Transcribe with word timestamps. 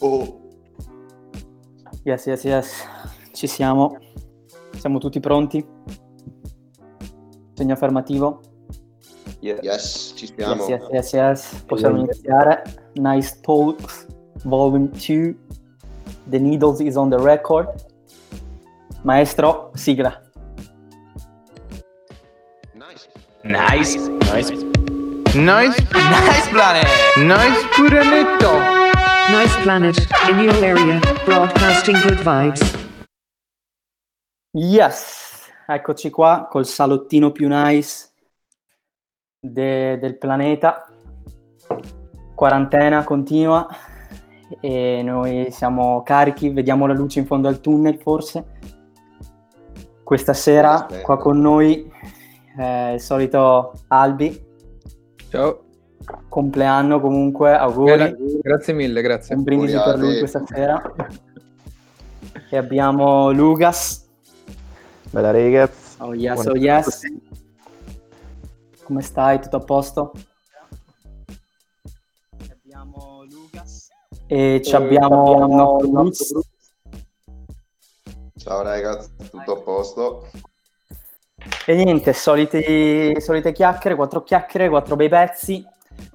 Oh, 0.00 0.44
Yes, 2.06 2.24
yes, 2.26 2.44
yes. 2.44 2.86
Ci 3.32 3.48
siamo. 3.48 3.98
Siamo 4.78 4.98
tutti 4.98 5.18
pronti? 5.18 5.64
Segno 7.54 7.72
affermativo? 7.72 8.40
Yeah. 9.40 9.58
yes, 9.62 10.12
ci 10.14 10.26
siamo. 10.26 10.66
Yes, 10.66 10.68
yes, 10.68 10.90
yes, 10.92 11.12
yes. 11.12 11.62
Possiamo 11.66 11.98
iniziare. 11.98 12.62
Nice 12.94 13.40
Talks, 13.40 14.06
Volume 14.44 14.88
2. 14.90 15.36
The 16.28 16.38
Needles 16.38 16.78
is 16.78 16.94
on 16.94 17.10
the 17.10 17.18
record. 17.18 17.68
Maestro, 19.02 19.70
sigla. 19.74 20.20
Nice. 22.74 23.08
Nice. 23.42 23.96
Nice. 24.32 24.52
Nice. 25.34 25.76
Nice 25.92 26.48
planet. 26.50 26.86
Nice 27.16 27.66
planetto. 27.74 28.75
Nice 29.30 29.56
planet, 29.62 29.96
in 30.30 30.38
your 30.38 30.54
area, 30.64 31.00
broadcasting 31.24 31.96
good 32.02 32.18
vibes. 32.22 32.62
Yes, 34.52 35.48
eccoci 35.66 36.10
qua 36.10 36.46
col 36.48 36.66
salottino 36.66 37.32
più 37.32 37.48
nice 37.48 38.08
de- 39.40 39.98
del 39.98 40.16
pianeta. 40.18 40.86
Quarantena 42.34 43.04
continua 43.04 43.66
e 44.60 45.02
noi 45.02 45.50
siamo 45.50 46.02
carichi, 46.02 46.50
vediamo 46.50 46.86
la 46.86 46.94
luce 46.94 47.18
in 47.18 47.26
fondo 47.26 47.48
al 47.48 47.60
tunnel 47.60 47.98
forse. 47.98 48.44
Questa 50.02 50.34
sera 50.34 50.74
Aspetta. 50.74 51.02
qua 51.02 51.16
con 51.18 51.40
noi 51.40 51.90
eh, 52.58 52.94
il 52.94 53.00
solito 53.00 53.72
Albi, 53.88 54.44
Ciao. 55.28 55.64
Compleanno 56.28 57.00
comunque, 57.00 57.54
auguri. 57.54 57.96
Gra- 57.96 58.16
grazie 58.42 58.72
mille, 58.72 59.02
grazie. 59.02 59.34
Un 59.34 59.42
brindisi 59.42 59.74
per 59.74 59.98
lui 59.98 60.18
questa 60.18 60.42
sera. 60.46 60.94
E 62.50 62.56
abbiamo 62.56 63.30
Lugas. 63.32 64.04
Bella 65.10 65.30
ragazzi. 65.30 65.96
Oh 66.02 66.14
yes, 66.14 66.34
Buona- 66.34 66.50
oh 66.50 66.56
yes. 66.56 67.00
Come 68.84 69.02
stai? 69.02 69.40
Tutto 69.40 69.56
a 69.56 69.60
posto? 69.60 70.12
Abbiamo 72.50 73.24
Lucas. 73.28 73.88
E 74.26 74.60
ci 74.62 74.74
abbiamo 74.74 75.32
il 75.32 75.54
nostro 75.54 76.02
Lutz. 76.02 76.34
Ciao 78.36 78.62
ragazzi, 78.62 79.10
tutto 79.30 79.52
a 79.52 79.60
posto? 79.60 80.30
E 81.64 81.74
niente, 81.74 82.12
soliti, 82.12 83.20
solite 83.20 83.52
chiacchiere, 83.52 83.96
quattro 83.96 84.22
chiacchiere, 84.22 84.68
quattro 84.68 84.94
bei 84.94 85.08
pezzi. 85.08 85.64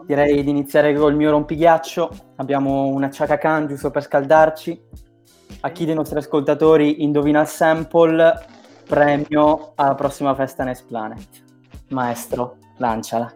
Direi 0.05 0.43
di 0.43 0.49
iniziare 0.49 0.93
col 0.93 1.15
mio 1.15 1.31
rompighiaccio. 1.31 2.09
Abbiamo 2.37 2.87
una 2.87 3.09
Chaka 3.11 3.65
giusto 3.65 3.91
per 3.91 4.03
scaldarci. 4.03 4.81
A 5.61 5.69
chi 5.69 5.85
dei 5.85 5.95
nostri 5.95 6.17
ascoltatori 6.17 7.03
indovina 7.03 7.41
il 7.41 7.47
sample, 7.47 8.45
premio 8.87 9.73
alla 9.75 9.95
prossima 9.95 10.33
festa 10.33 10.63
Next 10.63 10.85
Planet. 10.87 11.27
Maestro, 11.89 12.57
lanciala. 12.77 13.31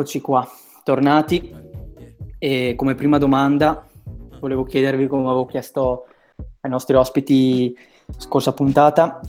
Eccoci 0.00 0.22
qua, 0.22 0.48
tornati. 0.82 1.54
E 2.38 2.72
come 2.74 2.94
prima 2.94 3.18
domanda 3.18 3.86
volevo 4.40 4.64
chiedervi, 4.64 5.06
come 5.06 5.26
avevo 5.26 5.44
chiesto 5.44 6.06
ai 6.62 6.70
nostri 6.70 6.96
ospiti 6.96 7.76
scorsa 8.16 8.54
puntata, 8.54 9.20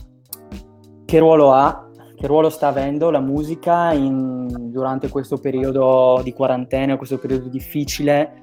che 1.04 1.18
ruolo 1.18 1.52
ha, 1.52 1.90
che 2.16 2.26
ruolo 2.26 2.48
sta 2.48 2.68
avendo 2.68 3.10
la 3.10 3.20
musica 3.20 3.92
in- 3.92 4.70
durante 4.70 5.10
questo 5.10 5.36
periodo 5.36 6.22
di 6.24 6.32
quarantena, 6.32 6.96
questo 6.96 7.18
periodo 7.18 7.50
difficile, 7.50 8.40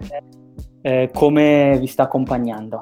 eh, 0.81 1.09
come 1.11 1.79
vi 1.79 1.87
sta 1.87 2.03
accompagnando? 2.03 2.79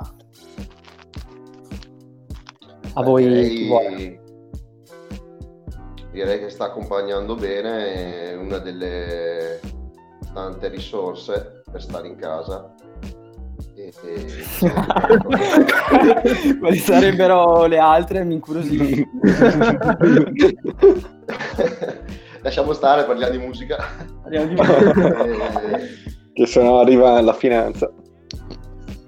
A 2.95 3.01
voi 3.01 3.47
chi 3.47 3.67
vuole. 3.69 4.25
Direi, 6.17 6.39
che 6.39 6.49
sta 6.49 6.63
accompagnando 6.65 7.35
bene, 7.35 8.31
è 8.31 8.35
una 8.35 8.57
delle 8.57 9.59
tante 10.33 10.67
risorse 10.67 11.61
per 11.71 11.79
stare 11.79 12.07
in 12.07 12.15
casa. 12.15 12.73
E- 13.75 13.93
e 14.03 14.25
Quali 16.57 16.77
sarebbero 16.77 17.67
le 17.67 17.77
altre? 17.77 18.23
Mi 18.23 18.33
incuriosisce. 18.33 19.07
Lasciamo 22.41 22.73
stare, 22.73 23.03
parliamo 23.03 23.33
di 23.33 23.37
musica. 23.37 23.77
Parliamo 24.23 24.47
di- 24.47 24.55
E, 24.59 25.87
Che 26.33 26.45
se 26.47 26.63
no 26.63 26.79
arriva 26.79 27.21
la 27.21 27.33
finanza. 27.33 27.91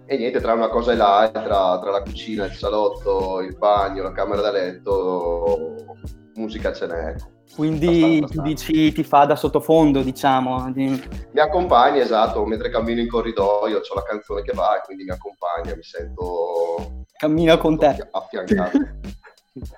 e 0.06 0.16
niente, 0.16 0.40
tra 0.42 0.54
una 0.54 0.70
cosa 0.70 0.92
e 0.92 0.96
l'altra, 0.96 1.80
tra 1.80 1.90
la 1.90 2.04
cucina, 2.04 2.46
il 2.46 2.54
salotto, 2.54 3.42
il 3.42 3.58
bagno, 3.58 4.04
la 4.04 4.12
camera 4.12 4.42
da 4.42 4.52
letto, 4.52 5.76
musica 6.40 6.72
ce 6.74 6.88
n'è. 6.88 7.16
Quindi 7.56 8.18
Abbastanza. 8.18 8.34
tu 8.34 8.42
dici 8.48 8.92
ti 8.94 9.04
fa 9.04 9.26
da 9.26 9.36
sottofondo, 9.36 10.02
diciamo. 10.02 10.72
di- 10.72 11.02
Mi 11.32 11.40
accompagna, 11.40 12.02
esatto, 12.02 12.46
mentre 12.46 12.70
cammino 12.70 13.02
in 13.02 13.10
corridoio 13.10 13.78
ho 13.80 13.96
la 13.96 14.04
canzone 14.04 14.42
che 14.44 14.54
va 14.54 14.78
e 14.78 14.82
quindi 14.86 15.04
mi 15.04 15.12
accompagna, 15.12 15.76
mi 15.76 15.84
sento 15.84 17.06
Cammina 17.18 17.58
con 17.58 17.78
te. 17.78 18.08
affiancato. 18.12 18.78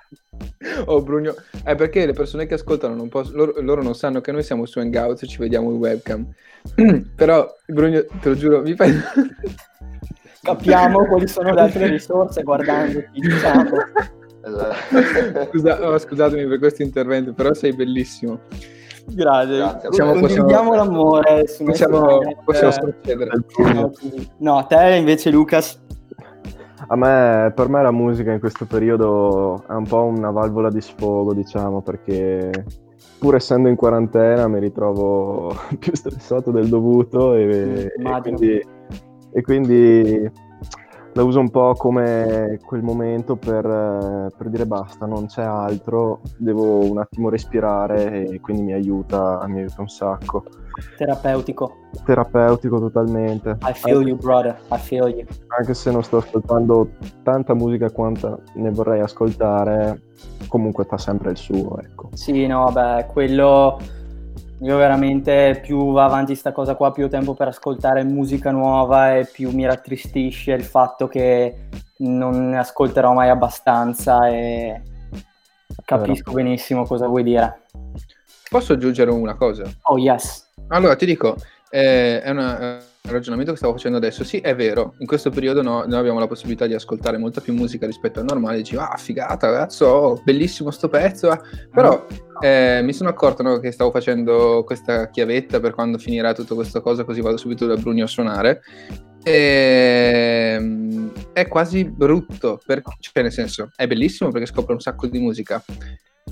Oh 0.86 1.02
Brugno, 1.02 1.34
è 1.64 1.74
perché 1.74 2.06
le 2.06 2.12
persone 2.12 2.46
che 2.46 2.54
ascoltano 2.54 2.94
non 2.94 3.08
posso- 3.08 3.34
loro, 3.34 3.54
loro 3.60 3.82
non 3.82 3.94
sanno 3.94 4.20
che 4.20 4.32
noi 4.32 4.42
siamo 4.42 4.64
su 4.64 4.78
Hangout 4.78 5.22
e 5.22 5.26
ci 5.26 5.38
vediamo 5.38 5.70
in 5.70 5.76
webcam. 5.76 6.28
Però 7.16 7.46
Brugno, 7.66 8.04
te 8.20 8.28
lo 8.28 8.34
giuro, 8.36 8.60
mi 8.62 8.74
fai... 8.74 8.92
Capiamo 10.40 11.04
quali 11.06 11.26
sono 11.28 11.52
le 11.52 11.60
altre 11.60 11.86
risorse 11.90 12.42
guardandoti, 12.42 13.08
diciamo. 13.12 13.70
Esatto. 14.44 15.48
Scusa- 15.50 15.88
oh, 15.88 15.98
scusatemi 15.98 16.46
per 16.46 16.58
questo 16.58 16.82
intervento, 16.82 17.32
però 17.32 17.52
sei 17.54 17.72
bellissimo. 17.74 18.40
Grazie. 19.06 19.56
Grazie. 19.56 19.88
Condividiamo 19.88 20.20
possiamo- 20.20 20.74
l'amore 20.74 21.46
su 21.48 21.64
Possiamo, 21.64 22.18
possiamo 22.44 22.72
procedere. 22.80 23.30
No, 24.38 24.58
a 24.58 24.62
te 24.64 24.94
invece 24.96 25.30
Lucas. 25.30 25.80
A 26.88 26.96
me, 26.96 27.52
per 27.54 27.68
me 27.68 27.80
la 27.82 27.92
musica 27.92 28.32
in 28.32 28.40
questo 28.40 28.66
periodo 28.66 29.62
è 29.68 29.72
un 29.72 29.86
po' 29.86 30.02
una 30.02 30.30
valvola 30.30 30.68
di 30.68 30.80
sfogo, 30.80 31.32
diciamo, 31.32 31.80
perché 31.80 32.50
pur 33.18 33.36
essendo 33.36 33.68
in 33.68 33.76
quarantena 33.76 34.48
mi 34.48 34.58
ritrovo 34.58 35.54
più 35.78 35.94
stressato 35.94 36.50
del 36.50 36.68
dovuto 36.68 37.34
e, 37.34 37.92
e 37.96 38.20
quindi, 38.20 38.66
e 39.32 39.42
quindi 39.42 40.30
la 41.14 41.22
uso 41.24 41.40
un 41.40 41.50
po' 41.50 41.74
come 41.74 42.58
quel 42.64 42.82
momento 42.82 43.36
per, 43.36 43.64
eh, 43.64 44.34
per 44.36 44.48
dire 44.48 44.66
basta, 44.66 45.06
non 45.06 45.26
c'è 45.26 45.42
altro, 45.42 46.20
devo 46.36 46.90
un 46.90 46.98
attimo 46.98 47.28
respirare 47.28 48.26
e 48.26 48.40
quindi 48.40 48.62
mi 48.62 48.72
aiuta, 48.72 49.44
mi 49.46 49.58
aiuta 49.58 49.80
un 49.80 49.88
sacco. 49.88 50.44
Terapeutico. 50.96 51.76
Terapeutico 52.04 52.78
totalmente. 52.78 53.58
I 53.62 53.74
feel 53.74 54.06
you, 54.06 54.16
brother. 54.16 54.58
I 54.70 54.78
feel 54.78 55.08
you. 55.08 55.26
anche 55.58 55.74
se 55.74 55.90
non 55.90 56.02
sto 56.02 56.18
ascoltando 56.18 56.92
tanta 57.22 57.54
musica 57.54 57.90
quanta 57.90 58.38
ne 58.54 58.70
vorrei 58.70 59.00
ascoltare, 59.00 60.00
comunque 60.48 60.84
fa 60.84 60.96
sempre 60.96 61.32
il 61.32 61.36
suo, 61.36 61.78
ecco. 61.78 62.08
Sì, 62.12 62.46
no, 62.46 62.70
vabbè, 62.70 63.06
quello 63.06 63.78
io 64.62 64.76
veramente 64.76 65.58
più 65.60 65.92
va 65.92 66.04
avanti 66.04 66.36
sta 66.36 66.52
cosa 66.52 66.76
qua, 66.76 66.92
più 66.92 67.04
ho 67.04 67.08
tempo 67.08 67.34
per 67.34 67.48
ascoltare 67.48 68.04
musica 68.04 68.52
nuova 68.52 69.16
e 69.16 69.26
più 69.26 69.50
mi 69.50 69.66
rattristisce 69.66 70.52
il 70.52 70.62
fatto 70.62 71.08
che 71.08 71.68
non 71.98 72.50
ne 72.50 72.58
ascolterò 72.58 73.12
mai 73.12 73.28
abbastanza 73.28 74.28
e 74.28 74.80
capisco 75.84 76.32
benissimo 76.32 76.84
cosa 76.84 77.08
vuoi 77.08 77.24
dire. 77.24 77.62
Posso 78.48 78.74
aggiungere 78.74 79.10
una 79.10 79.34
cosa? 79.34 79.64
Oh 79.82 79.98
yes. 79.98 80.48
Allora, 80.68 80.94
ti 80.94 81.06
dico, 81.06 81.36
eh, 81.74 82.20
è 82.20 82.28
una- 82.30 82.78
ragionamento 83.04 83.50
che 83.50 83.56
stavo 83.56 83.72
facendo 83.72 83.96
adesso. 83.96 84.24
Sì, 84.24 84.38
è 84.38 84.54
vero, 84.54 84.94
in 84.98 85.06
questo 85.06 85.30
periodo 85.30 85.62
no- 85.62 85.84
noi 85.86 85.98
abbiamo 85.98 86.18
la 86.18 86.26
possibilità 86.26 86.66
di 86.66 86.74
ascoltare 86.74 87.16
molta 87.18 87.40
più 87.40 87.52
musica 87.54 87.86
rispetto 87.86 88.20
al 88.20 88.26
normale. 88.26 88.58
Dici, 88.58 88.76
ah, 88.76 88.94
figata, 88.96 89.50
ragazzo, 89.50 89.86
oh, 89.86 90.22
bellissimo 90.22 90.70
sto 90.70 90.88
pezzo. 90.88 91.32
eh." 91.32 91.40
Però 91.72 92.06
eh, 92.40 92.80
mi 92.84 92.92
sono 92.92 93.08
accorto 93.08 93.42
no, 93.42 93.58
che 93.58 93.72
stavo 93.72 93.90
facendo 93.90 94.62
questa 94.64 95.08
chiavetta 95.08 95.58
per 95.60 95.72
quando 95.72 95.98
finirà 95.98 96.32
tutto 96.34 96.54
questo 96.54 96.80
cosa, 96.80 97.04
così 97.04 97.20
vado 97.20 97.36
subito 97.38 97.66
da 97.66 97.76
Brugno 97.76 98.04
a 98.04 98.08
suonare. 98.08 98.60
E, 99.24 100.56
è 101.32 101.48
quasi 101.48 101.84
brutto, 101.84 102.60
per- 102.64 102.82
cioè 103.00 103.22
nel 103.22 103.32
senso, 103.32 103.70
è 103.74 103.86
bellissimo 103.86 104.30
perché 104.30 104.46
scopro 104.46 104.74
un 104.74 104.80
sacco 104.80 105.06
di 105.06 105.18
musica, 105.18 105.62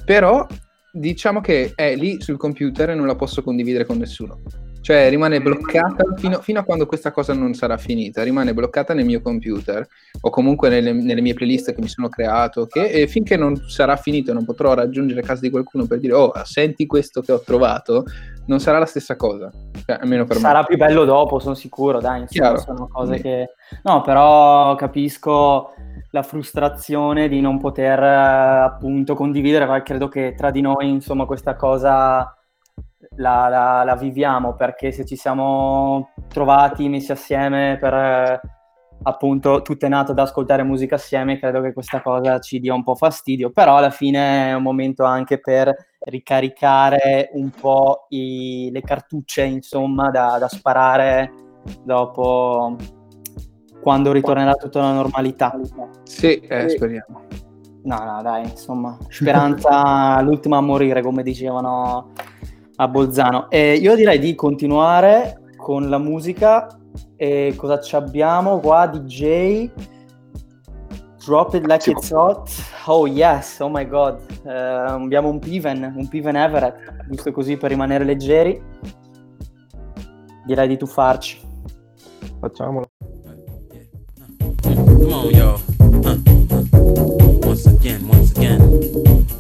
però 0.05 0.47
diciamo 0.93 1.41
che 1.41 1.73
è 1.75 1.95
lì 1.97 2.21
sul 2.21 2.37
computer 2.37 2.91
e 2.91 2.95
non 2.95 3.07
la 3.07 3.15
posso 3.17 3.43
condividere 3.43 3.85
con 3.85 3.99
nessuno. 3.99 4.43
Cioè 4.83 5.09
rimane 5.11 5.41
bloccata 5.41 6.05
fino, 6.17 6.41
fino 6.41 6.61
a 6.61 6.65
quando 6.65 6.87
questa 6.87 7.13
cosa 7.13 7.35
non 7.35 7.53
sarà 7.55 7.77
finita, 7.77 8.23
rimane 8.23 8.55
bloccata 8.55 8.95
nel 8.95 9.05
mio 9.05 9.21
computer 9.21 9.87
o 10.23 10.31
comunque 10.31 10.69
nelle, 10.71 10.93
nelle 10.93 11.21
mie 11.21 11.35
playlist 11.35 11.75
che 11.75 11.81
mi 11.83 11.89
sono 11.89 12.09
creato, 12.09 12.67
che 12.67 12.89
e 12.89 13.07
finché 13.07 13.37
non 13.37 13.57
sarà 13.69 13.97
finito 13.97 14.31
e 14.31 14.35
non 14.35 14.45
potrò 14.45 14.73
raggiungere 14.73 15.21
casa 15.21 15.43
di 15.43 15.51
qualcuno 15.51 15.87
per 15.87 16.01
dire 16.01 16.15
oh 16.15 16.33
senti 16.45 16.87
questo 16.87 17.21
che 17.21 17.33
ho 17.33 17.41
trovato, 17.41 18.05
non 18.47 18.59
sarà 18.59 18.79
la 18.79 18.87
stessa 18.87 19.17
cosa, 19.17 19.51
cioè, 19.85 19.99
almeno 20.01 20.25
per 20.25 20.39
Sarà 20.39 20.61
me. 20.61 20.65
più 20.67 20.77
bello 20.77 21.05
dopo, 21.05 21.39
sono 21.39 21.55
sicuro, 21.55 22.01
dai, 22.01 22.23
insomma, 22.23 22.57
sono 22.57 22.89
cose 22.89 23.17
Sì. 23.17 23.23
che... 23.23 23.55
No, 23.83 24.01
però 24.01 24.75
capisco 24.77 25.75
la 26.11 26.23
frustrazione 26.25 27.29
di 27.29 27.41
non 27.41 27.61
poter 27.61 28.03
eh, 28.03 28.63
appunto 28.65 29.15
condividere, 29.15 29.67
ma 29.67 29.81
credo 29.83 30.09
che 30.09 30.35
tra 30.37 30.51
di 30.51 30.61
noi, 30.61 30.89
insomma, 30.89 31.27
questa 31.27 31.55
cosa 31.55 32.35
la, 33.17 33.49
la- 33.49 33.85
la 33.85 33.97
viviamo, 33.97 34.55
perché 34.55 34.93
se 34.93 35.05
ci 35.05 35.17
siamo 35.17 36.11
trovati, 36.29 36.89
messi 36.89 37.13
assieme 37.13 37.77
per... 37.81 37.95
eh, 37.95 38.41
appunto 39.03 39.63
tutto 39.63 39.87
è 39.87 39.89
nato 39.89 40.13
da 40.13 40.23
ascoltare 40.23 40.63
musica 40.63 40.97
assieme, 40.97 41.39
credo 41.39 41.63
che 41.63 41.73
questa 41.73 42.03
cosa 42.03 42.39
ci 42.39 42.61
dia 42.61 42.75
un 42.75 42.85
po' 42.85 42.95
fastidio, 42.95 43.51
però 43.51 43.77
alla 43.77 43.91
fine 43.91 44.51
è 44.51 44.55
un 44.55 44.63
momento 44.63 45.05
anche 45.05 45.41
per 45.41 45.75
ricaricare 46.01 47.31
un 47.33 47.51
po' 47.51 48.07
i- 48.11 48.69
le 48.73 48.83
cartucce, 48.83 49.43
insomma, 49.43 50.11
da, 50.11 50.37
da 50.39 50.49
sparare 50.49 51.33
dopo 51.83 52.77
quando 53.81 54.13
ritornerà 54.13 54.53
tutta 54.53 54.81
la 54.81 54.93
normalità. 54.93 55.59
Sì, 56.05 56.39
eh, 56.41 56.69
speriamo. 56.69 57.23
No, 57.83 58.05
no, 58.05 58.21
dai, 58.23 58.43
insomma, 58.43 58.99
speranza 59.09 60.21
l'ultima 60.21 60.59
a 60.59 60.61
morire, 60.61 61.01
come 61.01 61.23
dicevano 61.23 62.13
a 62.81 62.89
Bolzano. 62.89 63.51
E 63.51 63.75
io 63.75 63.95
direi 63.95 64.19
di 64.19 64.35
continuare 64.35 65.43
con 65.57 65.89
la 65.89 65.99
musica. 65.99 66.67
E 67.17 67.53
cosa 67.57 67.79
ci 67.81 67.95
abbiamo 67.95 68.59
qua? 68.59 68.87
DJ. 68.87 69.71
Drop 71.23 71.55
it 71.55 71.67
like 71.67 71.89
it's 71.91 72.11
hot. 72.11 72.51
Oh 72.87 73.07
yes, 73.07 73.61
oh 73.61 73.69
my 73.69 73.87
god. 73.87 74.21
Eh, 74.45 74.51
abbiamo 74.51 75.29
un 75.29 75.39
Piven, 75.39 75.93
un 75.95 76.09
Piven 76.09 76.35
Everett, 76.35 77.07
giusto 77.11 77.31
così 77.31 77.59
per 77.59 77.71
rimanere 77.71 78.05
leggeri. 78.05 78.61
Direi 80.47 80.67
di 80.67 80.79
tuffarci. 80.79 81.39
Facciamolo. 82.41 82.89
Come 84.63 85.13
on. 85.13 85.61
Huh, 86.03 86.09
huh. 86.09 87.47
Once 87.47 87.67
again, 87.69 88.09
once 88.09 88.33
again. 88.35 89.40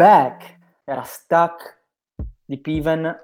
Back. 0.00 0.58
Era 0.84 1.02
Stuck 1.02 1.82
di 2.46 2.58
Piven. 2.58 3.14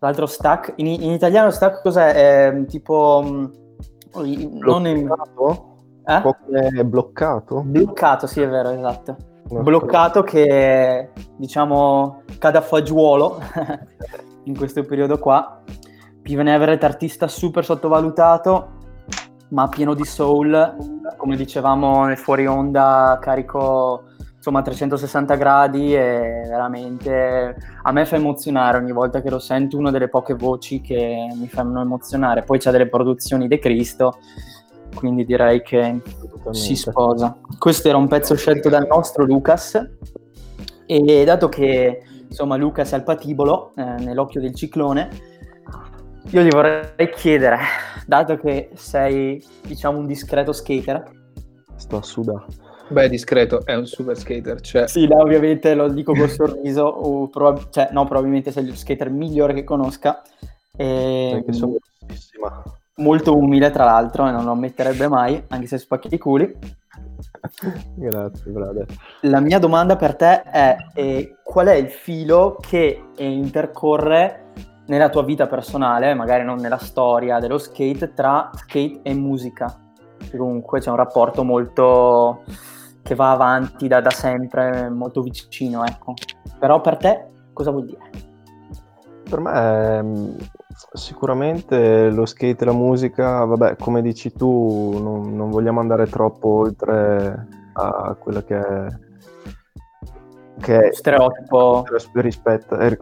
L'altro 0.00 0.26
Stuck. 0.26 0.74
In, 0.76 0.86
in 0.88 1.12
italiano 1.12 1.50
Stuck 1.50 1.80
cos'è? 1.80 2.12
È, 2.50 2.64
tipo... 2.66 3.22
mm, 3.24 4.58
Non 4.58 4.86
in... 4.86 5.04
Bloccato? 5.06 5.74
Eh? 6.04 6.84
Bloccato? 6.84 7.62
Bloccato, 7.62 8.26
sì, 8.26 8.42
è 8.42 8.48
vero, 8.48 8.70
esatto. 8.70 9.35
Bloccato 9.48 10.22
che, 10.22 11.10
diciamo, 11.36 12.22
cade 12.38 12.58
a 12.58 12.62
fagiolo 12.62 13.40
in 14.44 14.56
questo 14.56 14.82
periodo 14.84 15.18
qua. 15.18 15.62
Piven 16.20 16.48
Everett, 16.48 16.82
artista 16.82 17.28
super 17.28 17.64
sottovalutato, 17.64 18.68
ma 19.50 19.68
pieno 19.68 19.94
di 19.94 20.04
soul. 20.04 20.76
Come 21.16 21.36
dicevamo 21.36 22.06
nel 22.06 22.18
fuori 22.18 22.46
onda, 22.46 23.18
carico 23.20 24.04
insomma 24.46 24.60
a 24.60 24.62
360 24.62 25.34
gradi 25.34 25.94
e 25.94 26.44
veramente 26.46 27.56
a 27.82 27.90
me 27.90 28.06
fa 28.06 28.14
emozionare 28.14 28.78
ogni 28.78 28.92
volta 28.92 29.20
che 29.20 29.28
lo 29.28 29.40
sento, 29.40 29.76
una 29.76 29.90
delle 29.90 30.08
poche 30.08 30.34
voci 30.34 30.80
che 30.80 31.28
mi 31.34 31.48
fanno 31.48 31.80
emozionare. 31.80 32.42
Poi 32.42 32.58
c'ha 32.58 32.70
delle 32.70 32.88
produzioni 32.88 33.48
De 33.48 33.58
Cristo, 33.58 34.18
quindi 34.96 35.24
direi 35.24 35.62
che 35.62 36.00
si 36.50 36.74
sposa. 36.74 37.38
Questo 37.58 37.88
era 37.88 37.96
un 37.96 38.08
pezzo 38.08 38.34
scelto 38.34 38.68
dal 38.68 38.86
nostro 38.88 39.24
Lucas 39.24 39.80
e 40.86 41.24
dato 41.24 41.48
che 41.48 42.02
insomma 42.28 42.56
Lucas 42.56 42.92
è 42.92 42.94
al 42.96 43.04
patibolo 43.04 43.72
eh, 43.76 43.82
nell'occhio 43.82 44.40
del 44.40 44.54
ciclone, 44.54 45.08
io 46.30 46.42
gli 46.42 46.50
vorrei 46.50 47.10
chiedere, 47.14 47.58
dato 48.06 48.36
che 48.36 48.70
sei 48.74 49.42
diciamo 49.62 49.98
un 49.98 50.06
discreto 50.06 50.52
skater, 50.52 51.14
Sto 51.76 51.98
a 51.98 52.02
sudare. 52.02 52.46
Beh, 52.88 53.08
discreto, 53.08 53.64
è 53.64 53.74
un 53.74 53.86
super 53.86 54.16
skater. 54.16 54.60
Cioè, 54.60 54.88
sì, 54.88 55.06
no, 55.06 55.20
ovviamente 55.20 55.74
lo 55.74 55.88
dico 55.88 56.14
col 56.14 56.30
sorriso, 56.30 56.84
o 56.84 57.28
prob- 57.28 57.68
cioè 57.70 57.88
no, 57.92 58.04
probabilmente 58.06 58.50
sei 58.50 58.66
lo 58.66 58.74
skater 58.74 59.10
migliore 59.10 59.54
che 59.54 59.64
conosca. 59.64 60.22
E 60.76 61.30
Perché 61.32 61.52
sono 61.52 61.76
grossissima. 61.98 62.62
Molto 62.96 63.36
umile 63.36 63.70
tra 63.70 63.84
l'altro 63.84 64.28
e 64.28 64.30
non 64.30 64.44
lo 64.44 64.52
ammetterebbe 64.52 65.08
mai, 65.08 65.42
anche 65.48 65.66
se 65.66 65.78
spacchi 65.78 66.14
i 66.14 66.18
culi. 66.18 66.58
Grazie, 67.94 68.50
brother. 68.50 68.86
La 69.22 69.40
mia 69.40 69.58
domanda 69.58 69.96
per 69.96 70.16
te 70.16 70.42
è 70.42 70.76
eh, 70.94 71.36
qual 71.42 71.68
è 71.68 71.74
il 71.74 71.90
filo 71.90 72.56
che 72.60 73.10
eh, 73.16 73.28
intercorre 73.28 74.52
nella 74.86 75.08
tua 75.08 75.22
vita 75.24 75.46
personale, 75.46 76.14
magari 76.14 76.44
non 76.44 76.58
nella 76.58 76.78
storia 76.78 77.38
dello 77.38 77.58
skate, 77.58 78.14
tra 78.14 78.50
skate 78.52 79.00
e 79.02 79.14
musica? 79.14 79.74
Che 80.18 80.36
comunque 80.36 80.80
c'è 80.80 80.90
un 80.90 80.96
rapporto 80.96 81.44
molto 81.44 82.42
che 83.02 83.14
va 83.14 83.30
avanti 83.30 83.86
da, 83.88 84.00
da 84.00 84.10
sempre, 84.10 84.88
molto 84.88 85.22
vicino, 85.22 85.84
ecco. 85.84 86.14
Però 86.58 86.80
per 86.80 86.96
te 86.96 87.26
cosa 87.52 87.70
vuol 87.70 87.84
dire? 87.84 88.10
Per 89.28 89.40
me 89.40 89.98
ehm, 89.98 90.36
sicuramente 90.92 92.10
lo 92.10 92.26
skate 92.26 92.62
e 92.62 92.66
la 92.66 92.72
musica, 92.72 93.44
vabbè, 93.44 93.76
come 93.76 94.02
dici 94.02 94.32
tu, 94.32 94.98
non, 95.00 95.34
non 95.34 95.50
vogliamo 95.50 95.80
andare 95.80 96.06
troppo 96.06 96.48
oltre 96.48 97.46
a 97.72 98.16
quella 98.18 98.42
che 98.42 98.58
è, 98.58 98.86
che 100.60 100.88
è 100.88 100.92
Stereotipo. 100.92 101.84
rispetto, 102.14 102.76
er- 102.76 103.00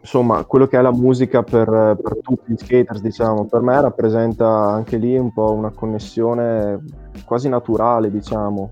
insomma, 0.00 0.44
quello 0.44 0.66
che 0.66 0.78
è 0.78 0.82
la 0.82 0.92
musica 0.92 1.42
per, 1.42 1.96
per 2.02 2.18
tutti 2.20 2.52
gli 2.52 2.56
skaters, 2.56 3.00
diciamo, 3.00 3.46
per 3.46 3.60
me 3.60 3.80
rappresenta 3.80 4.46
anche 4.48 4.96
lì 4.96 5.16
un 5.16 5.32
po' 5.32 5.52
una 5.52 5.70
connessione 5.70 6.82
quasi 7.24 7.48
naturale, 7.48 8.10
diciamo. 8.10 8.70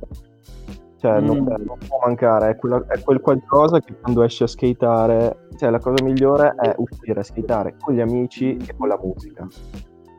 Cioè, 1.01 1.19
non, 1.19 1.39
Mm. 1.39 1.65
non 1.65 1.79
può 1.89 1.99
mancare, 2.05 2.51
è, 2.51 2.57
quella- 2.57 2.85
è 2.87 3.01
quel 3.03 3.21
qualcosa 3.23 3.81
che 3.81 3.95
quando 3.99 4.23
esci 4.23 4.43
a 4.43 4.47
skateare, 4.47 5.49
cioè 5.57 5.71
la 5.71 5.79
cosa 5.79 6.05
migliore 6.05 6.55
è 6.61 6.75
uscire 6.77 7.21
a 7.21 7.23
skateare 7.23 7.77
con 7.81 7.95
gli 7.95 8.01
amici 8.01 8.55
e 8.57 8.77
con 8.77 8.89
la 8.89 8.99
musica. 9.03 9.47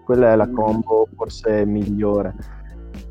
Quella 0.04 0.32
è 0.32 0.36
la 0.36 0.50
combo 0.50 1.08
forse 1.16 1.66
migliore. 1.66 2.34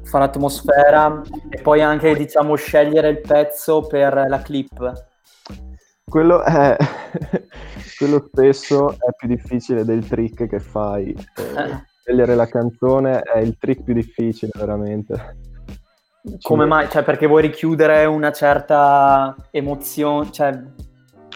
Fa 0.02 0.18
l'atmosfera 0.18 1.22
e 1.48 1.60
poi 1.62 1.80
anche, 1.80 2.12
diciamo, 2.16 2.56
scegliere 2.56 3.08
il 3.08 3.20
pezzo 3.20 3.86
per 3.86 4.26
la 4.28 4.38
clip. 4.42 4.92
Quello 6.04 6.42
è 6.42 6.76
quello 7.98 8.24
spesso 8.32 8.90
è 8.94 9.12
più 9.16 9.28
difficile 9.28 9.84
del 9.84 10.04
trick 10.08 10.48
che 10.48 10.58
fai. 10.58 11.10
Eh, 11.10 11.84
scegliere 12.02 12.34
la 12.34 12.46
canzone 12.46 13.20
è 13.20 13.38
il 13.38 13.56
trick 13.58 13.84
più 13.84 13.94
difficile, 13.94 14.50
veramente. 14.58 15.36
Come 16.42 16.66
mai? 16.66 16.88
Cioè, 16.88 17.02
perché 17.02 17.26
vuoi 17.26 17.42
richiudere 17.42 18.04
una 18.04 18.30
certa 18.32 19.34
emozione? 19.50 20.30
Cioè, 20.30 20.62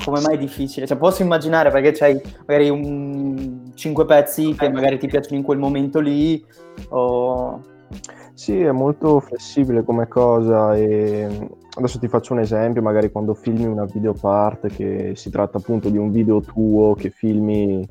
come 0.04 0.20
mai 0.20 0.34
è 0.34 0.38
difficile? 0.38 0.86
Cioè, 0.86 0.98
posso 0.98 1.22
immaginare 1.22 1.70
perché 1.70 1.92
c'hai 1.92 2.20
magari 2.46 2.68
un... 2.68 3.72
cinque 3.74 4.04
pezzi 4.04 4.54
che 4.54 4.68
magari 4.68 4.98
ti 4.98 5.06
piacciono 5.06 5.36
in 5.36 5.42
quel 5.42 5.58
momento 5.58 6.00
lì, 6.00 6.44
o... 6.90 7.60
Sì, 8.34 8.60
è 8.60 8.72
molto 8.72 9.20
flessibile 9.20 9.84
come 9.84 10.08
cosa 10.08 10.74
e 10.74 11.48
adesso 11.76 11.98
ti 12.00 12.08
faccio 12.08 12.32
un 12.32 12.40
esempio, 12.40 12.82
magari 12.82 13.12
quando 13.12 13.32
filmi 13.32 13.64
una 13.64 13.84
videopart 13.84 14.66
che 14.66 15.12
si 15.14 15.30
tratta 15.30 15.58
appunto 15.58 15.88
di 15.88 15.98
un 15.98 16.10
video 16.10 16.40
tuo 16.40 16.94
che 16.94 17.10
filmi 17.10 17.88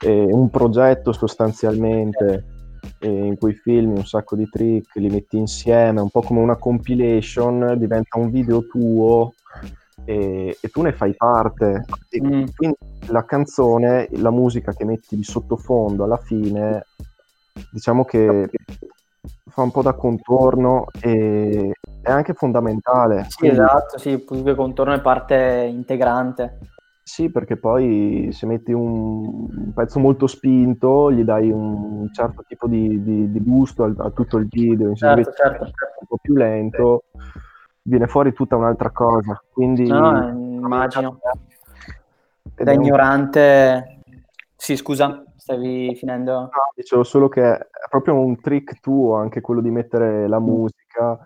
eh, 0.00 0.26
un 0.30 0.48
progetto 0.48 1.12
sostanzialmente 1.12 2.57
e 2.98 3.08
in 3.08 3.36
cui 3.38 3.54
filmi 3.54 3.96
un 3.96 4.06
sacco 4.06 4.36
di 4.36 4.48
trick, 4.48 4.96
li 4.96 5.08
metti 5.08 5.36
insieme, 5.36 6.00
un 6.00 6.10
po' 6.10 6.22
come 6.22 6.40
una 6.40 6.56
compilation, 6.56 7.74
diventa 7.78 8.18
un 8.18 8.30
video 8.30 8.66
tuo 8.66 9.34
e, 10.04 10.56
e 10.60 10.68
tu 10.68 10.82
ne 10.82 10.92
fai 10.92 11.14
parte. 11.14 11.84
E 12.08 12.20
Mm. 12.22 12.44
quindi 12.54 12.76
la 13.08 13.24
canzone, 13.24 14.08
la 14.12 14.30
musica 14.30 14.72
che 14.72 14.84
metti 14.84 15.16
di 15.16 15.22
sottofondo 15.22 16.04
alla 16.04 16.16
fine, 16.18 16.86
diciamo 17.70 18.04
che 18.04 18.48
fa 19.50 19.62
un 19.62 19.70
po' 19.70 19.82
da 19.82 19.94
contorno 19.94 20.86
e 21.00 21.72
è 22.02 22.10
anche 22.10 22.32
fondamentale. 22.34 23.26
Sì, 23.28 23.38
Quindi- 23.38 23.58
esatto, 23.60 23.98
sì, 23.98 24.18
più 24.18 24.42
che 24.42 24.54
contorno 24.54 24.94
è 24.94 25.00
parte 25.00 25.68
integrante. 25.70 26.58
Sì, 27.08 27.30
perché 27.30 27.56
poi 27.56 28.28
se 28.32 28.44
metti 28.44 28.70
un, 28.70 29.48
un 29.50 29.72
pezzo 29.72 29.98
molto 29.98 30.26
spinto, 30.26 31.10
gli 31.10 31.24
dai 31.24 31.50
un 31.50 32.06
certo 32.12 32.44
tipo 32.46 32.66
di, 32.68 33.02
di- 33.02 33.30
di 33.32 33.40
gusto 33.40 33.84
al- 33.84 33.96
a, 33.98 34.10
tutto 34.10 34.36
il 34.36 34.46
video, 34.46 34.94
Certo, 34.94 35.18
invece 35.20 35.32
certo. 35.34 35.64
un 35.64 36.06
po' 36.06 36.18
più 36.20 36.34
lento, 36.34 37.04
viene 37.80 38.08
fuori 38.08 38.34
tutta 38.34 38.56
un'altra 38.56 38.90
cosa. 38.90 39.42
Quindi 39.50 39.88
No, 39.88 40.28
immagino. 40.28 41.18
Da 42.42 42.72
è 42.72 42.76
un- 42.76 42.82
ignorante... 42.84 44.00
Sì, 44.54 44.76
scusa, 44.76 45.24
stavi 45.34 45.94
finendo? 45.96 46.32
No, 46.40 46.50
dicevo 46.74 47.04
solo 47.04 47.30
che 47.30 47.42
è 47.42 47.58
proprio 47.88 48.18
un 48.20 48.38
trick 48.38 48.80
tuo 48.80 49.14
anche 49.14 49.40
quello 49.40 49.62
di 49.62 49.70
mettere 49.70 50.28
la 50.28 50.40
musica. 50.40 51.18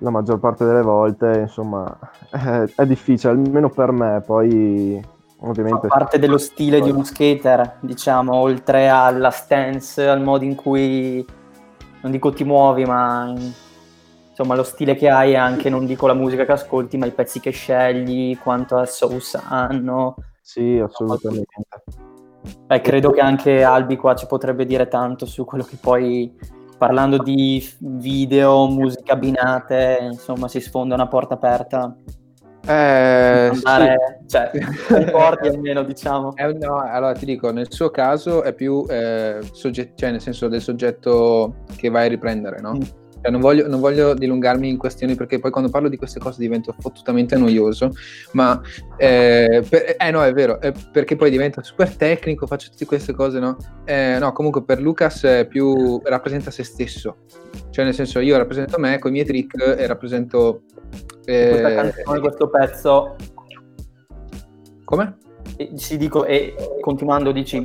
La 0.00 0.10
maggior 0.10 0.38
parte 0.38 0.64
delle 0.64 0.82
volte, 0.82 1.40
insomma, 1.40 1.96
è, 2.30 2.64
è 2.76 2.86
difficile, 2.86 3.32
almeno 3.32 3.70
per 3.70 3.92
me. 3.92 4.22
Poi, 4.24 5.00
Fa 5.02 5.46
ovviamente, 5.46 5.86
parte 5.86 6.18
dello 6.18 6.38
stile 6.38 6.80
di 6.80 6.90
uno 6.90 7.04
skater, 7.04 7.76
diciamo, 7.80 8.34
oltre 8.34 8.88
alla 8.88 9.30
stance, 9.30 10.06
al 10.06 10.22
modo 10.22 10.44
in 10.44 10.54
cui, 10.54 11.24
non 12.02 12.10
dico 12.10 12.32
ti 12.32 12.44
muovi, 12.44 12.84
ma 12.84 13.26
in- 13.28 13.52
insomma 14.40 14.54
lo 14.54 14.62
stile 14.62 14.94
che 14.94 15.10
hai 15.10 15.32
e 15.32 15.36
anche, 15.36 15.68
non 15.68 15.84
dico 15.84 16.06
la 16.06 16.14
musica 16.14 16.46
che 16.46 16.52
ascolti, 16.52 16.96
ma 16.96 17.04
i 17.04 17.12
pezzi 17.12 17.40
che 17.40 17.50
scegli, 17.50 18.38
quanto 18.38 18.82
sauce 18.86 19.40
hanno. 19.42 20.16
sì, 20.40 20.78
assolutamente. 20.82 21.54
Beh, 22.66 22.80
credo 22.80 23.10
che 23.10 23.20
anche 23.20 23.62
Albi 23.62 23.96
qua 23.96 24.14
ci 24.14 24.26
potrebbe 24.26 24.64
dire 24.64 24.88
tanto 24.88 25.26
su 25.26 25.44
quello 25.44 25.64
che 25.64 25.76
poi, 25.78 26.34
parlando 26.80 27.18
di 27.18 27.62
video, 27.80 28.66
musica 28.66 29.12
abbinate, 29.12 29.98
insomma, 30.00 30.48
si 30.48 30.60
sfonda 30.60 30.94
una 30.94 31.08
porta 31.08 31.34
aperta. 31.34 31.94
Eh, 32.66 33.50
Andare, 33.52 33.96
sì. 34.22 34.28
cioè, 34.28 34.50
concordi 34.88 35.48
almeno, 35.48 35.82
diciamo. 35.82 36.34
Eh, 36.36 36.54
no, 36.54 36.78
allora 36.78 37.12
ti 37.12 37.26
dico, 37.26 37.52
nel 37.52 37.70
suo 37.70 37.90
caso 37.90 38.42
è 38.42 38.54
più 38.54 38.86
eh, 38.88 39.40
sogget- 39.52 39.92
cioè 39.94 40.10
nel 40.10 40.22
senso 40.22 40.48
del 40.48 40.62
soggetto 40.62 41.56
che 41.76 41.90
vai 41.90 42.06
a 42.06 42.08
riprendere, 42.08 42.62
no? 42.62 42.72
Mm. 42.72 42.80
Cioè, 43.22 43.30
non, 43.30 43.40
voglio, 43.40 43.68
non 43.68 43.80
voglio 43.80 44.14
dilungarmi 44.14 44.68
in 44.68 44.78
questioni 44.78 45.14
perché 45.14 45.38
poi 45.38 45.50
quando 45.50 45.68
parlo 45.70 45.88
di 45.88 45.98
queste 45.98 46.18
cose 46.18 46.40
divento 46.40 46.74
fottutamente 46.78 47.36
noioso, 47.36 47.92
ma 48.32 48.58
eh, 48.96 49.62
per- 49.68 49.96
eh, 49.98 50.10
no, 50.10 50.24
è 50.24 50.32
vero, 50.32 50.58
è 50.58 50.72
perché 50.90 51.16
poi 51.16 51.30
diventa 51.30 51.62
super 51.62 51.94
tecnico, 51.96 52.46
faccio 52.46 52.70
tutte 52.70 52.86
queste 52.86 53.12
cose, 53.12 53.38
no? 53.38 53.58
Eh, 53.84 54.16
no, 54.18 54.32
comunque 54.32 54.62
per 54.62 54.80
Lucas 54.80 55.24
è 55.24 55.46
più 55.46 56.00
rappresenta 56.04 56.50
se 56.50 56.62
stesso, 56.62 57.18
cioè 57.68 57.84
nel 57.84 57.94
senso 57.94 58.20
io 58.20 58.38
rappresento 58.38 58.78
me 58.78 58.98
con 58.98 59.10
i 59.10 59.12
miei 59.14 59.26
trick 59.26 59.76
e 59.78 59.86
rappresento... 59.86 60.62
eh, 61.26 61.48
Questa 61.50 61.74
canzone, 61.74 62.20
questo 62.20 62.48
pezzo, 62.48 63.16
come? 64.84 65.18
ci 65.76 65.98
dico, 65.98 66.24
e 66.24 66.54
continuando 66.80 67.32
dici, 67.32 67.56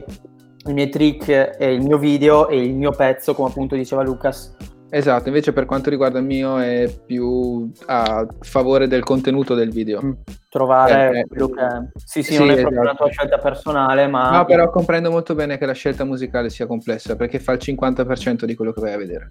i 0.68 0.74
miei 0.74 0.89
trick 0.89 1.30
e 1.30 1.74
il 1.74 1.82
mio 1.82 1.98
video 1.98 2.50
e 2.50 2.62
il 2.62 2.76
mio 2.76 2.91
pezzo, 2.91 3.34
come 3.34 3.50
appunto 3.50 3.76
diceva 3.76 4.04
Lucas. 4.04 4.54
Esatto, 4.95 5.27
invece 5.27 5.51
per 5.51 5.65
quanto 5.65 5.89
riguarda 5.89 6.19
il 6.19 6.25
mio 6.25 6.58
è 6.58 6.89
più 7.05 7.69
a 7.88 8.25
favore 8.39 8.88
del 8.88 9.03
contenuto 9.03 9.53
del 9.53 9.69
video. 9.69 10.01
Mm. 10.01 10.12
Trovare 10.49 11.17
Eh, 11.17 11.19
eh, 11.19 11.25
quello 11.27 11.49
che... 11.49 11.62
Sì, 11.95 12.23
sì, 12.23 12.31
sì, 12.36 12.38
non 12.39 12.51
è 12.51 12.62
proprio 12.62 12.79
una 12.79 12.91
esatto. 12.91 13.03
tua 13.03 13.12
scelta 13.12 13.38
personale, 13.39 14.08
ma... 14.08 14.29
No, 14.38 14.45
però 14.45 14.69
comprendo 14.69 15.12
molto 15.12 15.36
bene 15.36 15.58
che 15.58 15.65
la 15.65 15.73
scelta 15.73 16.05
musicale 16.05 16.49
sia 16.49 16.65
complessa 16.65 17.17
perché 17.17 17.39
fa 17.39 17.51
il 17.51 17.60
50% 17.62 18.45
di 18.45 18.55
quello 18.55 18.71
che 18.71 18.79
vai 18.79 18.93
a 18.93 18.97
vedere. 18.97 19.29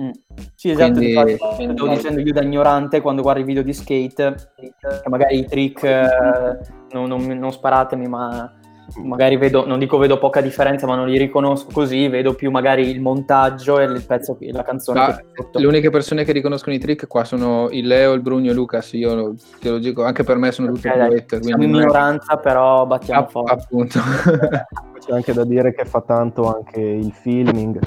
Mm. 0.00 0.10
Sì, 0.54 0.70
esatto, 0.70 0.92
Quindi- 0.94 1.10
infatti, 1.10 1.34
stavo 1.36 1.88
dicendo 1.88 2.20
io 2.20 2.32
da 2.32 2.42
ignorante 2.42 3.02
quando 3.02 3.20
guardo 3.20 3.40
i 3.42 3.44
video 3.44 3.62
di 3.62 3.74
skate, 3.74 4.52
che 4.56 5.08
magari 5.10 5.38
i 5.40 5.44
trick, 5.44 5.82
eh, 5.84 6.58
non, 6.92 7.08
non- 7.08 7.26
non 7.26 7.52
sparatemi, 7.52 8.08
ma 8.08 8.57
magari 9.02 9.36
vedo, 9.36 9.66
non 9.66 9.78
dico 9.78 9.98
vedo 9.98 10.18
poca 10.18 10.40
differenza, 10.40 10.86
ma 10.86 10.94
non 10.96 11.08
li 11.08 11.18
riconosco 11.18 11.68
così, 11.72 12.08
vedo 12.08 12.34
più 12.34 12.50
magari 12.50 12.88
il 12.88 13.00
montaggio 13.00 13.78
e 13.78 13.84
il 13.84 14.04
pezzo, 14.06 14.36
la 14.40 14.62
canzone. 14.62 15.24
Le 15.52 15.66
uniche 15.66 15.90
persone 15.90 16.24
che 16.24 16.32
riconoscono 16.32 16.74
i 16.74 16.78
trick 16.78 17.06
qua 17.06 17.24
sono 17.24 17.68
il 17.70 17.86
Leo, 17.86 18.12
il 18.12 18.20
Brugno 18.20 18.50
e 18.50 18.54
Lucas. 18.54 18.92
Io 18.94 19.34
te 19.60 19.70
lo 19.70 19.78
dico, 19.78 20.04
anche 20.04 20.24
per 20.24 20.36
me 20.36 20.50
sono 20.52 20.72
tutte 20.72 20.88
Ok, 20.88 20.96
dai, 20.96 21.08
poete. 21.08 21.42
siamo 21.42 21.62
in 21.62 21.68
è- 21.70 21.72
minoranza, 21.74 22.36
però 22.36 22.86
battiamo 22.86 23.20
App- 23.20 23.30
forte. 23.30 23.52
appunto. 23.52 23.98
C'è 24.98 25.12
anche 25.12 25.32
da 25.32 25.44
dire 25.44 25.72
che 25.74 25.84
fa 25.84 26.00
tanto 26.00 26.52
anche 26.52 26.80
il 26.80 27.12
filming, 27.12 27.78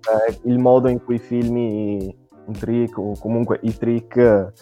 cioè 0.00 0.38
il 0.44 0.58
modo 0.58 0.88
in 0.88 1.02
cui 1.04 1.18
filmi 1.18 2.14
un 2.46 2.52
trick 2.54 2.96
o 2.98 3.12
comunque 3.20 3.58
i 3.62 3.76
trick 3.76 4.16
eh, 4.16 4.52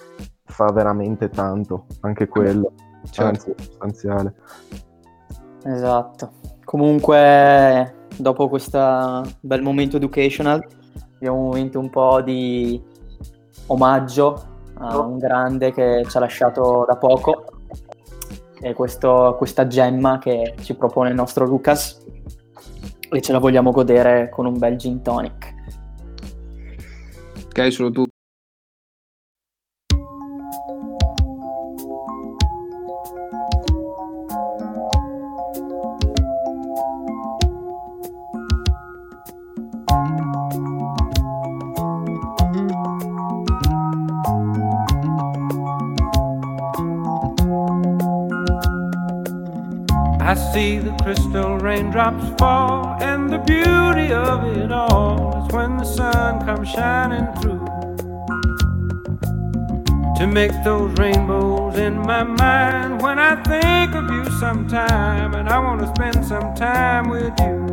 fa 0.45 0.67
veramente 0.73 1.29
tanto, 1.31 1.87
anche 2.01 2.27
quello, 2.29 2.73
Certo. 3.11 3.23
anzi 3.23 3.55
sostanziale. 3.57 4.35
Esatto. 5.67 6.33
Comunque, 6.65 8.07
dopo 8.17 8.49
questo 8.49 9.23
bel 9.41 9.63
momento 9.63 9.97
educational, 9.97 10.65
abbiamo 11.17 11.39
un 11.39 11.45
momento 11.45 11.79
un 11.79 11.91
po' 11.91 12.21
di 12.23 12.81
omaggio 13.67 14.55
a 14.79 14.99
un 14.99 15.19
grande 15.19 15.73
che 15.73 16.05
ci 16.09 16.17
ha 16.17 16.21
lasciato 16.21 16.85
da 16.87 16.97
poco. 16.97 17.45
E 18.61 18.73
questo- 18.75 19.35
questa 19.37 19.67
gemma 19.67 20.19
che 20.19 20.55
ci 20.63 20.75
propone 20.75 21.11
il 21.11 21.15
nostro 21.15 21.45
Lucas. 21.45 22.05
E 23.11 23.21
ce 23.21 23.33
la 23.33 23.39
vogliamo 23.39 23.71
godere 23.71 24.29
con 24.29 24.47
un 24.47 24.59
bel 24.59 24.77
gin 24.77 25.03
tonic. 25.03 25.55
ok, 27.49 27.73
solo 27.73 27.91
tu. 27.91 28.05
Raindrops 51.97 52.39
fall, 52.39 52.97
and 53.01 53.31
the 53.31 53.39
beauty 53.39 54.13
of 54.13 54.45
it 54.57 54.71
all 54.71 55.45
is 55.47 55.53
when 55.53 55.79
the 55.79 55.85
sun 55.85 56.45
comes 56.45 56.69
shining 56.69 57.27
through. 57.41 57.65
To 60.19 60.27
make 60.27 60.53
those 60.63 60.93
rainbows 60.99 61.79
in 61.79 61.99
my 61.99 62.23
mind 62.23 63.01
when 63.01 63.19
I 63.19 63.43
think 63.45 63.95
of 63.95 64.11
you 64.11 64.25
sometime, 64.39 65.35
and 65.35 65.49
I 65.49 65.59
want 65.59 65.81
to 65.81 65.89
spend 65.89 66.25
some 66.25 66.55
time 66.55 67.09
with 67.09 67.33
you. 67.41 67.67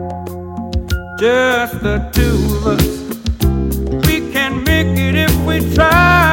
Just 1.19 1.81
the 1.83 1.97
two 2.13 2.37
of 2.57 2.79
us. 2.79 4.07
We 4.07 4.31
can 4.31 4.63
make 4.63 4.97
it 4.97 5.15
if 5.15 5.35
we 5.45 5.59
try, 5.75 6.32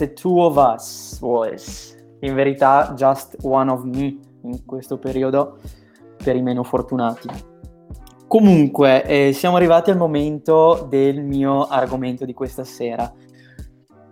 The 0.00 0.12
two 0.14 0.42
of 0.42 0.56
us, 0.56 1.18
boys. 1.20 1.94
In 2.20 2.34
verità, 2.34 2.94
just 2.96 3.36
one 3.42 3.70
of 3.70 3.84
me 3.84 4.18
in 4.42 4.64
questo 4.64 4.98
periodo 4.98 5.58
per 6.22 6.36
i 6.36 6.42
meno 6.42 6.64
fortunati. 6.64 7.28
Comunque, 8.26 9.04
eh, 9.04 9.32
siamo 9.32 9.56
arrivati 9.56 9.90
al 9.90 9.96
momento 9.96 10.86
del 10.88 11.22
mio 11.22 11.66
argomento 11.66 12.24
di 12.24 12.32
questa 12.32 12.64
sera. 12.64 13.12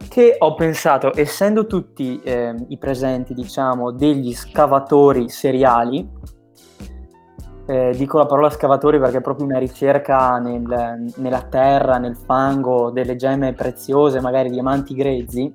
Che 0.09 0.37
ho 0.39 0.55
pensato, 0.55 1.13
essendo 1.15 1.67
tutti 1.67 2.21
eh, 2.23 2.55
i 2.69 2.79
presenti, 2.79 3.33
diciamo, 3.33 3.91
degli 3.93 4.35
scavatori 4.35 5.29
seriali, 5.29 6.07
eh, 7.69 7.93
dico 7.95 8.17
la 8.17 8.25
parola 8.25 8.49
scavatori 8.49 8.99
perché 8.99 9.19
è 9.19 9.21
proprio 9.21 9.45
una 9.45 9.59
ricerca 9.59 10.39
nel- 10.39 11.13
nella 11.17 11.43
terra, 11.43 11.99
nel 11.99 12.17
fango, 12.17 12.91
delle 12.91 13.15
gemme 13.15 13.53
preziose, 13.53 14.23
magari 14.23 14.49
diamanti 14.49 14.95
grezzi, 14.95 15.53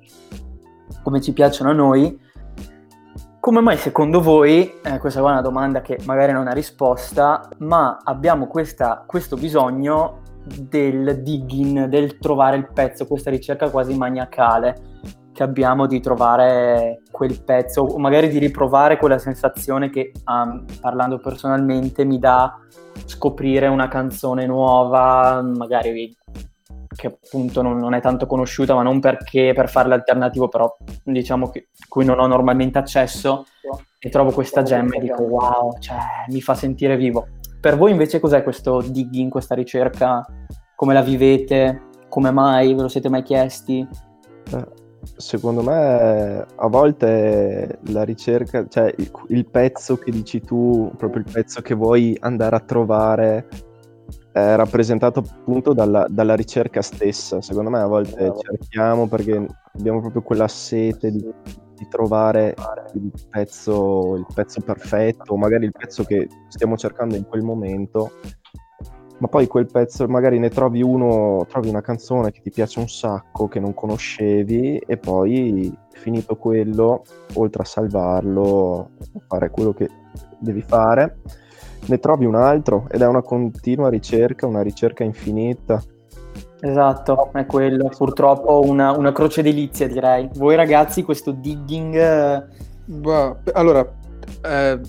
come 1.02 1.20
ci 1.20 1.32
piacciono 1.32 1.70
a 1.70 1.72
noi. 1.74 2.16
Come 3.40 3.60
mai 3.60 3.76
secondo 3.78 4.20
voi, 4.20 4.78
eh, 4.80 4.98
questa 4.98 5.18
qua 5.18 5.30
è 5.30 5.32
una 5.32 5.42
domanda 5.42 5.82
che 5.82 5.98
magari 6.06 6.30
non 6.30 6.46
ha 6.46 6.52
risposta, 6.52 7.48
ma 7.58 7.98
abbiamo 8.04 8.46
questa- 8.46 9.02
questo 9.04 9.36
bisogno 9.36 10.20
del 10.46 11.20
digging, 11.20 11.86
del 11.86 12.18
trovare 12.18 12.56
il 12.56 12.68
pezzo, 12.72 13.08
questa 13.08 13.30
ricerca 13.30 13.70
quasi 13.70 13.96
maniacale 13.96 14.76
che 15.34 15.42
abbiamo 15.42 15.86
di 15.86 16.00
trovare 16.00 17.02
quel 17.10 17.42
pezzo 17.42 17.82
o 17.82 17.98
magari 17.98 18.28
di 18.28 18.38
riprovare 18.38 18.96
quella 18.96 19.18
sensazione 19.18 19.90
che, 19.90 20.12
um, 20.24 20.64
parlando 20.80 21.18
personalmente, 21.18 22.04
mi 22.04 22.18
dà 22.18 22.56
scoprire 23.04 23.66
una 23.66 23.88
canzone 23.88 24.46
nuova, 24.46 25.42
magari 25.42 26.16
che 26.94 27.08
appunto 27.08 27.60
non, 27.60 27.76
non 27.76 27.94
è 27.94 28.00
tanto 28.00 28.26
conosciuta, 28.26 28.74
ma 28.74 28.82
non 28.82 29.00
perché 29.00 29.52
per 29.52 29.68
fare 29.68 29.88
l'alternativo, 29.88 30.48
però 30.48 30.74
diciamo 31.02 31.50
che 31.50 31.68
cui 31.88 32.04
non 32.04 32.20
ho 32.20 32.26
normalmente 32.28 32.78
accesso 32.78 33.44
e 33.98 34.08
trovo 34.10 34.30
questa 34.30 34.62
gemma 34.62 34.94
e 34.94 35.00
dico 35.00 35.22
wow, 35.24 35.76
cioè 35.80 35.98
mi 36.28 36.40
fa 36.40 36.54
sentire 36.54 36.96
vivo. 36.96 37.26
Per 37.60 37.76
voi 37.76 37.90
invece 37.90 38.20
cos'è 38.20 38.44
questo 38.44 38.80
digging, 38.80 39.30
questa 39.30 39.56
ricerca? 39.56 40.24
Come 40.76 40.94
la 40.94 41.02
vivete? 41.02 41.88
Come 42.08 42.30
mai? 42.30 42.74
Ve 42.74 42.82
lo 42.82 42.88
siete 42.88 43.08
mai 43.08 43.22
chiesti? 43.22 43.84
Eh, 45.04 45.12
Secondo 45.16 45.62
me 45.62 46.46
a 46.56 46.66
volte 46.68 47.78
la 47.88 48.02
ricerca, 48.02 48.66
cioè 48.68 48.92
il, 48.96 49.10
il 49.28 49.46
pezzo 49.46 49.96
che 49.96 50.10
dici 50.10 50.40
tu, 50.40 50.92
proprio 50.96 51.22
il 51.24 51.30
pezzo 51.30 51.60
che 51.60 51.74
vuoi 51.74 52.16
andare 52.20 52.56
a 52.56 52.60
trovare, 52.60 53.48
è 54.32 54.56
rappresentato 54.56 55.20
appunto 55.20 55.72
dalla, 55.72 56.06
dalla 56.08 56.34
ricerca 56.34 56.82
stessa. 56.82 57.40
Secondo 57.40 57.70
me 57.70 57.80
a 57.80 57.86
volte 57.86 58.32
cerchiamo 58.40 59.06
perché 59.06 59.46
abbiamo 59.74 60.00
proprio 60.00 60.22
quella 60.22 60.48
sete 60.48 61.10
di, 61.10 61.24
di 61.74 61.88
trovare 61.88 62.54
il 62.94 63.12
pezzo, 63.30 64.16
il 64.16 64.26
pezzo 64.34 64.60
perfetto, 64.60 65.34
o 65.34 65.36
magari 65.36 65.66
il 65.66 65.72
pezzo 65.72 66.04
che 66.04 66.28
stiamo 66.48 66.76
cercando 66.76 67.14
in 67.14 67.26
quel 67.26 67.42
momento 67.42 68.12
ma 69.18 69.28
poi 69.28 69.46
quel 69.46 69.66
pezzo 69.66 70.06
magari 70.08 70.38
ne 70.38 70.50
trovi 70.50 70.82
uno, 70.82 71.46
trovi 71.48 71.68
una 71.68 71.80
canzone 71.80 72.30
che 72.30 72.40
ti 72.40 72.50
piace 72.50 72.78
un 72.78 72.88
sacco, 72.88 73.48
che 73.48 73.60
non 73.60 73.74
conoscevi, 73.74 74.78
e 74.78 74.96
poi 74.96 75.76
finito 75.90 76.36
quello, 76.36 77.04
oltre 77.34 77.62
a 77.62 77.66
salvarlo, 77.66 78.90
a 79.16 79.20
fare 79.26 79.50
quello 79.50 79.72
che 79.72 79.88
devi 80.38 80.62
fare, 80.62 81.18
ne 81.86 81.98
trovi 81.98 82.24
un 82.24 82.34
altro 82.34 82.86
ed 82.90 83.02
è 83.02 83.06
una 83.06 83.22
continua 83.22 83.88
ricerca, 83.88 84.46
una 84.46 84.62
ricerca 84.62 85.04
infinita. 85.04 85.82
Esatto, 86.60 87.30
è 87.32 87.44
quello. 87.46 87.90
Purtroppo 87.96 88.62
una, 88.64 88.90
una 88.92 89.12
croce 89.12 89.42
delizia 89.42 89.86
direi. 89.86 90.30
Voi 90.34 90.56
ragazzi 90.56 91.02
questo 91.02 91.30
digging... 91.30 91.94
eh, 91.94 92.44
Bah, 92.86 93.34
allora, 93.52 93.90
eh, 94.42 94.80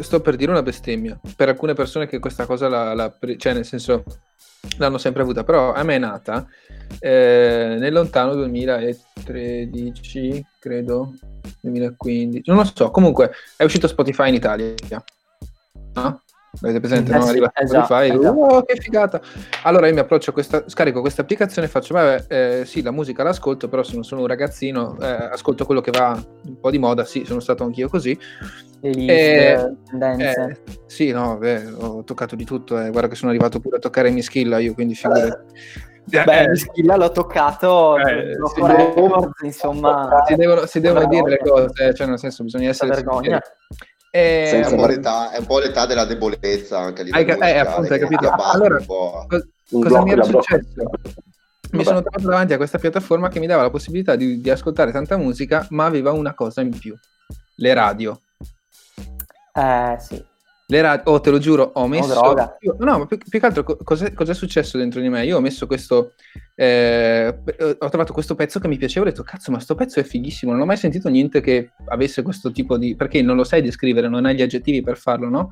sto 0.00 0.20
per 0.20 0.36
dire 0.36 0.50
una 0.50 0.62
bestemmia. 0.62 1.18
Per 1.36 1.48
alcune 1.48 1.74
persone 1.74 2.06
che 2.06 2.18
questa 2.18 2.46
cosa 2.46 2.68
la, 2.68 2.94
la 2.94 3.14
cioè 3.36 3.52
nel 3.52 3.64
senso 3.64 4.04
l'hanno 4.78 4.98
sempre 4.98 5.22
avuta, 5.22 5.44
però 5.44 5.72
a 5.72 5.82
me 5.82 5.96
è 5.96 5.98
nata 5.98 6.46
eh, 6.98 7.76
nel 7.78 7.92
lontano 7.92 8.34
2013, 8.34 10.46
credo, 10.58 11.14
2015, 11.60 12.50
non 12.50 12.58
lo 12.58 12.70
so, 12.74 12.90
comunque 12.90 13.32
è 13.56 13.64
uscito 13.64 13.88
Spotify 13.88 14.28
in 14.28 14.34
Italia. 14.34 14.74
No? 15.94 16.22
Avete 16.62 16.80
presente? 16.80 17.12
Eh 17.12 17.18
no? 17.18 17.24
Arriva 17.24 17.50
esatto, 17.54 17.84
Spotify, 17.84 18.18
esatto. 18.18 18.38
oh, 18.40 18.62
che 18.62 18.80
figata! 18.80 19.20
Allora 19.64 19.86
io 19.88 19.94
mi 19.94 20.00
approccio 20.00 20.30
a 20.30 20.32
questa, 20.32 20.64
scarico 20.68 21.00
questa 21.00 21.22
applicazione 21.22 21.66
e 21.66 21.70
faccio, 21.70 21.94
vabbè, 21.94 22.24
eh, 22.28 22.64
sì, 22.64 22.82
la 22.82 22.90
musica 22.92 23.22
l'ascolto, 23.22 23.68
però 23.68 23.82
se 23.82 23.94
non 23.94 24.04
sono 24.04 24.20
un 24.22 24.26
ragazzino, 24.26 24.96
eh, 25.00 25.06
ascolto 25.06 25.64
quello 25.66 25.80
che 25.80 25.90
va 25.90 26.20
un 26.46 26.60
po' 26.60 26.70
di 26.70 26.78
moda, 26.78 27.04
sì, 27.04 27.24
sono 27.24 27.40
stato 27.40 27.64
anch'io 27.64 27.88
così. 27.88 28.18
le 28.80 28.90
list, 28.90 29.10
Eh, 29.10 29.74
tendenze. 29.88 30.58
Eh, 30.64 30.78
sì, 30.86 31.10
no, 31.10 31.36
beh, 31.38 31.72
ho 31.78 32.04
toccato 32.04 32.36
di 32.36 32.44
tutto, 32.44 32.78
eh. 32.78 32.90
guarda 32.90 33.08
che 33.08 33.14
sono 33.14 33.30
arrivato 33.30 33.58
pure 33.58 33.76
a 33.76 33.80
toccare 33.80 34.10
mi 34.10 34.22
skill 34.22 34.56
io, 34.60 34.74
quindi 34.74 34.94
figurati. 34.94 35.42
Beh, 36.06 36.22
Eh, 36.42 36.48
di 36.50 36.56
Schilla 36.58 36.96
l'ho 36.96 37.10
toccato, 37.10 37.96
Eh, 37.96 38.36
l'ho 38.36 38.48
sì, 38.48 38.60
records, 38.60 39.40
insomma, 39.42 40.22
si 40.26 40.34
devono, 40.34 40.66
si 40.66 40.80
devono 40.80 41.06
dire 41.06 41.30
le 41.30 41.38
cose, 41.38 41.94
cioè 41.94 42.06
nel 42.06 42.18
senso 42.18 42.44
bisogna 42.44 42.68
essere 42.68 42.90
vergogna. 42.90 43.40
sinceri. 43.40 43.92
Eh, 44.16 44.48
È 44.48 44.56
un, 44.58 44.62
po 44.62 44.74
amore, 44.74 44.94
l'età, 44.94 45.32
è 45.32 45.38
un 45.38 45.46
po' 45.46 45.58
l'età 45.58 45.86
della 45.86 46.04
debolezza 46.04 46.78
anche 46.78 47.02
a 47.02 47.06
Hai 47.10 47.24
eh, 47.26 47.58
appunto, 47.58 47.92
hai 47.92 47.98
capito. 47.98 48.30
Allora, 48.30 48.76
un 48.78 48.86
po'. 48.86 49.24
co- 49.28 49.44
Un 49.70 49.82
cosa 49.82 50.02
mi 50.02 50.12
era 50.12 50.22
successo? 50.22 50.90
Mi 51.72 51.82
sono 51.82 52.00
trovato 52.00 52.28
davanti 52.28 52.52
a 52.52 52.56
questa 52.56 52.78
piattaforma 52.78 53.28
che 53.28 53.40
mi 53.40 53.48
dava 53.48 53.62
la 53.62 53.70
possibilità 53.70 54.14
di, 54.14 54.40
di 54.40 54.50
ascoltare 54.50 54.92
tanta 54.92 55.16
musica, 55.16 55.66
ma 55.70 55.86
aveva 55.86 56.12
una 56.12 56.32
cosa 56.32 56.60
in 56.60 56.78
più, 56.78 56.96
le 57.56 57.74
radio. 57.74 58.20
Eh 59.52 59.96
sì, 59.98 60.24
Le 60.66 60.80
ra- 60.80 61.02
oh, 61.04 61.20
te 61.20 61.30
lo 61.30 61.38
giuro, 61.38 61.72
ho 61.74 61.86
messo. 61.86 62.08
droga. 62.14 62.56
io- 62.60 62.76
no, 62.78 62.98
ma 63.00 63.06
più, 63.06 63.18
più 63.18 63.38
che 63.38 63.44
altro, 63.44 63.62
co- 63.64 63.76
cos'è, 63.82 64.14
cos'è 64.14 64.32
successo 64.32 64.78
dentro 64.78 65.00
di 65.00 65.10
me? 65.10 65.24
Io 65.24 65.36
ho 65.36 65.40
messo 65.40 65.66
questo. 65.66 66.14
eh, 66.54 67.38
eh, 67.44 67.76
ho 67.78 67.88
trovato 67.90 68.12
questo 68.14 68.34
pezzo 68.34 68.58
che 68.60 68.68
mi 68.68 68.78
piaceva. 68.78 69.04
Ho 69.06 69.08
detto, 69.10 69.22
cazzo, 69.22 69.50
ma 69.52 69.58
sto 69.60 69.74
pezzo 69.74 70.00
è 70.00 70.04
fighissimo. 70.04 70.52
Non 70.52 70.62
ho 70.62 70.64
mai 70.66 70.78
sentito 70.78 71.08
niente 71.10 71.40
che 71.42 71.72
avesse 71.88 72.22
questo 72.22 72.50
tipo 72.50 72.78
di. 72.78 72.96
Perché 72.96 73.20
non 73.20 73.36
lo 73.36 73.44
sai 73.44 73.60
descrivere, 73.60 74.08
non 74.08 74.24
hai 74.24 74.34
gli 74.36 74.42
aggettivi 74.42 74.80
per 74.82 74.96
farlo, 74.96 75.28
no? 75.28 75.50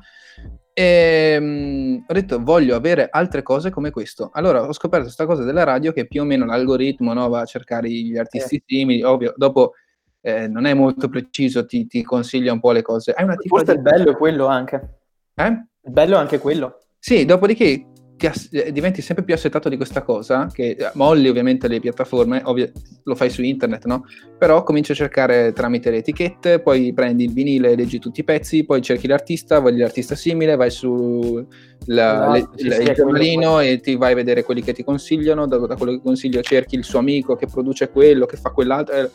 E 0.73 1.37
mm, 1.39 1.95
ho 2.07 2.13
detto, 2.13 2.41
voglio 2.41 2.75
avere 2.75 3.07
altre 3.11 3.43
cose 3.43 3.69
come 3.69 3.91
questo. 3.91 4.31
Allora 4.33 4.67
ho 4.67 4.73
scoperto 4.73 5.05
questa 5.05 5.27
cosa 5.27 5.43
della 5.43 5.63
radio 5.63 5.91
che 5.91 6.07
più 6.07 6.21
o 6.21 6.25
meno 6.25 6.45
l'algoritmo 6.45 7.13
no, 7.13 7.29
va 7.29 7.41
a 7.41 7.45
cercare 7.45 7.87
gli 7.87 8.17
artisti 8.17 8.63
simili. 8.65 9.03
Ovvio, 9.03 9.33
dopo. 9.35 9.73
eh, 10.21 10.47
non 10.47 10.65
è 10.65 10.73
molto 10.73 11.09
preciso, 11.09 11.65
ti, 11.67 11.85
ti 11.85 12.01
consiglia 12.01 12.53
un 12.53 12.59
po' 12.61 12.71
le 12.71 12.81
cose. 12.81 13.11
Hai 13.11 13.25
una 13.25 13.35
tipo 13.35 13.57
Forse 13.57 13.73
di- 13.73 13.77
il 13.77 13.83
bello 13.83 14.11
è 14.11 14.15
quello 14.17 14.47
anche. 14.47 15.01
Eh? 15.35 15.65
Bello 15.81 16.17
anche 16.17 16.37
quello. 16.39 16.79
Sì, 16.99 17.25
dopodiché 17.25 17.87
ass- 18.25 18.47
eh, 18.51 18.71
diventi 18.71 19.01
sempre 19.01 19.25
più 19.25 19.33
assetato 19.33 19.67
di 19.67 19.75
questa 19.75 20.01
cosa, 20.03 20.47
che 20.51 20.69
eh, 20.79 20.91
molli 20.93 21.27
ovviamente 21.27 21.67
le 21.67 21.79
piattaforme, 21.81 22.41
ovvio, 22.45 22.71
lo 23.03 23.15
fai 23.15 23.29
su 23.29 23.41
internet, 23.41 23.85
no? 23.85 24.05
Però 24.37 24.63
cominci 24.63 24.93
a 24.93 24.95
cercare 24.95 25.51
tramite 25.51 25.91
le 25.91 25.97
etichette, 25.97 26.59
poi 26.61 26.93
prendi 26.93 27.25
il 27.25 27.33
vinile, 27.33 27.75
leggi 27.75 27.99
tutti 27.99 28.21
i 28.21 28.23
pezzi, 28.23 28.63
poi 28.63 28.81
cerchi 28.81 29.07
l'artista, 29.07 29.59
voglio 29.59 29.79
l'artista 29.83 30.15
simile, 30.15 30.55
vai 30.55 30.69
su 30.71 31.45
la- 31.87 32.37
Esatto, 32.37 32.51
le- 32.53 32.61
sì, 32.61 32.67
la- 32.69 32.75
sì, 32.75 32.81
il 32.83 32.93
giornalino 32.93 33.59
e 33.59 33.79
ti 33.81 33.95
vai 33.95 34.13
a 34.13 34.15
vedere 34.15 34.43
quelli 34.43 34.61
che 34.61 34.73
ti 34.73 34.83
consigliano, 34.83 35.45
da, 35.47 35.57
da 35.57 35.75
quello 35.75 35.91
che 35.93 36.01
consiglio 36.01 36.41
cerchi 36.41 36.75
il 36.75 36.83
suo 36.85 36.99
amico 36.99 37.35
che 37.35 37.47
produce 37.47 37.89
quello, 37.89 38.25
che 38.25 38.37
fa 38.37 38.51
quell'altro, 38.51 38.95
e, 38.95 39.09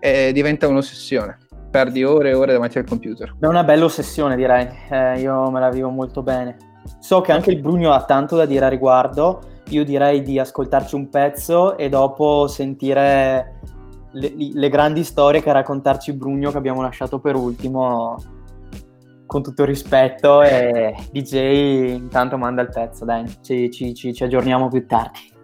e 0.00 0.32
diventa 0.32 0.66
un'ossessione. 0.66 1.38
Perdi 1.70 2.04
ore 2.04 2.30
e 2.30 2.34
ore 2.34 2.52
davanti 2.52 2.78
al 2.78 2.84
computer. 2.84 3.34
È 3.38 3.46
una 3.46 3.64
bella 3.64 3.84
ossessione, 3.84 4.36
direi. 4.36 4.68
Eh, 4.90 5.20
io 5.20 5.50
me 5.50 5.60
la 5.60 5.70
vivo 5.70 5.90
molto 5.90 6.22
bene. 6.22 6.56
So 7.00 7.20
che 7.20 7.32
anche 7.32 7.50
il 7.50 7.60
Brugno 7.60 7.92
ha 7.92 8.04
tanto 8.04 8.36
da 8.36 8.46
dire 8.46 8.64
a 8.64 8.68
riguardo. 8.68 9.40
Io 9.70 9.84
direi 9.84 10.22
di 10.22 10.38
ascoltarci 10.38 10.94
un 10.94 11.08
pezzo 11.08 11.76
e 11.76 11.88
dopo 11.88 12.46
sentire 12.46 13.60
le, 14.12 14.32
le 14.36 14.68
grandi 14.68 15.02
storie 15.02 15.42
che 15.42 15.50
ha 15.50 15.54
raccontarci 15.54 16.12
Brugno 16.12 16.50
che 16.50 16.58
abbiamo 16.58 16.82
lasciato 16.82 17.18
per 17.18 17.34
ultimo. 17.34 18.16
Con 19.26 19.42
tutto 19.42 19.62
il 19.62 19.68
rispetto, 19.68 20.40
e 20.40 20.94
DJ 21.10 21.96
intanto 21.96 22.38
manda 22.38 22.62
il 22.62 22.68
pezzo, 22.72 23.04
dai, 23.04 23.26
ci, 23.42 23.68
ci- 23.72 23.92
ci- 23.92 24.14
ci 24.14 24.22
aggiorniamo 24.22 24.68
più 24.68 24.86
tardi. 24.86 25.34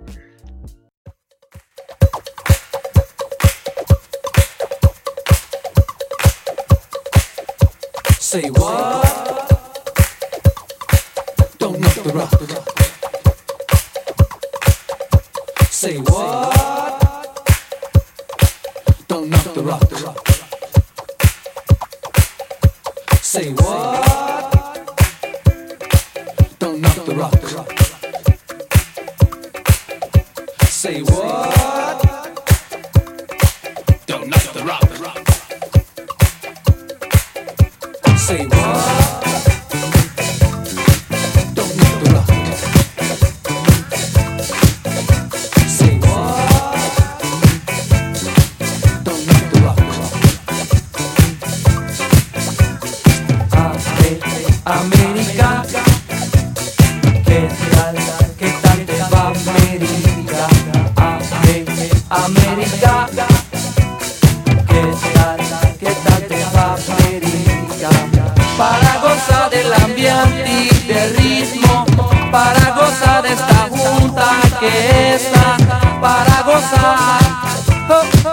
Say 8.33 8.49
what? 8.49 9.05
Don't 11.59 11.79
knock 11.79 11.95
the 12.03 12.13
rock. 12.15 12.31
Say 15.69 15.99
what? 15.99 16.55
Don't 19.07 19.29
knock 19.29 19.53
the 19.53 19.63
rock. 19.63 19.83
Say 23.21 23.53
what? 23.53 23.82
Oh, 77.95 78.11
oh. 78.25 78.32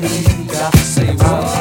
Tal 0.00 0.10
te 0.10 0.22
va 0.22 0.28
América? 0.28 0.70
Say 0.78 1.16
what? 1.16 1.57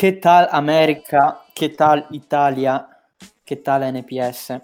Che 0.00 0.18
tal 0.18 0.46
America, 0.48 1.44
che 1.52 1.72
tal 1.72 2.06
Italia, 2.12 2.88
che 3.44 3.60
tal 3.60 3.92
NPS? 3.92 4.58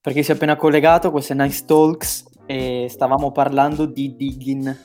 Per 0.00 0.12
chi 0.12 0.24
si 0.24 0.32
è 0.32 0.34
appena 0.34 0.56
collegato, 0.56 1.12
questo 1.12 1.32
è 1.32 1.36
Nice 1.36 1.64
Talks 1.64 2.24
e 2.44 2.88
stavamo 2.90 3.30
parlando 3.30 3.86
di 3.86 4.16
digging, 4.16 4.80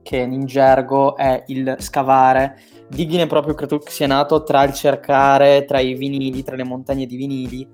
che 0.00 0.18
in 0.18 0.46
gergo 0.46 1.16
è 1.16 1.42
il 1.48 1.74
scavare. 1.80 2.60
Digging 2.88 3.22
è 3.22 3.26
proprio, 3.26 3.54
credo 3.54 3.78
che 3.78 3.90
sia 3.90 4.06
nato 4.06 4.44
tra 4.44 4.62
il 4.62 4.74
cercare, 4.74 5.64
tra 5.64 5.80
i 5.80 5.94
vinili, 5.94 6.44
tra 6.44 6.54
le 6.54 6.62
montagne 6.62 7.06
di 7.06 7.16
vinili, 7.16 7.68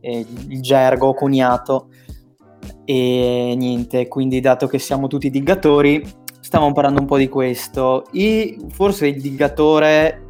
il 0.00 0.60
gergo 0.62 1.12
coniato 1.12 1.90
e 2.86 3.52
niente, 3.58 4.08
quindi 4.08 4.40
dato 4.40 4.68
che 4.68 4.78
siamo 4.78 5.06
tutti 5.06 5.28
diggatori, 5.28 6.22
stavamo 6.54 6.72
parlando 6.72 7.00
un 7.00 7.06
po' 7.06 7.16
di 7.16 7.28
questo. 7.28 8.06
E 8.12 8.56
forse 8.68 9.08
il 9.08 9.20
diggatore 9.20 10.22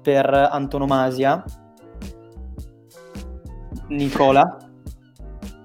per 0.00 0.32
antonomasia, 0.32 1.42
Nicola, 3.88 4.56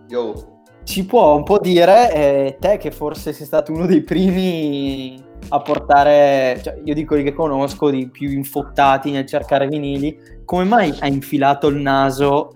Io, 0.08 0.62
ci 0.84 1.06
può 1.06 1.36
un 1.36 1.44
po' 1.44 1.60
dire, 1.60 2.12
eh, 2.12 2.58
te 2.60 2.78
che 2.78 2.90
forse 2.90 3.34
sei 3.34 3.46
stato 3.46 3.72
uno 3.72 3.86
dei 3.86 4.02
primi 4.02 5.24
a 5.50 5.62
portare, 5.62 6.60
cioè 6.64 6.82
io 6.84 6.96
dico 6.96 7.16
che 7.16 7.32
conosco, 7.32 7.92
di 7.92 8.10
più 8.10 8.32
infottati 8.32 9.12
nel 9.12 9.28
cercare 9.28 9.68
vinili, 9.68 10.18
come 10.44 10.64
mai 10.64 10.92
hai 11.02 11.14
infilato 11.14 11.68
il 11.68 11.78
naso 11.78 12.56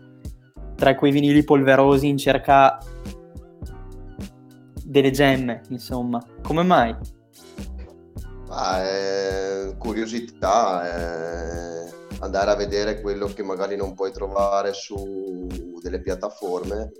tra 0.75 0.95
quei 0.95 1.11
vinili 1.11 1.43
polverosi 1.43 2.07
in 2.07 2.17
cerca 2.17 2.79
delle 4.83 5.11
gemme, 5.11 5.61
insomma? 5.69 6.19
Come 6.41 6.63
mai? 6.63 7.21
Ma, 8.53 8.87
eh, 8.87 9.75
curiosità, 9.79 10.85
eh, 10.85 11.91
andare 12.19 12.51
a 12.51 12.55
vedere 12.55 13.01
quello 13.01 13.25
che 13.25 13.41
magari 13.41 13.75
non 13.75 13.95
puoi 13.95 14.11
trovare 14.11 14.73
su 14.73 15.47
delle 15.81 15.99
piattaforme, 15.99 16.91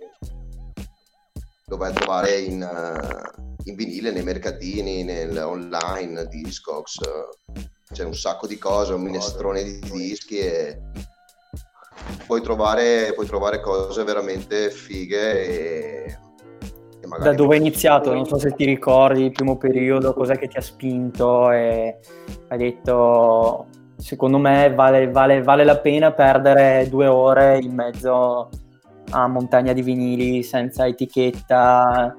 lo 1.68 1.78
vai 1.78 1.92
a 1.92 1.94
trovare 1.94 2.40
in, 2.40 2.62
eh, 2.64 3.44
in 3.66 3.76
vinile, 3.76 4.12
nei 4.12 4.24
mercatini, 4.24 5.04
nel 5.04 5.38
online, 5.38 6.26
Discogs, 6.26 7.00
eh, 7.02 7.70
c'è 7.92 8.04
un 8.04 8.16
sacco 8.16 8.48
di 8.48 8.58
cose, 8.58 8.94
un 8.94 9.04
minestrone 9.04 9.64
di 9.64 9.80
dischi 9.92 10.40
e 10.40 10.82
puoi 12.26 12.42
trovare, 12.42 13.14
puoi 13.14 13.28
trovare 13.28 13.62
cose 13.62 14.04
veramente 14.04 14.72
fighe 14.72 16.03
e 16.03 16.03
magari 17.14 17.30
Da 17.30 17.36
dove 17.36 17.56
hai 17.56 17.62
iniziato? 17.62 18.14
Non 18.14 18.26
so 18.26 18.38
se 18.38 18.52
ti 18.54 18.66
ricordi 18.66 19.24
il 19.26 19.32
primo 19.32 19.58
periodo, 19.58 20.14
cos'è 20.14 20.38
che 20.38 20.48
ti 20.48 20.58
ha 20.58 20.62
spinto 20.62 21.52
e 21.52 21.98
hai 22.50 22.58
detto, 22.58 23.68
secondo 23.98 24.38
me 24.38 24.74
vale, 24.74 25.10
vale- 25.10 25.42
vale 25.42 25.64
la 25.64 25.78
pena 25.78 26.12
perdere 26.12 26.88
due 26.90 27.08
ore 27.08 27.60
in 27.60 27.74
mezzo 27.74 28.50
a 29.12 29.28
montagna 29.28 29.74
di 29.74 29.82
vinili 29.82 30.44
senza 30.44 30.88
etichetta. 30.88 32.16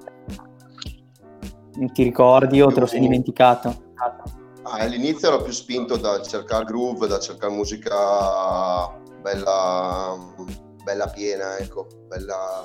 Ti 1.92 2.03
ricordi 2.05 2.62
o 2.62 2.68
te 2.68 2.80
lo 2.80 2.86
sei 2.86 3.01
dimenticato? 3.01 3.82
Ah, 4.62 4.78
all'inizio 4.78 5.28
ero 5.28 5.42
più 5.42 5.53
spinto 5.53 5.97
da 5.97 6.22
cercare 6.22 6.64
groove, 6.64 7.09
da 7.09 7.18
cercare 7.18 7.53
musica 7.53 8.92
bella, 9.20 10.16
bella 10.84 11.09
piena, 11.09 11.59
ecco, 11.59 11.86
bella, 12.07 12.64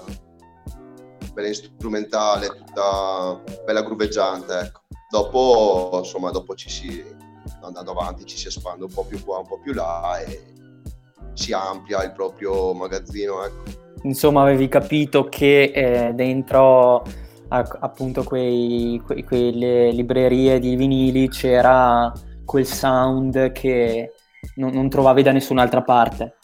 bella 1.40 1.54
strumentale, 1.54 2.48
tutta 2.48 3.42
bella 3.66 3.82
grooveggiante, 3.82 4.60
ecco. 4.60 4.82
Dopo, 5.10 6.00
insomma, 6.00 6.30
dopo 6.32 6.54
ci 6.56 6.70
si, 6.70 7.04
andando 7.62 7.92
avanti, 7.92 8.26
ci 8.26 8.38
si 8.38 8.48
espande 8.48 8.86
un 8.86 8.94
po' 8.94 9.06
più 9.06 9.24
qua, 9.24 9.40
un 9.40 9.48
po' 9.48 9.60
più 9.60 9.74
là 9.74 10.20
e 10.20 10.54
si 11.34 11.54
amplia 11.54 12.04
il 12.04 12.12
proprio 12.12 12.74
magazzino, 12.74 13.44
ecco. 13.44 13.64
Insomma, 14.04 14.44
avevi 14.44 14.68
capito 14.68 15.28
che 15.30 15.72
eh, 15.74 16.14
dentro 16.14 17.04
a- 17.50 17.78
appunto 17.80 18.24
quei, 18.24 19.02
que- 19.06 19.24
quelle 19.24 19.92
librerie 19.92 20.60
di 20.60 20.76
vinili 20.76 21.28
c'era 21.28 22.12
quel 22.46 22.66
sound 22.66 23.52
che 23.52 24.14
non, 24.56 24.72
non 24.74 24.90
trovavi 24.90 25.24
da 25.24 25.32
nessun'altra 25.32 25.82
parte. 25.82 26.38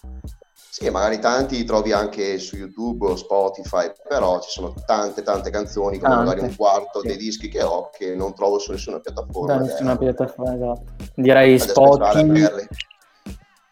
Sì, 0.78 0.89
magari 0.89 1.19
tanti 1.19 1.63
trovi 1.63 1.93
anche 1.93 2.38
su 2.38 2.57
YouTube 2.57 3.05
o 3.05 3.15
Spotify, 3.15 3.89
però 4.09 4.41
ci 4.41 4.49
sono 4.49 4.73
tante 4.86 5.21
tante 5.21 5.49
canzoni, 5.49 5.99
come 5.99 6.15
Tante, 6.15 6.30
magari 6.30 6.47
un 6.49 6.53
quarto 6.53 6.99
sì. 6.99 7.07
dei 7.07 7.15
dischi 7.15 7.47
che 7.47 7.63
ho 7.63 7.89
che 7.97 8.13
non 8.13 8.36
trovo 8.36 8.59
su 8.59 8.71
nessuna 8.71 8.99
piattaforma. 8.99 9.55
Da 9.55 9.63
nessuna 9.63 9.97
piattaforma, 9.97 10.53
esatto. 10.53 10.84
Direi 11.15 11.57
Spotify, 11.59 12.67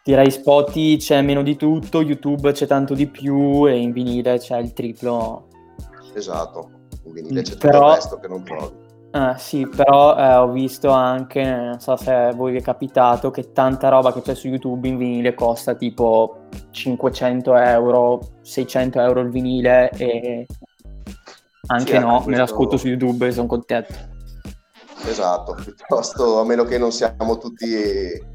direi 0.02 0.32
Spotify 0.32 0.96
c'è 0.96 1.22
meno 1.22 1.44
di 1.44 1.58
tutto, 1.58 2.02
YouTube 2.02 2.54
c'è 2.54 2.68
tanto 2.68 2.94
di 2.94 3.08
più 3.08 3.68
e 3.68 3.76
in 3.76 3.92
vinile 3.92 4.40
c'è 4.40 4.58
il 4.60 4.72
triplo. 4.72 5.50
Esatto, 6.14 6.70
in 7.04 7.12
vinile 7.12 7.42
c'è 7.42 7.52
tutto 7.52 7.68
Però- 7.68 7.90
il 7.90 7.96
resto 7.96 8.18
che 8.18 8.28
non 8.30 8.46
trovi. 8.46 8.83
Ah, 9.16 9.38
sì, 9.38 9.68
però 9.68 10.18
eh, 10.18 10.36
ho 10.38 10.50
visto 10.52 10.90
anche, 10.90 11.44
non 11.44 11.80
so 11.80 11.96
se 11.96 12.12
a 12.12 12.34
voi 12.34 12.54
vi 12.54 12.58
è 12.58 12.62
capitato, 12.64 13.30
che 13.30 13.52
tanta 13.52 13.90
roba 13.90 14.12
che 14.12 14.24
c'è 14.24 14.34
su 14.34 14.48
YouTube 14.48 14.88
in 14.88 14.98
vinile 14.98 15.36
costa 15.36 15.76
tipo 15.76 16.48
500 16.72 17.56
euro, 17.56 18.20
600 18.42 19.00
euro 19.00 19.20
il 19.22 19.30
vinile 19.30 19.92
e 19.92 20.48
anche 21.68 21.94
Sì, 21.94 22.00
no, 22.00 22.18
me 22.18 22.24
questo- 22.24 22.42
l'ascolto 22.42 22.78
su 22.78 22.88
YouTube 22.88 23.28
e 23.28 23.32
sono 23.32 23.46
contento. 23.46 23.94
Esatto, 25.06 25.54
piuttosto 25.62 26.40
a 26.40 26.44
meno 26.46 26.64
che 26.64 26.80
non 26.80 26.92
siamo 26.92 27.38
tutti 27.38 28.32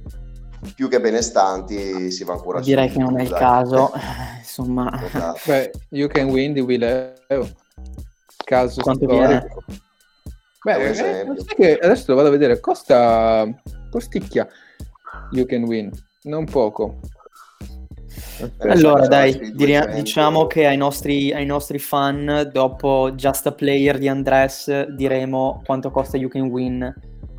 più 0.76 0.88
che 0.88 1.00
benestanti, 1.00 2.10
si 2.12 2.22
va 2.22 2.34
ancora 2.34 2.58
su 2.60 2.68
Direi 2.68 2.88
che 2.88 2.98
non 3.00 3.18
è 3.18 3.22
il 3.22 3.30
dai. 3.30 3.38
caso, 3.40 3.90
insomma, 4.38 4.92
Esatto. 5.04 5.40
Beh, 5.44 5.70
You 5.90 6.08
Can 6.08 6.28
Win 6.28 6.52
di 6.52 6.60
Will 6.60 6.78
Leo. 6.80 7.48
Caso 8.44 8.80
Quanto 8.80 9.06
storico. 9.06 9.62
Beh, 10.64 10.90
eh, 10.90 11.26
che 11.56 11.78
adesso 11.78 12.04
lo 12.08 12.16
vado 12.16 12.28
a 12.28 12.32
vedere, 12.32 12.60
costa 12.60 13.46
costicchia 13.90 14.46
You 15.32 15.46
Can 15.46 15.64
Win, 15.64 15.90
non 16.24 16.44
poco. 16.46 16.98
Allora, 18.60 19.06
dai, 19.06 19.52
diria- 19.54 19.80
200. 19.80 20.02
diciamo 20.02 20.46
che 20.46 20.66
ai 20.66 20.76
nostri, 20.76 21.32
ai 21.32 21.46
nostri 21.46 21.78
fan, 21.78 22.50
dopo 22.52 23.12
Just 23.14 23.46
a 23.46 23.52
Player 23.52 23.98
di 23.98 24.08
Andres, 24.08 24.88
diremo 24.88 25.62
quanto 25.64 25.90
costa 25.90 26.16
You 26.16 26.28
Can 26.28 26.48
Win. 26.48 26.82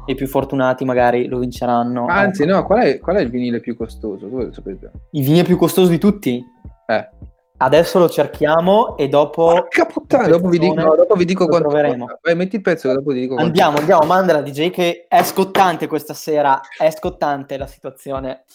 E 0.05 0.11
i 0.13 0.15
più 0.15 0.27
fortunati 0.27 0.85
magari 0.85 1.27
lo 1.27 1.39
vinceranno. 1.39 2.07
Anzi, 2.07 2.45
no, 2.45 2.65
qual 2.65 2.81
è, 2.81 2.99
qual 2.99 3.17
è 3.17 3.21
il 3.21 3.29
vinile 3.29 3.59
più 3.59 3.75
costoso? 3.75 4.27
Voi 4.27 4.45
lo 4.45 4.53
sapete? 4.53 4.91
Il 5.11 5.23
vinile 5.23 5.43
più 5.43 5.55
costoso 5.57 5.89
di 5.89 5.99
tutti? 5.99 6.43
Eh. 6.87 7.09
Adesso 7.61 7.99
lo 7.99 8.07
cerchiamo 8.07 8.95
e 8.95 9.09
dopo 9.09 9.47
Porca 9.47 9.85
puttana, 9.85 10.29
dopo 10.29 10.47
vi 10.47 10.59
dico, 10.59 10.75
no, 10.75 10.95
dopo 10.95 11.15
vi 11.15 11.25
dico 11.25 11.45
quanto 11.45 11.67
troveremo. 11.67 12.19
Vai, 12.21 12.33
metti 12.33 12.55
il 12.55 12.61
pezzo 12.61 12.87
che 12.87 12.93
dopo 12.93 13.11
ti 13.11 13.19
dico 13.19 13.33
quanto 13.33 13.47
Andiamo, 13.49 13.79
andiamo, 13.79 14.05
manda 14.05 14.31
la 14.31 14.41
DJ 14.41 14.69
che 14.69 15.07
è 15.09 15.21
scottante 15.23 15.87
questa 15.87 16.13
sera, 16.13 16.61
è 16.77 16.89
scottante 16.89 17.57
la 17.57 17.67
situazione. 17.67 18.45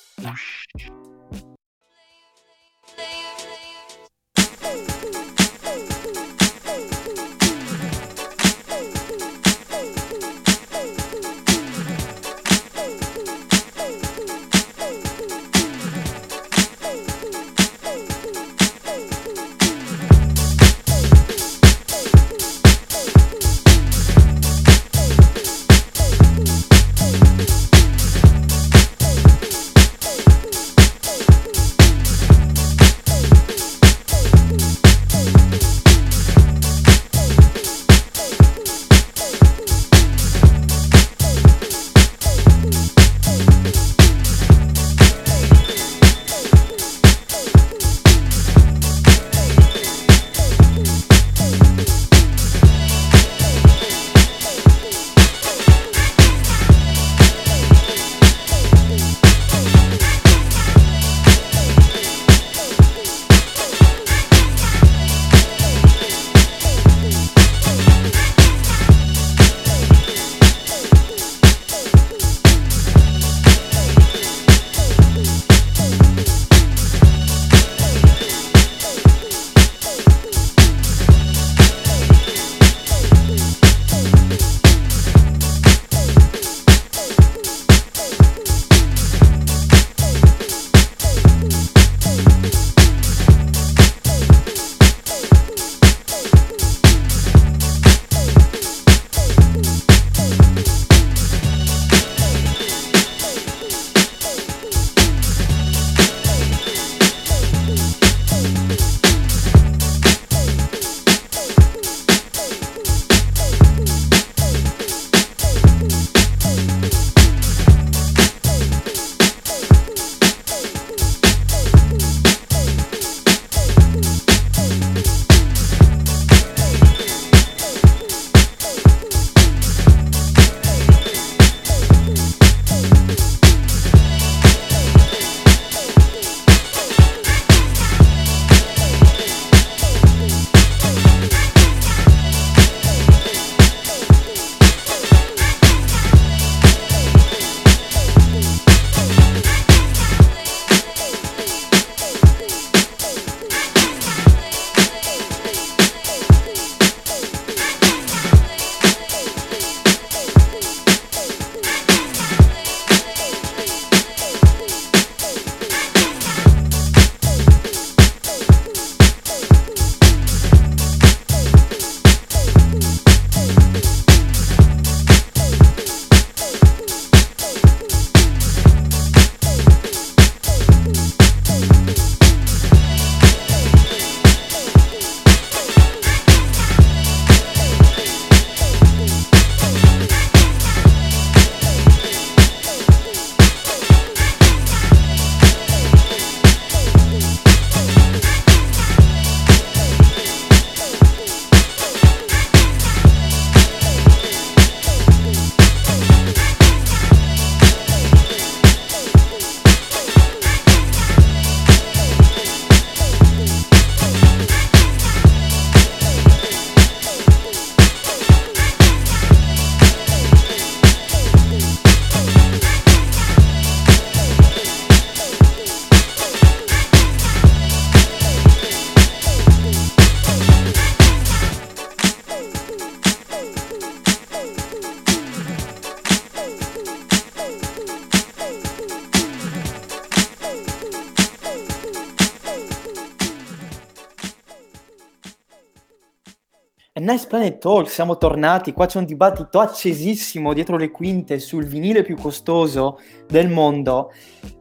Nice 247.15 247.29
Planet 247.29 247.59
Talk, 247.59 247.89
siamo 247.89 248.19
tornati, 248.19 248.73
qua 248.73 248.87
c'è 248.87 248.99
un 248.99 249.05
dibattito 249.05 249.61
accesissimo 249.61 250.53
dietro 250.53 250.77
le 250.77 250.91
quinte 250.91 251.39
sul 251.39 251.65
vinile 251.65 252.03
più 252.03 252.17
costoso 252.17 252.99
del 253.29 253.49
mondo. 253.49 254.11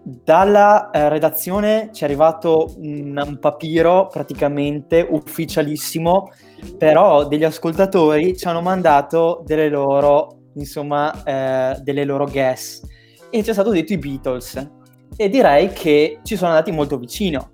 Dalla 0.04 0.92
eh, 0.92 1.10
redazione 1.10 1.90
ci 1.92 2.04
è 2.04 2.06
arrivato 2.06 2.76
un, 2.78 3.20
un 3.26 3.40
papiro 3.40 4.06
praticamente 4.06 5.04
ufficialissimo, 5.10 6.30
però 6.78 7.28
degli 7.28 7.44
ascoltatori 7.44 8.38
ci 8.38 8.48
hanno 8.48 8.62
mandato 8.62 9.42
delle 9.44 9.70
loro, 9.70 10.42
insomma, 10.54 11.24
eh, 11.24 11.82
delle 11.82 12.06
loro 12.06 12.28
guess. 12.28 12.84
E 13.32 13.42
ci 13.42 13.50
è 13.50 13.54
stato 13.54 13.72
detto 13.72 13.94
i 13.94 13.98
Beatles. 13.98 14.70
E 15.16 15.28
direi 15.28 15.70
che 15.70 16.20
ci 16.22 16.36
sono 16.36 16.52
andati 16.52 16.72
molto 16.72 17.00
vicino 17.00 17.53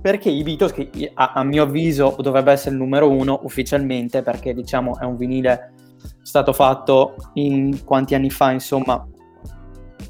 perché 0.00 0.30
i 0.30 0.42
Beatles, 0.42 0.72
che 0.72 1.10
a, 1.14 1.32
a 1.34 1.44
mio 1.44 1.64
avviso 1.64 2.16
dovrebbe 2.20 2.52
essere 2.52 2.74
il 2.74 2.80
numero 2.80 3.10
uno 3.10 3.40
ufficialmente, 3.42 4.22
perché 4.22 4.54
diciamo 4.54 4.98
è 4.98 5.04
un 5.04 5.16
vinile 5.16 5.74
stato 6.22 6.52
fatto 6.52 7.16
in 7.34 7.84
quanti 7.84 8.14
anni 8.14 8.30
fa, 8.30 8.50
insomma, 8.50 9.06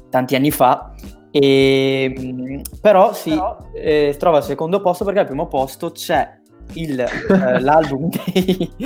tanti 0.09 0.35
anni 0.35 0.51
fa, 0.51 0.93
e, 1.31 2.13
mh, 2.15 2.61
però 2.81 3.13
si 3.13 3.37
eh, 3.73 4.15
trova 4.19 4.37
al 4.37 4.43
secondo 4.43 4.81
posto 4.81 5.05
perché 5.05 5.21
al 5.21 5.25
primo 5.25 5.47
posto 5.47 5.91
c'è 5.91 6.39
il, 6.73 6.99
eh, 6.99 7.59
l'album 7.59 8.09
dei 8.09 8.71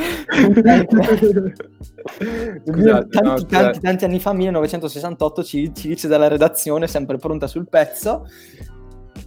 Scusate, 2.66 3.08
tanti, 3.10 3.20
no, 3.24 3.46
tanti, 3.46 3.80
tanti 3.80 4.06
anni 4.06 4.20
fa, 4.20 4.34
1968, 4.34 5.44
ci, 5.44 5.74
ci 5.74 5.88
dice 5.88 6.08
dalla 6.08 6.28
redazione, 6.28 6.88
sempre 6.88 7.18
pronta 7.18 7.48
sul 7.48 7.68
pezzo. 7.68 8.28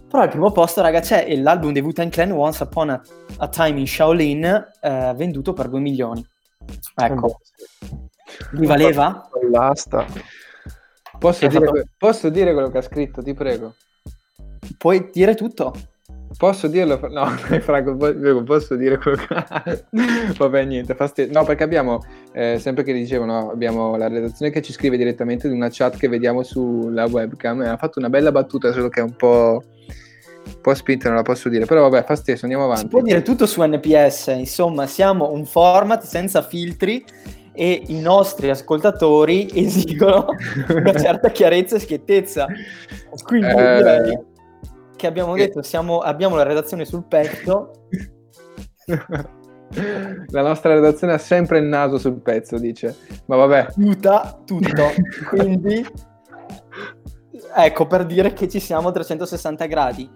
Però 0.09 0.23
al 0.23 0.29
primo 0.29 0.51
posto, 0.51 0.81
raga, 0.81 1.01
c'è 1.01 1.35
l'album 1.35 1.71
di 1.71 1.81
Wu-Tang 1.81 2.11
Clan 2.11 2.31
Once 2.31 2.63
Upon 2.63 2.89
a, 2.89 3.01
a 3.37 3.47
Time 3.47 3.79
in 3.79 3.85
Shaolin, 3.85 4.43
eh, 4.81 5.13
venduto 5.15 5.53
per 5.53 5.69
2 5.69 5.79
milioni. 5.79 6.25
Ecco, 6.95 7.39
vi 8.53 8.65
valeva? 8.65 9.29
L'asta. 9.51 10.05
Posso, 11.19 11.45
dire, 11.47 11.65
que- 11.69 11.85
posso 11.95 12.29
dire 12.29 12.53
quello 12.53 12.69
che 12.69 12.79
ha 12.79 12.81
scritto, 12.81 13.21
ti 13.21 13.35
prego. 13.35 13.75
Puoi 14.77 15.09
dire 15.11 15.35
tutto? 15.35 15.73
Posso 16.37 16.67
dirlo? 16.67 16.99
No, 17.09 17.25
dai, 17.49 17.59
Franco, 17.61 17.95
posso 18.43 18.75
dire 18.75 18.97
quello 18.97 19.17
che... 19.17 19.83
Vabbè, 20.37 20.63
niente, 20.65 20.95
fastidio. 20.95 21.33
No, 21.37 21.43
perché 21.45 21.63
abbiamo, 21.63 22.03
eh, 22.33 22.57
sempre 22.59 22.83
che 22.83 22.93
dicevano, 22.93 23.49
abbiamo 23.51 23.95
la 23.97 24.07
redazione 24.07 24.51
che 24.51 24.61
ci 24.61 24.71
scrive 24.71 24.97
direttamente 24.97 25.47
di 25.49 25.55
una 25.55 25.69
chat 25.71 25.97
che 25.97 26.07
vediamo 26.07 26.43
sulla 26.43 27.05
webcam 27.05 27.61
ha 27.61 27.77
fatto 27.77 27.99
una 27.99 28.09
bella 28.09 28.31
battuta, 28.31 28.71
solo 28.71 28.89
che 28.89 28.99
è 28.99 29.03
un 29.03 29.15
po', 29.15 29.61
un 30.45 30.61
po' 30.61 30.73
spinta, 30.75 31.07
non 31.07 31.17
la 31.17 31.23
posso 31.23 31.49
dire. 31.49 31.65
Però 31.65 31.81
vabbè, 31.89 32.05
fa 32.05 32.15
stesso, 32.15 32.45
andiamo 32.45 32.65
Si 32.67 32.71
avanti. 32.71 32.89
può 32.89 33.01
dire 33.01 33.21
tutto 33.21 33.45
su 33.45 33.61
NPS, 33.63 34.27
insomma, 34.37 34.85
siamo 34.87 35.31
un 35.31 35.45
format 35.45 36.03
senza 36.03 36.41
filtri 36.41 37.03
e 37.51 37.83
i 37.87 37.99
nostri 37.99 38.49
ascoltatori 38.49 39.49
esigono 39.53 40.27
una 40.69 40.93
certa 40.93 41.29
chiarezza 41.29 41.75
e 41.75 41.79
schiettezza. 41.79 42.45
Quindi 43.23 43.47
Eh, 43.47 43.75
direi 43.77 44.19
che 44.99 45.07
abbiamo 45.07 45.33
detto, 45.33 45.61
siamo- 45.61 45.99
abbiamo 45.99 46.35
la 46.35 46.43
redazione 46.43 46.83
sul 46.83 47.05
pezzo, 47.05 47.71
La 50.31 50.41
nostra 50.41 50.73
redazione 50.73 51.13
ha 51.13 51.17
sempre 51.19 51.59
il 51.59 51.65
naso 51.65 51.97
sul 51.99 52.21
pezzo, 52.21 52.57
dice. 52.57 52.95
Ma 53.25 53.35
vabbè. 53.35 53.67
aiuta 53.77 54.41
tutto. 54.43 54.83
Quindi, 55.29 55.85
ecco 57.55 57.85
per 57.87 58.05
dire 58.05 58.33
che 58.33 58.49
ci 58.49 58.59
siamo 58.59 58.89
a 58.89 58.91
360 58.91 59.65
gradi. 59.67 60.09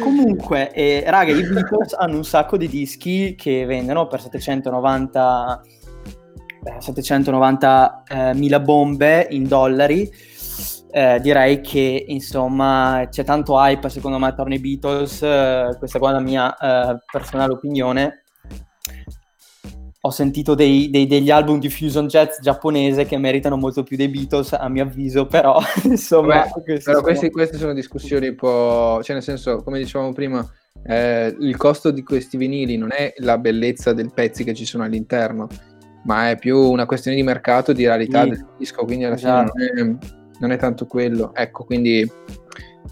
Comunque, 0.00 0.72
eh, 0.72 1.04
raga, 1.06 1.30
i 1.32 1.42
Beatles 1.42 1.94
hanno 1.94 2.16
un 2.16 2.24
sacco 2.24 2.56
di 2.56 2.66
dischi 2.66 3.36
che 3.36 3.64
vendono 3.64 4.08
per 4.08 4.20
790 4.20 5.62
eh, 6.64 6.80
790 6.80 8.02
eh, 8.08 8.34
mila 8.34 8.58
bombe 8.58 9.28
in 9.30 9.46
dollari. 9.46 10.10
Eh, 10.96 11.20
direi 11.20 11.60
che 11.60 12.06
insomma 12.08 13.06
c'è 13.10 13.22
tanto 13.22 13.58
hype 13.58 13.90
secondo 13.90 14.16
me 14.18 14.28
attorno 14.28 14.54
ai 14.54 14.60
Beatles. 14.60 15.20
eh, 15.22 15.76
questa 15.78 15.98
qua 15.98 16.08
è 16.08 16.12
la 16.14 16.20
mia 16.20 16.56
eh, 16.56 16.96
personale 17.12 17.52
opinione. 17.52 18.22
Ho 20.00 20.10
sentito 20.10 20.54
dei- 20.54 20.88
dei- 20.88 21.06
degli 21.06 21.30
album 21.30 21.58
di 21.58 21.68
fusion 21.68 22.06
jazz 22.06 22.38
giapponese 22.40 23.04
che 23.04 23.18
meritano 23.18 23.56
molto 23.58 23.82
più 23.82 23.98
dei 23.98 24.08
Beatles, 24.08 24.54
a 24.54 24.68
mio 24.70 24.84
avviso, 24.84 25.26
però 25.26 25.58
insomma. 25.84 26.44
Questi 26.48 26.84
però 26.90 27.02
sono- 27.14 27.30
queste 27.30 27.56
sono 27.58 27.74
discussioni 27.74 28.28
un 28.28 28.34
po'... 28.36 29.00
Cioè, 29.02 29.14
nel 29.16 29.22
senso, 29.24 29.62
come 29.62 29.76
dicevamo 29.78 30.14
prima, 30.14 30.48
eh, 30.82 31.36
il 31.40 31.56
costo 31.58 31.90
di 31.90 32.02
questi 32.04 32.38
vinili 32.38 32.78
non 32.78 32.88
è 32.92 33.12
la 33.18 33.36
bellezza 33.36 33.92
dei 33.92 34.08
pezzi 34.14 34.44
che 34.44 34.54
ci 34.54 34.64
sono 34.64 34.84
all'interno, 34.84 35.46
ma 36.04 36.30
è 36.30 36.38
più 36.38 36.56
una 36.58 36.86
questione 36.86 37.18
di 37.18 37.22
mercato, 37.22 37.74
di 37.74 37.84
rarità 37.84 38.22
Sì. 38.22 38.30
del 38.30 38.46
disco, 38.56 38.84
quindi 38.86 39.04
alla 39.04 39.16
Esatto. 39.16 39.52
fine 39.52 39.98
non 40.40 40.52
è, 40.52 40.56
tanto 40.56 40.86
quello. 40.86 41.34
Ecco, 41.34 41.64
quindi 41.64 42.10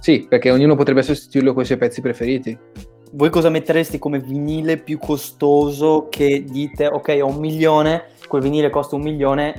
sì, 0.00 0.26
perché 0.28 0.50
ognuno 0.50 0.76
potrebbe 0.76 1.02
sostituirlo 1.02 1.52
con 1.52 1.62
i 1.62 1.66
suoi 1.66 1.78
pezzi 1.78 2.00
preferiti. 2.00 2.58
Voi 3.12 3.30
cosa 3.30 3.48
metteresti 3.48 3.98
come 3.98 4.18
vinile 4.18 4.76
più 4.76 4.98
costoso 4.98 6.08
che 6.10 6.44
dite, 6.44 6.86
ok, 6.86 7.18
ho 7.22 7.28
un 7.28 7.36
milione, 7.36 8.06
quel 8.26 8.42
vinile 8.42 8.70
costa 8.70 8.96
un 8.96 9.02
milione, 9.02 9.54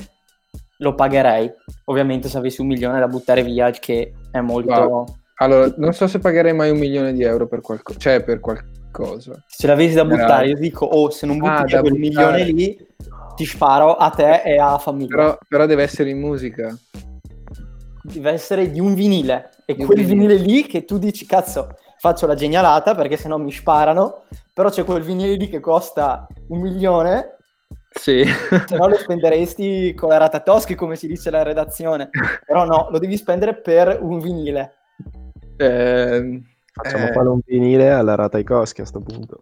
lo 0.80 0.94
pagherei. 0.94 1.50
Ovviamente 1.86 2.28
se 2.28 2.38
avessi 2.38 2.60
un 2.62 2.68
milione 2.68 3.00
da 3.00 3.08
buttare 3.08 3.44
via, 3.44 3.68
il 3.68 3.80
che 3.80 4.12
è 4.32 4.42
molto... 4.42 4.72
Wow. 4.74 5.06
Allora, 5.38 5.74
non 5.78 5.94
so 5.94 6.08
se 6.08 6.20
pagherei 6.20 6.54
mai 6.54 6.70
un 6.70 6.78
milione 6.78 7.14
di 7.14 7.24
euro 7.24 7.48
per 7.48 7.62
qualcosa, 7.62 8.00
cioè 8.00 8.24
per 8.24 8.40
qualcosa. 8.40 9.44
Se 9.48 9.68
l'avessi 9.68 9.94
da 9.94 10.06
Era- 10.06 10.16
buttare, 10.16 10.48
io 10.48 10.56
dico, 10.56 10.86
oh, 10.86 11.10
se 11.10 11.26
non 11.26 11.38
butti 11.38 11.52
Ah, 11.52 11.64
via 11.64 11.76
da 11.76 11.82
quel 11.82 12.00
buttare. 12.00 12.44
milione 12.44 12.44
lì, 12.54 12.88
ti 13.36 13.46
sparo 13.46 13.96
a 13.96 14.10
te 14.12 14.42
e 14.44 14.58
alla 14.58 14.78
famiglia. 14.78 15.16
Però, 15.16 15.38
però 15.48 15.66
deve 15.66 15.84
essere 15.84 16.10
in 16.10 16.20
musica. 16.20 16.78
Deve 18.14 18.32
essere 18.32 18.70
di 18.72 18.80
un 18.80 18.94
vinile. 18.94 19.50
E 19.66 19.74
Di 19.76 19.82
un 19.82 19.88
quel 19.88 20.06
vinile. 20.06 20.36
vinile 20.36 20.52
lì 20.54 20.66
che 20.68 20.86
tu 20.86 20.98
dici, 20.98 21.26
cazzo, 21.26 21.76
faccio 21.98 22.28
la 22.28 22.36
genialata 22.36 22.94
perché 22.96 23.18
sennò 23.18 23.38
mi 23.38 23.52
sparano, 23.52 24.24
però 24.54 24.70
c'è 24.70 24.84
quel 24.84 25.02
vinile 25.02 25.34
lì 25.36 25.48
che 25.50 25.60
costa 25.60 26.28
un 26.50 26.60
milione, 26.62 27.38
Sì. 27.90 28.24
se 28.68 28.76
no 28.78 28.88
lo 28.88 28.96
spenderesti 28.96 29.94
con 29.96 30.10
la 30.10 30.18
rata 30.18 30.40
Toschi, 30.42 30.76
come 30.76 30.96
si 30.96 31.08
dice 31.08 31.30
alla 31.30 31.44
redazione. 31.44 32.10
Però 32.46 32.64
no, 32.66 32.90
lo 32.92 33.00
devi 33.00 33.18
spendere 33.18 33.56
per 33.56 33.98
un 34.02 34.20
vinile. 34.20 34.74
Ehm, 35.58 36.44
Facciamo 36.78 37.08
Eh. 37.08 37.14
fare 37.14 37.30
un 37.30 37.40
vinile 37.46 37.90
alla 37.90 38.16
rata 38.16 38.38
Ikoski 38.38 38.82
a 38.82 38.86
sto 38.86 39.00
punto. 39.00 39.40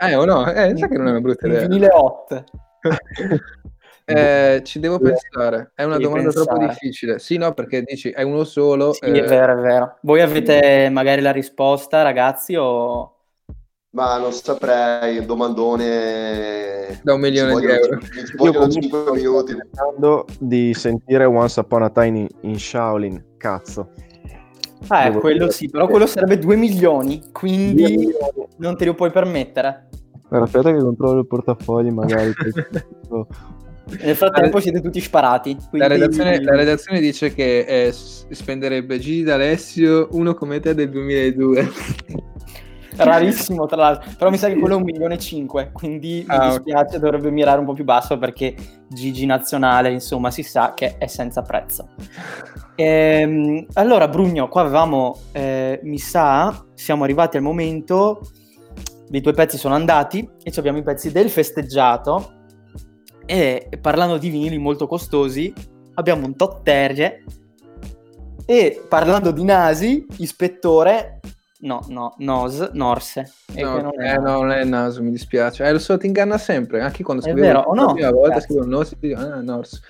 eh, 0.00 0.14
o 0.14 0.24
no? 0.24 0.48
Eh, 0.48 0.72
sai 0.76 0.88
che 0.88 0.96
non 0.96 1.08
è 1.08 1.10
una 1.10 1.20
brutta 1.20 1.46
Un 1.48 1.52
idea. 1.54 1.66
vinile 1.66 1.88
hot. 1.92 2.44
Eh, 4.08 4.62
ci 4.64 4.78
devo 4.78 5.00
pensare. 5.00 5.72
È 5.74 5.82
una 5.82 5.96
Devi 5.96 6.04
domanda 6.04 6.30
troppo 6.30 6.54
pensare. 6.58 6.78
difficile. 6.80 7.18
Sì, 7.18 7.36
no, 7.38 7.52
perché 7.54 7.82
dici 7.82 8.10
è 8.10 8.22
uno 8.22 8.44
solo. 8.44 8.92
Sì, 8.92 9.04
eh, 9.04 9.24
è 9.24 9.26
vero, 9.26 9.52
è 9.58 9.60
vero. 9.60 9.98
Voi 10.02 10.20
avete 10.20 10.88
magari 10.92 11.20
la 11.20 11.32
risposta, 11.32 12.02
ragazzi, 12.02 12.54
o... 12.54 13.14
Ma 13.90 14.18
non 14.18 14.30
saprei, 14.30 15.18
un 15.18 15.26
domandone... 15.26 17.00
Da 17.02 17.14
un 17.14 17.20
milione 17.20 17.54
Ci 17.54 17.60
di 17.60 17.66
euro. 17.66 17.98
Ci 18.00 18.06
Io 18.20 18.36
vogliono 18.36 18.66
comunque 18.66 18.80
5 18.82 19.00
sto 19.00 19.12
minuti. 19.14 19.52
aspettando 19.52 20.24
di 20.38 20.74
sentire 20.74 21.24
Once 21.24 21.58
Upon 21.58 21.82
a 21.82 21.90
Time 21.90 22.18
in, 22.18 22.28
in 22.42 22.58
Shaolin. 22.58 23.24
Cazzo. 23.38 23.90
Ah, 24.88 25.06
eh, 25.06 25.08
Devo 25.08 25.20
quello 25.20 25.38
dire 25.46 25.50
sì, 25.52 25.68
però 25.68 25.88
quello 25.88 26.06
sarebbe 26.06 26.38
2 26.38 26.54
milioni, 26.54 27.24
quindi 27.32 28.14
non 28.58 28.76
te 28.76 28.84
lo 28.84 28.94
puoi 28.94 29.10
permettere. 29.10 29.88
Aspetta 30.28 30.70
che 30.72 30.78
controllo 30.78 31.20
il 31.20 31.26
portafogli 31.26 31.90
magari. 31.90 32.32
Nel 34.02 34.16
frattempo 34.16 34.58
siete 34.60 34.80
tutti 34.80 35.00
sparati. 35.00 35.54
La 35.54 35.86
quindi- 35.86 35.88
redazione, 35.88 36.42
la 36.42 36.56
redazione 36.56 37.00
dice 37.00 37.32
che 37.32 37.60
eh, 37.60 37.92
spenderebbe 37.92 38.98
Gigi 38.98 39.22
D'Alessio 39.22 40.08
uno 40.12 40.34
come 40.34 40.58
te 40.60 40.74
del 40.74 40.90
2002. 40.90 41.68
Rarissimo, 42.96 43.66
tra 43.66 43.76
l'altro. 43.76 44.10
Però 44.16 44.30
mi 44.30 44.38
sa 44.38 44.48
che 44.48 44.56
quello 44.56 44.74
è 44.74 44.78
un 44.78 44.84
milione 44.84 45.14
e 45.14 45.18
cinque, 45.18 45.70
quindi 45.72 46.24
mi 46.26 46.34
Ah, 46.34 46.46
ok. 46.46 46.62
dispiace, 46.62 46.98
dovrebbe 46.98 47.30
mirare 47.30 47.60
un 47.60 47.66
po' 47.66 47.74
più 47.74 47.84
basso 47.84 48.18
perché 48.18 48.54
Gigi 48.88 49.26
nazionale, 49.26 49.90
insomma, 49.90 50.30
si 50.30 50.42
sa 50.42 50.72
che 50.74 50.96
è 50.98 51.06
senza 51.06 51.42
prezzo. 51.42 51.88
Ehm, 52.78 53.64
allora, 53.72 54.06
Brugno, 54.06 54.48
qua 54.48 54.60
avevamo, 54.60 55.18
eh, 55.32 55.80
mi 55.84 55.96
sa, 55.96 56.66
siamo 56.74 57.04
arrivati 57.04 57.38
al 57.38 57.42
momento, 57.42 58.20
i 59.12 59.22
tuoi 59.22 59.32
pezzi 59.32 59.56
sono 59.56 59.74
andati 59.74 60.28
e 60.42 60.52
abbiamo 60.56 60.76
i 60.76 60.82
pezzi 60.82 61.10
del 61.10 61.30
festeggiato 61.30 62.35
e 63.26 63.68
parlando 63.80 64.16
di 64.18 64.30
vinili 64.30 64.56
molto 64.58 64.86
costosi, 64.86 65.52
abbiamo 65.94 66.26
un 66.26 66.36
tot 66.36 66.62
terje 66.62 67.24
e 68.46 68.82
parlando 68.88 69.32
di 69.32 69.42
nasi, 69.44 70.06
ispettore, 70.18 71.20
no, 71.60 71.84
no, 71.88 72.14
nos, 72.18 72.70
norse. 72.72 73.32
E 73.52 73.62
No, 73.62 73.80
non 73.80 74.00
è 74.00 74.12
eh, 74.12 74.18
no, 74.18 74.32
non 74.42 74.50
è 74.52 74.60
il 74.62 74.68
naso, 74.68 75.02
mi 75.02 75.10
dispiace. 75.10 75.64
Eh, 75.64 75.72
lo 75.72 75.78
so, 75.80 75.98
ti 75.98 76.06
inganna 76.06 76.38
sempre. 76.38 76.80
Anche 76.80 77.02
quando 77.02 77.22
scrivevo 77.22 77.46
vero, 77.46 77.60
o 77.60 77.74
no? 77.74 77.86
la 77.86 77.92
prima 77.92 78.10
volta 78.10 78.34
Cazzo. 78.34 78.44
scrivo 78.44 78.64
no, 78.66 78.84
si 78.84 78.96
dice, 79.00 79.14
ah, 79.16 79.40
Norse. 79.40 79.80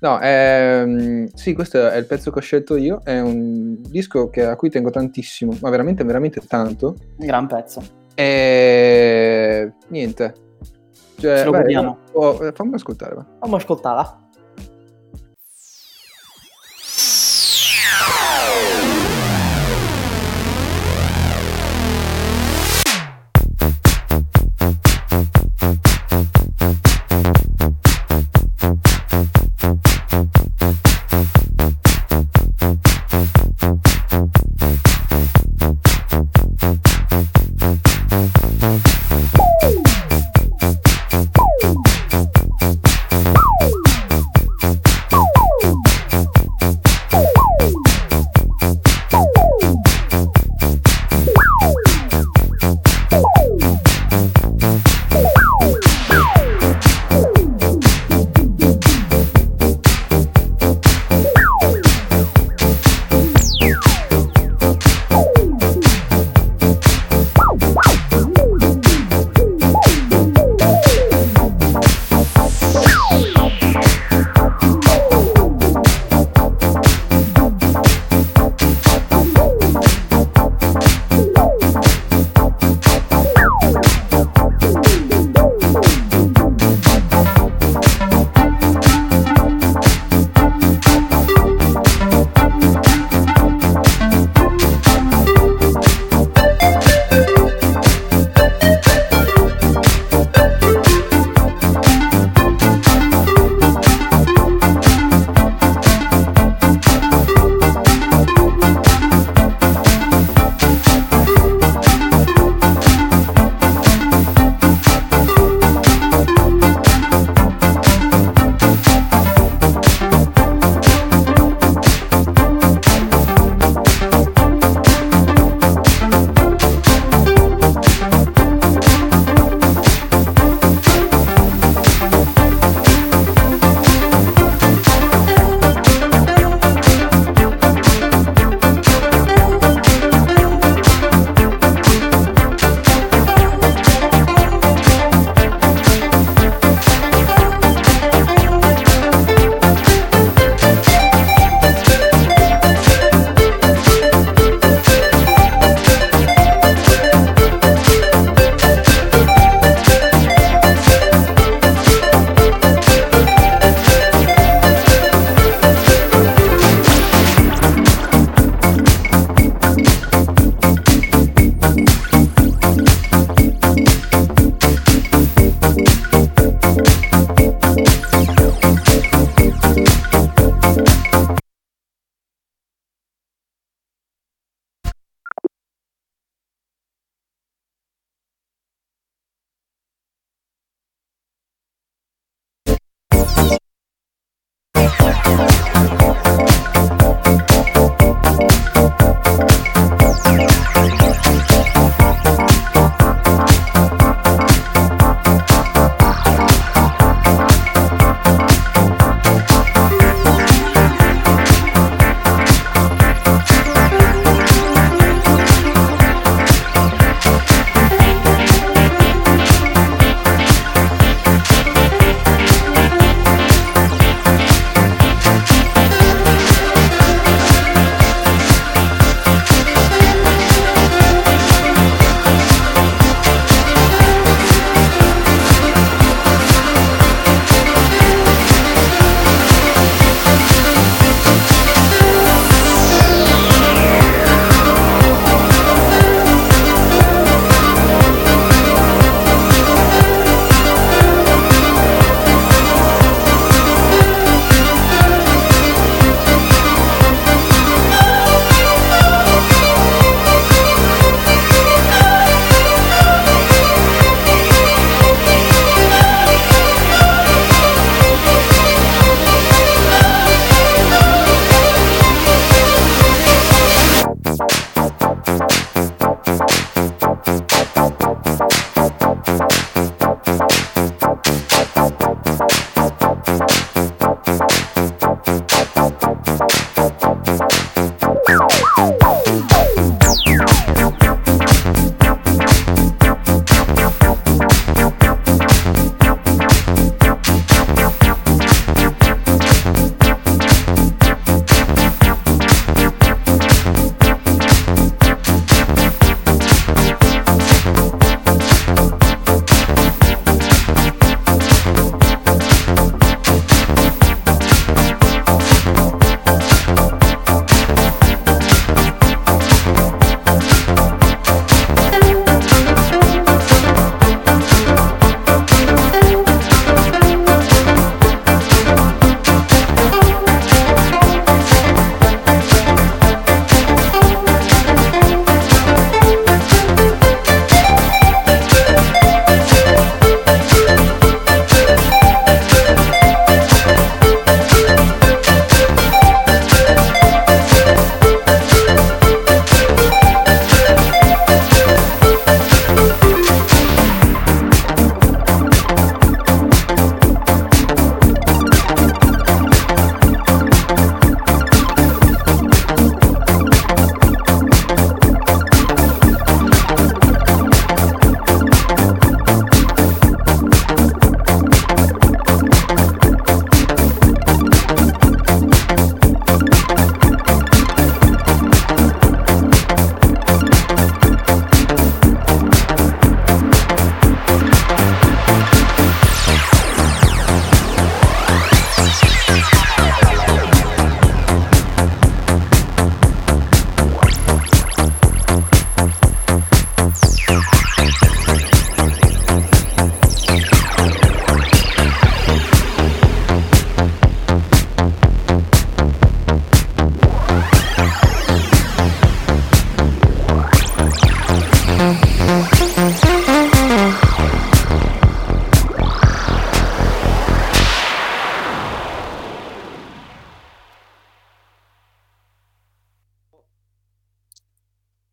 No, 0.00 0.18
ehm, 0.20 1.26
sì, 1.34 1.52
questo 1.54 1.88
è 1.90 1.96
il 1.96 2.06
pezzo 2.06 2.30
che 2.30 2.38
ho 2.38 2.42
scelto 2.42 2.76
io. 2.76 3.00
È 3.04 3.18
un 3.20 3.76
disco 3.80 4.28
che- 4.30 4.44
a 4.44 4.56
cui 4.56 4.68
tengo 4.70 4.90
tantissimo, 4.90 5.56
ma 5.60 5.70
veramente, 5.70 6.04
veramente 6.04 6.40
tanto. 6.46 6.96
un 7.18 7.26
gran 7.26 7.46
pezzo. 7.46 7.82
E 8.14 9.72
niente. 9.88 10.34
Cioè, 11.16 11.38
Ce 11.38 11.44
lo 11.44 11.50
vai, 11.52 11.60
godiamo. 11.62 11.98
oh, 12.12 12.44
eh, 12.44 12.52
fammi 12.52 12.74
ascoltare. 12.74 13.14
va. 13.14 13.24
Fammi 13.40 13.54
ascoltarla. 13.54 14.18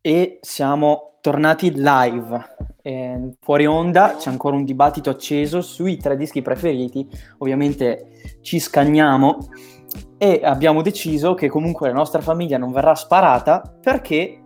E 0.02 0.38
siamo 0.42 1.18
tornati 1.20 1.72
live. 1.74 2.56
Eh, 2.82 3.36
fuori 3.40 3.64
onda 3.64 4.16
c'è 4.18 4.28
ancora 4.28 4.56
un 4.56 4.64
dibattito 4.64 5.08
acceso 5.08 5.62
sui 5.62 5.96
tre 5.96 6.16
dischi 6.16 6.42
preferiti. 6.42 7.08
Ovviamente 7.38 8.38
ci 8.42 8.58
scagniamo 8.58 9.38
e 10.18 10.40
abbiamo 10.42 10.82
deciso 10.82 11.34
che 11.34 11.48
comunque 11.48 11.88
la 11.88 11.94
nostra 11.94 12.20
famiglia 12.20 12.58
non 12.58 12.72
verrà 12.72 12.94
sparata 12.94 13.62
perché 13.80 14.42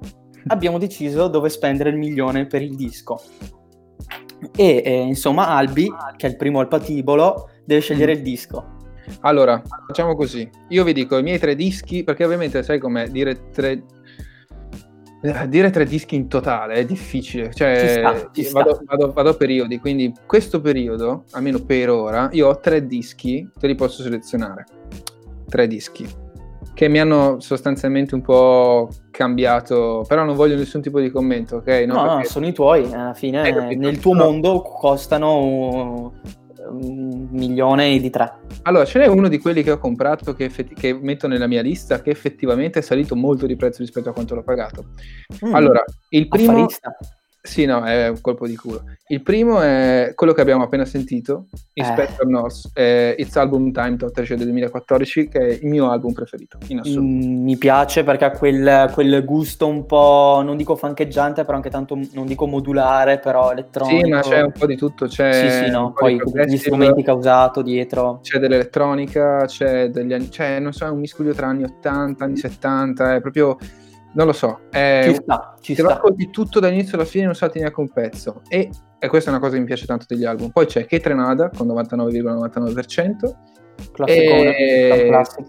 abbiamo 0.49 0.79
deciso 0.79 1.29
dove 1.29 1.49
spendere 1.49 1.91
il 1.91 1.97
milione 1.97 2.47
per 2.47 2.63
il 2.63 2.77
disco. 2.77 3.21
E 4.55 4.83
eh, 4.85 5.01
insomma, 5.01 5.49
Albi, 5.49 5.91
che 6.17 6.27
è 6.27 6.31
il 6.31 6.37
primo 6.37 6.61
al 6.61 6.69
patibolo, 6.69 7.49
deve 7.65 7.81
scegliere 7.81 8.13
il 8.13 8.23
disco. 8.23 8.75
Allora, 9.21 9.63
facciamo 9.87 10.15
così. 10.15 10.49
Io 10.69 10.85
vi 10.85 10.93
dico 10.93 11.17
i 11.17 11.23
miei 11.23 11.39
tre 11.39 11.55
dischi, 11.55 12.05
perché 12.05 12.25
ovviamente 12.25 12.63
sai 12.63 12.79
com'è 12.79 13.09
dire 13.09 13.49
tre... 13.51 13.83
eh, 15.29 15.49
Dire 15.49 15.71
tre 15.71 15.85
dischi 15.85 16.15
in 16.15 16.29
totale 16.29 16.75
è 16.75 16.85
difficile, 16.85 17.53
cioè 17.55 17.79
Ci 17.81 17.89
sta, 17.89 18.31
ci 18.33 18.43
sta. 18.45 18.63
vado, 18.63 18.81
vado- 18.85 19.13
vado 19.13 19.29
a 19.31 19.35
periodi, 19.35 19.79
quindi 19.79 20.13
questo 20.27 20.61
periodo, 20.61 21.25
almeno 21.33 21.59
per 21.65 21.91
ora, 21.91 22.29
io 22.33 22.49
ho 22.49 22.59
tre 22.59 22.87
dischi, 22.87 23.49
te 23.59 23.67
li 23.67 23.75
posso 23.75 24.03
selezionare, 24.03 24.65
tre 25.49 25.67
dischi, 25.67 26.07
che 26.75 26.89
mi 26.89 26.99
hanno 27.01 27.41
sostanzialmente 27.41 28.15
un 28.15 28.21
po' 28.23 28.89
cambiato, 29.11 30.05
però 30.07 30.25
non 30.25 30.35
voglio 30.37 30.57
nessun 30.57 30.83
tipo 30.83 31.01
di 31.01 31.11
commento, 31.11 31.57
ok? 31.57 31.69
No, 31.87 31.95
no, 31.95 32.15
Perché- 32.17 32.29
sono 32.29 32.47
i 32.47 32.53
tuoi. 32.53 32.93
Alla 32.93 33.15
fine, 33.15 33.51
capito? 33.53 33.81
nel 33.81 33.99
tuo 33.99 34.13
No. 34.15 34.25
mondo 34.25 34.61
costano 34.61 36.13
un, 36.69 37.29
milione 37.31 37.99
di 37.99 38.11
tre. 38.11 38.33
Allora, 38.63 38.85
ce 38.85 38.99
n'è 38.99 39.07
uno 39.07 39.29
di 39.29 39.39
quelli 39.39 39.63
che 39.63 39.71
ho 39.71 39.79
comprato 39.79 40.35
che, 40.35 40.45
effetti- 40.45 40.75
che 40.75 40.93
metto 40.93 41.29
nella 41.29 41.47
mia 41.47 41.63
lista 41.63 42.01
che 42.01 42.11
effettivamente 42.11 42.79
è 42.79 42.83
salito 42.83 43.17
molto 43.17 43.47
di 43.47 43.57
prezzo 43.57 43.83
rispetto 43.83 44.09
a 44.09 44.13
quanto 44.13 44.35
l'ho 44.35 44.43
pagato. 44.43 44.87
Mm, 45.45 45.55
Allora, 45.55 45.85
il 46.11 46.29
primo... 46.29 46.53
affarista. 46.53 46.97
Sì, 47.47 47.65
no, 47.65 47.85
è 47.85 48.09
un 48.09 48.21
colpo 48.21 48.47
di 48.47 48.57
culo. 48.57 48.83
Il 49.09 49.23
primo 49.23 49.61
è 49.61 50.13
quello 50.17 50.33
che 50.33 50.41
abbiamo 50.41 50.65
appena 50.65 50.85
sentito, 50.85 51.47
Inspector 51.75 52.27
North, 52.27 52.71
eh, 52.75 53.15
It's 53.19 53.37
Album 53.37 53.71
Time 53.71 53.97
Top 53.97 54.11
3 54.11 54.27
del 54.37 54.47
2014, 54.47 55.29
che 55.29 55.39
è 55.39 55.59
il 55.63 55.69
mio 55.69 55.91
album 55.91 56.13
preferito, 56.13 56.59
in 56.69 56.81
assoluto. 56.81 57.03
Mm, 57.03 57.45
mi 57.45 57.57
piace 57.57 58.03
perché 58.03 58.25
ha 58.25 58.31
quel, 58.33 58.91
quel 58.93 59.25
gusto 59.25 59.69
un 59.69 59.87
po', 59.87 60.43
non 60.45 60.57
dico 60.57 60.75
fancheggiante, 60.75 61.45
però 61.45 61.57
anche 61.57 61.71
tanto, 61.71 61.97
non 62.13 62.27
dico 62.27 62.47
modulare, 62.47 63.21
però 63.21 63.53
elettronico. 63.53 64.05
Sì, 64.05 64.11
ma 64.11 64.21
c'è 64.23 64.41
un 64.41 64.53
po' 64.53 64.67
di 64.67 64.77
tutto, 64.77 65.07
c'è 65.07 65.33
Sì, 65.33 65.65
sì, 65.65 65.71
no, 65.71 65.93
poi 65.93 66.21
gli 66.47 66.57
strumenti 66.57 67.05
che 67.05 67.11
ha 67.11 67.15
usato 67.15 67.63
dietro. 67.63 68.19
c'è 68.23 68.41
dell'elettronica, 68.41 69.45
c'è 69.47 69.89
degli 69.89 70.13
anni, 70.13 70.29
c'è, 70.29 70.59
non 70.59 70.73
so, 70.73 70.85
è 70.85 70.91
un 70.91 70.99
miscuglio 70.99 71.33
tra 71.33 71.47
anni 71.47 71.63
80, 71.63 72.25
anni 72.25 72.37
70, 72.37 73.15
è 73.15 73.21
proprio, 73.21 73.57
non 74.17 74.27
lo 74.27 74.33
so, 74.33 74.61
è, 74.71 75.03
Ci 75.05 75.15
sta, 75.15 75.55
ci 75.61 75.75
sta. 75.75 75.95
ascolti 75.95 76.31
tutto 76.31 76.59
dall'inizio 76.59 76.97
alla 76.97 77.07
fine 77.07 77.27
non 77.27 77.35
salti 77.35 77.59
neanche 77.59 77.81
un 77.81 77.91
pezzo. 77.91 78.41
E, 78.49 78.71
e 78.99 79.09
questa 79.09 79.29
è 79.29 79.33
una 79.33 79.41
cosa 79.43 79.55
che 79.55 79.61
mi 79.61 79.67
piace 79.67 79.85
tanto 79.85 80.07
degli 80.09 80.25
album. 80.25 80.49
Poi 80.51 80.65
c'è 80.65 80.87
Che 80.87 81.01
Trenada 81.01 81.51
con 81.55 81.67
99,99% 81.69 83.35
Classicone, 83.93 84.57
E- 84.57 85.03
un 85.03 85.09
classic. 85.09 85.47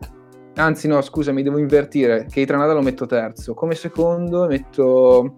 anzi 0.56 0.88
no 0.90 1.02
scusami 1.02 1.42
devo 1.44 1.58
invertire. 1.60 2.26
Che 2.30 2.46
Trenada 2.46 2.74
lo 2.74 2.82
metto 2.82 3.06
terzo. 3.06 3.54
Come 3.54 3.74
secondo 3.74 4.48
metto 4.48 5.36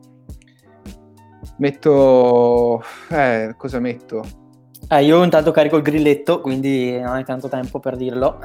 metto 1.58 2.82
eh 3.10 3.54
cosa 3.58 3.80
metto? 3.80 4.24
Eh, 4.90 5.04
io 5.04 5.24
intanto 5.24 5.52
carico 5.52 5.76
il 5.78 5.84
grilletto, 5.84 6.42
quindi 6.42 7.00
non 7.00 7.14
hai 7.14 7.24
tanto 7.24 7.48
tempo 7.48 7.80
per 7.80 7.96
dirlo. 7.96 8.40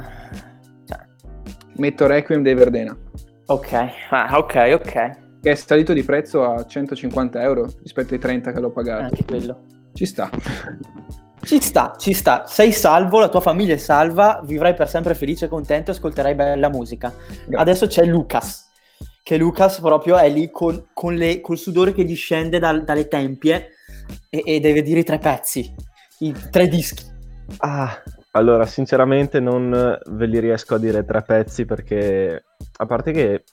Cioè, 0.85 0.99
metto 1.76 2.07
Requiem 2.07 2.43
dei 2.43 2.55
Verdena 2.55 2.95
ok, 3.47 3.72
ah, 4.11 4.38
ok, 4.38 4.70
ok. 4.74 5.11
che 5.40 5.51
è 5.51 5.55
salito 5.55 5.92
di 5.92 6.03
prezzo 6.03 6.45
a 6.45 6.64
150 6.64 7.42
euro 7.42 7.68
rispetto 7.82 8.14
ai 8.14 8.20
30 8.20 8.53
che 8.53 8.61
l'ho 8.61 8.70
pagato 8.72 9.03
Anche 9.05 9.24
quello. 9.24 9.64
ci 9.92 10.07
sta 10.07 10.30
Ci 11.45 11.61
sta, 11.61 11.95
ci 11.99 12.14
sta. 12.14 12.45
Sei 12.47 12.72
salvo, 12.72 13.20
la 13.20 13.28
tua 13.28 13.40
famiglia 13.42 13.74
è 13.74 13.76
salva, 13.76 14.40
vivrai 14.47 14.72
per 14.72 14.88
sempre 14.88 15.14
felice 15.14 15.45
e 15.45 15.49
contento 15.49 15.90
e 15.90 15.95
ascolterai 15.95 16.34
bella 16.34 16.70
musica. 16.70 17.12
Grazie. 17.28 17.57
Adesso 17.57 17.86
c'è 17.86 18.05
Lucas, 18.07 18.70
che 19.22 19.36
Lucas 19.36 19.78
proprio 19.80 20.16
è 20.16 20.30
lì 20.30 20.51
con, 20.51 20.86
con 20.95 21.14
le- 21.14 21.42
col 21.42 21.59
sudore 21.59 21.92
che 21.92 22.03
gli 22.05 22.16
scende 22.16 22.59
dal- 22.59 22.82
dalle 22.84 23.09
tempie 23.09 23.72
e, 24.30 24.42
e 24.42 24.59
deve 24.61 24.80
dire 24.80 25.01
i 25.01 25.05
tre 25.05 25.18
pezzi, 25.18 25.70
i 26.20 26.34
tre 26.51 26.66
dischi. 26.66 27.05
Ah, 27.59 28.03
allora, 28.30 28.64
sinceramente 28.64 29.38
non 29.38 29.99
ve 30.12 30.24
li 30.26 30.38
riesco 30.40 30.76
a 30.76 30.78
dire 30.78 31.05
tre 31.05 31.20
pezzi 31.24 31.66
perché, 31.66 32.42
a 32.77 32.87
parte 32.87 33.12
che 33.12 33.45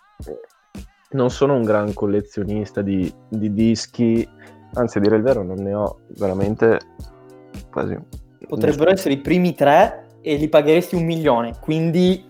non 1.11 1.29
sono 1.29 1.55
un 1.55 1.63
gran 1.63 1.93
collezionista 1.93 2.81
di, 2.81 3.11
di 3.27 3.53
dischi, 3.53 4.27
anzi 4.73 4.97
a 4.97 5.01
dire 5.01 5.17
il 5.17 5.23
vero 5.23 5.43
non 5.43 5.57
ne 5.57 5.73
ho 5.73 5.99
veramente 6.17 6.79
quasi... 7.69 7.97
Potrebbero 8.47 8.91
essere 8.91 9.13
i 9.13 9.19
primi 9.19 9.53
tre 9.53 10.07
e 10.21 10.35
li 10.35 10.49
pagheresti 10.49 10.95
un 10.95 11.05
milione, 11.05 11.53
quindi 11.59 12.25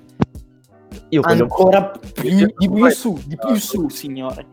Io 1.10 1.22
voglio- 1.22 1.44
ancora 1.44 1.92
più, 2.14 2.46
di 2.58 2.70
più 2.70 2.90
su, 2.90 3.20
di 3.26 3.38
più 3.38 3.56
su, 3.56 3.90
signore. 3.90 4.46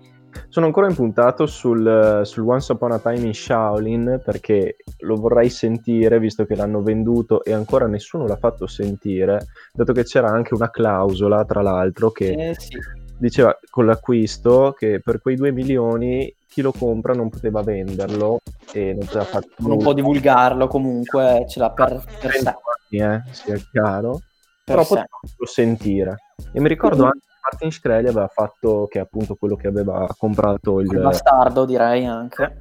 Sono 0.51 0.65
ancora 0.67 0.89
impuntato 0.89 1.47
sul, 1.47 2.23
sul 2.25 2.49
Once 2.49 2.73
Upon 2.73 2.93
a 2.93 2.99
Time 2.99 3.19
in 3.27 3.35
Shaolin 3.35 4.21
perché 4.25 4.77
lo 5.01 5.17
vorrei 5.17 5.51
sentire 5.51 6.19
visto 6.19 6.47
che 6.47 6.57
l'hanno 6.57 6.81
venduto 6.83 7.45
e 7.45 7.53
ancora 7.53 7.87
nessuno 7.87 8.27
l'ha 8.27 8.37
fatto 8.37 8.67
sentire, 8.67 9.47
dato 9.73 9.93
che 9.93 10.05
c'era 10.05 10.29
anche 10.29 10.55
una 10.55 10.71
clausola, 10.71 11.45
tra 11.45 11.61
l'altro, 11.61 12.11
che 12.11 12.51
Eh 12.51 12.55
sì. 12.59 12.79
diceva 13.19 13.57
con 13.69 13.85
l'acquisto 13.85 14.75
che 14.77 15.01
per 15.05 15.21
quei 15.21 15.37
2 15.37 15.53
milioni 15.53 16.35
chi 16.49 16.63
lo 16.63 16.73
compra 16.73 17.13
non 17.13 17.29
poteva 17.29 17.63
venderlo 17.63 18.39
e 18.73 18.95
non 18.95 19.05
poteva 19.05 19.25
fare 19.25 19.47
non 19.59 19.77
può 19.79 19.93
divulgarlo 19.93 20.67
comunque, 20.67 21.45
ce 21.47 21.61
l'ha 21.61 21.71
per, 21.71 22.03
per 22.21 22.33
sé. 22.33 22.55
eh, 22.91 23.23
sia 23.33 23.55
chiaro, 23.71 24.13
Per 24.13 24.21
però 24.65 24.83
sé. 24.83 24.89
poteva 24.89 25.07
farlo 25.21 25.47
sentire. 25.47 26.17
E 26.53 26.61
mi 26.61 26.69
ricordo 26.69 27.05
anche 27.05 27.19
che 27.21 27.28
Martin 27.43 27.71
Shkreli 27.71 28.09
aveva 28.09 28.29
fatto, 28.29 28.87
che 28.89 28.99
è 28.99 29.03
appunto 29.03 29.35
quello 29.35 29.57
che 29.57 29.69
aveva 29.69 30.07
comprato 30.17 30.81
il... 30.81 30.91
Il 30.93 31.01
bastardo 31.01 31.65
direi 31.65 32.05
anche. 32.05 32.59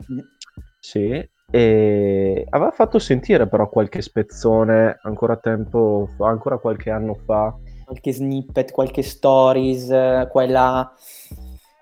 Sì, 0.80 1.28
e 1.50 2.46
aveva 2.50 2.72
fatto 2.72 3.00
sentire 3.00 3.48
però 3.48 3.70
qualche 3.70 4.02
spezzone 4.02 5.00
ancora 5.04 5.38
tempo 5.38 6.10
fa, 6.18 6.28
ancora 6.28 6.58
qualche 6.58 6.90
anno 6.90 7.14
fa. 7.26 7.56
Qualche 7.86 8.12
snippet, 8.12 8.72
qualche 8.72 9.02
stories, 9.02 9.90
eh, 9.90 10.28
quella... 10.30 10.92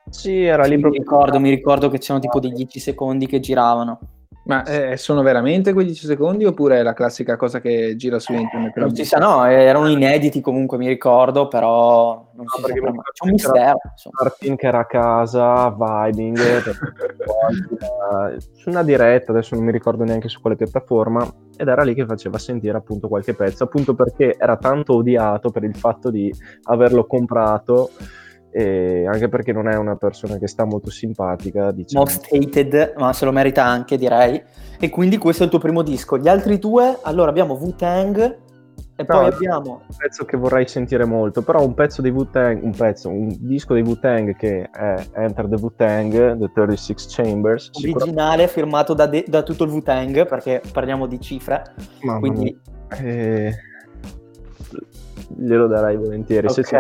Sì, 0.08 0.44
era 0.44 0.66
lì 0.66 0.76
mi 0.76 0.82
proprio. 0.82 1.02
ricordo, 1.02 1.40
mi 1.40 1.50
ricordo 1.50 1.90
che 1.90 1.98
c'erano 1.98 2.20
tipo 2.20 2.40
dei 2.40 2.52
10 2.52 2.80
secondi 2.80 3.26
che 3.26 3.40
giravano. 3.40 4.00
Ma 4.46 4.64
eh, 4.64 4.98
sono 4.98 5.24
veramente 5.24 5.74
quei 5.74 5.86
10 5.86 6.06
secondi 6.06 6.46
oppure 6.46 6.80
è 6.80 6.84
la 6.84 6.94
classica 6.94 7.36
cosa 7.36 7.60
che 7.60 7.96
gira 7.96 8.20
su 8.20 8.34
internet 8.34 8.78
Non 8.78 8.94
si 8.96 9.04
sa, 9.04 9.18
no, 9.18 9.44
erano 9.46 9.88
inediti 9.88 10.40
comunque, 10.40 10.78
mi 10.78 10.88
ricordo, 10.88 11.48
però 11.48 12.32
non 12.34 12.46
si 12.48 12.62
perché 12.62 12.80
ricordo 12.80 13.02
C'è 13.12 13.26
un 13.26 13.32
mistero. 13.32 13.78
Martin 14.22 14.56
che 14.56 14.68
era 14.68 14.80
a 14.80 14.86
casa, 14.86 15.70
vibing, 15.70 16.38
eh, 18.30 18.38
su 18.54 18.70
una 18.70 18.84
diretta, 18.84 19.32
adesso 19.32 19.56
non 19.56 19.64
mi 19.64 19.72
ricordo 19.72 20.04
neanche 20.04 20.28
su 20.28 20.40
quale 20.42 20.56
piattaforma, 20.56 21.28
ed 21.58 21.68
era 21.68 21.84
lì 21.84 21.96
che 21.96 22.06
faceva 22.06 22.38
sentire 22.38 22.78
appunto 22.78 23.08
qualche 23.08 23.34
pezzo, 23.34 23.64
appunto 23.64 23.96
perché 23.96 24.36
era 24.38 24.58
tanto 24.58 24.96
odiato 24.96 25.50
per 25.50 25.64
il 25.64 25.76
fatto 25.76 26.12
di 26.12 26.32
averlo 26.64 27.08
comprato, 27.08 27.90
e 28.58 29.06
anche 29.06 29.28
perché 29.28 29.52
non 29.52 29.68
è 29.68 29.76
una 29.76 29.98
persona 29.98 30.38
che 30.38 30.48
sta 30.48 30.64
molto 30.64 30.90
simpatica, 30.90 31.72
diciamo. 31.72 32.06
Most 32.06 32.30
hated, 32.32 32.94
ma 32.96 33.12
se 33.12 33.26
lo 33.26 33.34
merita 33.34 33.66
anche, 33.66 33.98
direi. 33.98 34.42
E 34.80 34.90
quindi 34.90 35.18
questo 35.18 35.42
è 35.42 35.46
il 35.46 35.52
tuo 35.52 35.60
primo 35.60 35.82
disco. 35.82 36.18
Gli 36.18 36.30
altri 36.30 36.58
due, 36.58 37.00
allora 37.02 37.30
abbiamo 37.30 37.56
Wu-Tang 37.56 38.38
e 38.96 39.04
poi 39.04 39.24
No, 39.24 39.28
abbiamo 39.28 39.82
un 39.86 39.96
pezzo 39.98 40.24
che 40.24 40.38
vorrei 40.38 40.70
sentire 40.70 41.04
molto, 41.04 41.42
però 41.42 41.66
un 41.66 41.74
pezzo 41.74 42.02
di 42.02 42.08
Wu-Tang, 42.08 42.64
un 42.64 42.72
pezzo, 42.72 43.10
un 43.10 43.28
disco 43.42 43.74
di 43.74 43.82
Wu-Tang 43.82 44.38
che 44.38 44.70
è 44.72 45.06
Enter 45.16 45.50
the 45.50 45.56
Wu-Tang, 45.56 46.38
The 46.38 46.52
36 46.54 46.96
Chambers, 47.10 47.72
originale 47.74 48.48
firmato 48.48 48.94
da, 48.94 49.06
de- 49.06 49.26
da 49.28 49.44
tutto 49.44 49.66
il 49.66 49.72
Wu-Tang, 49.72 50.26
perché 50.26 50.62
parliamo 50.72 51.08
di 51.08 51.20
cifre. 51.20 51.62
Mamma 52.04 52.20
Quindi. 52.20 52.58
Eh, 53.02 53.54
glielo 55.38 55.68
darei 55.68 55.98
volentieri. 55.98 56.48
Se 56.48 56.64
si 56.64 56.76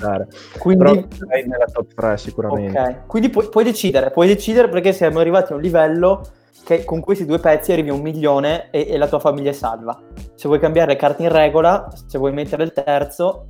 dare. 0.00 0.28
Quindi, 0.58 0.82
Però 0.84 1.06
sarei 1.10 1.46
nella 1.46 1.66
top 1.66 1.94
3 1.94 2.16
sicuramente. 2.16 2.78
ok. 2.78 3.06
Quindi 3.06 3.28
pu- 3.30 3.48
puoi 3.48 3.64
decidere, 3.64 4.10
puoi 4.10 4.26
decidere 4.26 4.68
perché 4.68 4.92
siamo 4.92 5.20
arrivati 5.20 5.52
a 5.52 5.56
un 5.56 5.62
livello 5.62 6.22
che 6.64 6.84
con 6.84 7.00
questi 7.00 7.24
due 7.24 7.38
pezzi 7.38 7.72
arrivi 7.72 7.88
a 7.90 7.94
un 7.94 8.00
milione 8.02 8.70
e, 8.70 8.86
e 8.90 8.96
la 8.98 9.08
tua 9.08 9.18
famiglia 9.18 9.50
è 9.50 9.54
salva. 9.54 9.98
Se 10.34 10.46
vuoi 10.48 10.60
cambiare 10.60 10.92
le 10.92 10.98
carte 10.98 11.22
in 11.22 11.30
regola, 11.32 11.88
se 12.06 12.18
vuoi 12.18 12.32
mettere 12.32 12.64
il 12.64 12.72
terzo, 12.72 13.48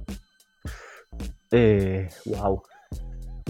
E 1.49 2.09
wow. 2.25 2.61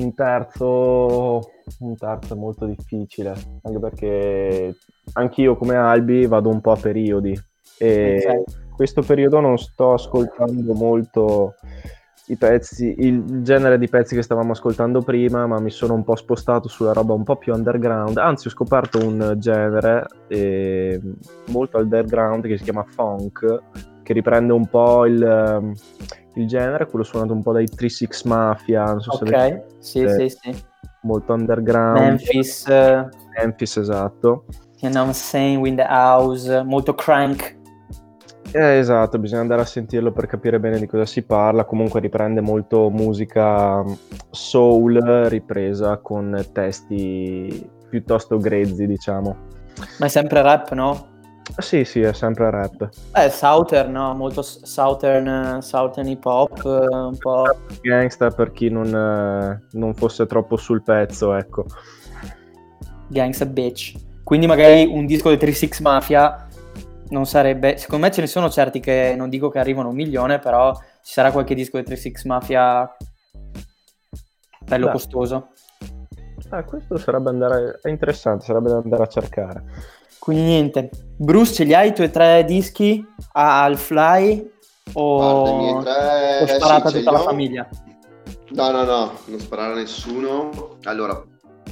Un 0.00 0.14
terzo, 0.14 1.40
un 1.80 1.94
terzo 1.96 2.32
è 2.32 2.36
molto 2.36 2.64
difficile, 2.64 3.34
anche 3.62 3.78
perché 3.78 4.74
anch'io 5.14 5.56
come 5.56 5.76
Albi 5.76 6.26
vado 6.26 6.48
un 6.48 6.62
po' 6.62 6.70
a 6.72 6.76
periodi 6.76 7.38
e 7.76 8.24
Ok. 8.26 8.74
questo 8.76 9.02
periodo 9.02 9.40
non 9.40 9.58
sto 9.58 9.92
ascoltando 9.92 10.72
molto 10.72 11.54
i 12.30 12.36
pezzi, 12.36 12.94
il 12.98 13.42
genere 13.42 13.76
di 13.76 13.88
pezzi 13.88 14.14
che 14.14 14.22
stavamo 14.22 14.52
ascoltando 14.52 15.02
prima, 15.02 15.46
ma 15.46 15.58
mi 15.58 15.70
sono 15.70 15.94
un 15.94 16.04
po' 16.04 16.14
spostato 16.14 16.68
sulla 16.68 16.92
roba 16.92 17.12
un 17.12 17.24
po' 17.24 17.36
più 17.36 17.52
underground. 17.52 18.16
Anzi, 18.18 18.46
ho 18.46 18.50
scoperto 18.50 19.04
un 19.04 19.34
genere 19.38 20.06
eh, 20.28 21.00
molto 21.48 21.78
underground 21.78 22.46
che 22.46 22.56
si 22.56 22.62
chiama 22.62 22.84
funk, 22.84 23.62
che 24.02 24.12
riprende 24.12 24.52
un 24.52 24.66
po' 24.66 25.06
il, 25.06 25.20
ehm, 25.20 25.72
il 26.34 26.46
genere, 26.46 26.86
quello 26.86 27.04
suonato 27.04 27.32
un 27.32 27.42
po' 27.42 27.52
dai 27.52 27.66
3-6 27.66 28.28
Mafia, 28.28 28.84
non 28.84 29.00
so 29.00 29.12
se 29.16 29.24
Ok, 29.24 29.62
sì, 29.78 30.00
eh, 30.02 30.10
sì, 30.10 30.28
sì. 30.28 30.64
molto 31.02 31.32
underground. 31.32 31.98
Memphis, 31.98 32.66
eh, 32.68 33.08
Memphis, 33.36 33.76
esatto. 33.76 34.44
you 34.82 34.90
know 34.90 35.04
I'm 35.04 35.12
saying, 35.12 35.60
with 35.60 35.74
the 35.74 35.86
house, 35.86 36.62
molto 36.62 36.94
crank. 36.94 37.58
Eh, 38.52 38.78
esatto, 38.78 39.18
bisogna 39.18 39.42
andare 39.42 39.62
a 39.62 39.66
sentirlo 39.66 40.10
per 40.12 40.26
capire 40.26 40.58
bene 40.58 40.78
di 40.78 40.86
cosa 40.86 41.06
si 41.06 41.22
parla. 41.22 41.64
Comunque 41.64 42.00
riprende 42.00 42.40
molto 42.40 42.90
musica 42.90 43.84
soul 44.30 44.98
ripresa 45.28 45.98
con 45.98 46.44
testi 46.52 47.70
piuttosto 47.88 48.38
grezzi, 48.38 48.86
diciamo. 48.86 49.36
Ma 49.98 50.06
è 50.06 50.08
sempre 50.08 50.42
rap, 50.42 50.72
no? 50.72 51.08
Sì, 51.58 51.84
sì, 51.84 52.00
è 52.00 52.12
sempre 52.12 52.50
rap. 52.50 52.88
Eh, 53.14 53.28
Southern, 53.28 53.92
no? 53.92 54.14
Molto 54.14 54.42
Southern, 54.42 55.60
Southern 55.60 56.08
hip 56.08 56.24
hop, 56.24 56.64
eh, 56.64 56.94
un 56.94 57.16
po'... 57.18 57.44
Gangsta 57.80 58.30
per 58.30 58.52
chi 58.52 58.68
non, 58.68 58.86
eh, 58.86 59.66
non 59.72 59.94
fosse 59.94 60.26
troppo 60.26 60.56
sul 60.56 60.82
pezzo, 60.82 61.34
ecco. 61.34 61.66
Gangsta 63.08 63.46
Bitch. 63.46 63.94
Quindi 64.22 64.46
magari 64.46 64.86
un 64.86 65.06
disco 65.06 65.34
dei 65.34 65.38
3-6 65.38 65.82
Mafia 65.82 66.46
non 67.10 67.26
sarebbe... 67.26 67.76
Secondo 67.76 68.06
me 68.06 68.12
ce 68.12 68.20
ne 68.22 68.26
sono 68.26 68.50
certi 68.50 68.80
che 68.80 69.14
non 69.16 69.28
dico 69.28 69.48
che 69.48 69.58
arrivano 69.58 69.88
a 69.88 69.90
un 69.90 69.96
milione, 69.96 70.38
però 70.38 70.72
ci 70.74 71.12
sarà 71.12 71.30
qualche 71.30 71.54
disco 71.54 71.80
dei 71.80 71.96
3-6 71.96 72.26
Mafia 72.26 72.96
bello 74.64 74.86
Beh. 74.86 74.92
costoso. 74.92 75.48
Ah, 76.50 76.64
questo 76.64 76.98
sarebbe 76.98 77.30
andare... 77.30 77.78
è 77.82 77.88
interessante, 77.88 78.44
sarebbe 78.44 78.70
da 78.70 78.80
andare 78.82 79.02
a 79.02 79.06
cercare. 79.06 79.64
Quindi 80.18 80.42
niente. 80.44 80.90
Bruce, 81.16 81.52
ce 81.52 81.64
li 81.64 81.74
hai 81.74 81.88
i 81.88 81.94
tuoi 81.94 82.10
tre 82.10 82.44
dischi 82.44 83.04
al 83.32 83.76
fly 83.76 84.50
o, 84.92 85.82
tre- 85.82 86.42
o 86.42 86.46
sparata 86.46 86.88
sì, 86.88 86.98
tutta 86.98 87.12
la 87.12 87.18
famiglia? 87.20 87.68
No, 88.50 88.70
no, 88.70 88.84
no, 88.84 89.12
non 89.26 89.38
sparare 89.38 89.72
a 89.72 89.76
nessuno. 89.76 90.78
Allora, 90.84 91.22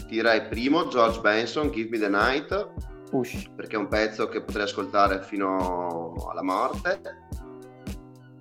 direi 0.07 0.47
primo 0.47 0.89
George 0.89 1.21
Benson, 1.21 1.71
Give 1.71 1.89
Me 1.91 1.99
the 1.99 2.09
Night, 2.09 2.69
Push. 3.11 3.51
perché 3.57 3.77
è 3.77 3.79
un 3.79 3.89
pezzo 3.89 4.29
che 4.29 4.43
potrei 4.43 4.65
ascoltare 4.65 5.23
fino 5.23 6.15
alla 6.31 6.43
morte. 6.43 7.01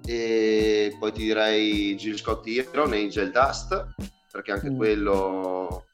E 0.06 0.96
poi 1.00 1.12
ti 1.12 1.24
direi 1.24 1.96
Jill 1.96 2.16
Scott 2.16 2.46
Heron, 2.48 2.94
Angel 2.94 3.32
Dust, 3.32 3.86
perché 4.32 4.52
anche 4.52 4.70
Mm. 4.70 4.76
quello 4.78 5.86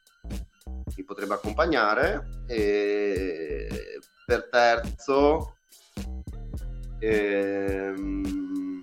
mi 0.96 1.04
potrebbe 1.04 1.34
accompagnare. 1.34 2.44
E 2.48 3.68
per 4.26 4.48
terzo, 4.50 5.56
ehm, 7.00 8.80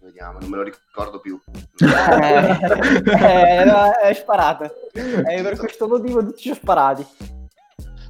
vediamo, 0.00 0.38
non 0.40 0.50
me 0.50 0.56
lo 0.56 0.62
ricordo 0.62 1.20
più. 1.20 1.40
Eh, 1.80 3.64
no, 3.64 3.92
è 4.02 4.12
sparata. 4.14 4.70
È 5.24 5.42
per 5.42 5.56
questo 5.56 5.86
motivo 5.88 6.32
ci 6.34 6.50
ho 6.50 6.54
sparati. 6.54 7.06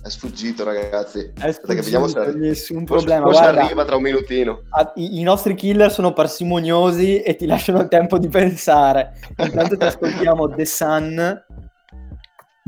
È 0.00 0.08
sfuggito, 0.08 0.64
ragazzi. 0.64 1.32
È 1.38 1.48
Aspetta 1.48 1.74
che 1.74 1.82
vediamo 1.82 2.06
se 2.06 2.20
sfuggito, 2.20 2.38
nessun 2.38 2.86
forse- 2.86 3.04
problema. 3.06 3.24
forse 3.26 3.40
Guarda, 3.40 3.62
arriva 3.64 3.84
tra 3.84 3.96
un 3.96 4.02
minutino. 4.02 4.62
a- 4.70 4.92
i, 4.96 5.18
i 5.18 5.22
nostri 5.22 5.54
killer 5.54 5.90
sono 5.90 6.12
parsimoniosi 6.12 7.20
e 7.20 7.36
ti 7.36 7.46
lasciano 7.46 7.80
il 7.80 7.88
tempo 7.88 8.18
di 8.18 8.28
pensare. 8.28 9.14
Intanto 9.36 9.76
ti 9.76 9.84
ascoltiamo 9.84 10.48
The 10.54 10.64
Sun 10.64 11.18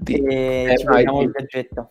e 0.05 0.15
Eh, 0.73 0.77
ci 0.79 0.87
vediamo 0.87 1.23
il 1.23 1.31
gadgetto. 1.31 1.91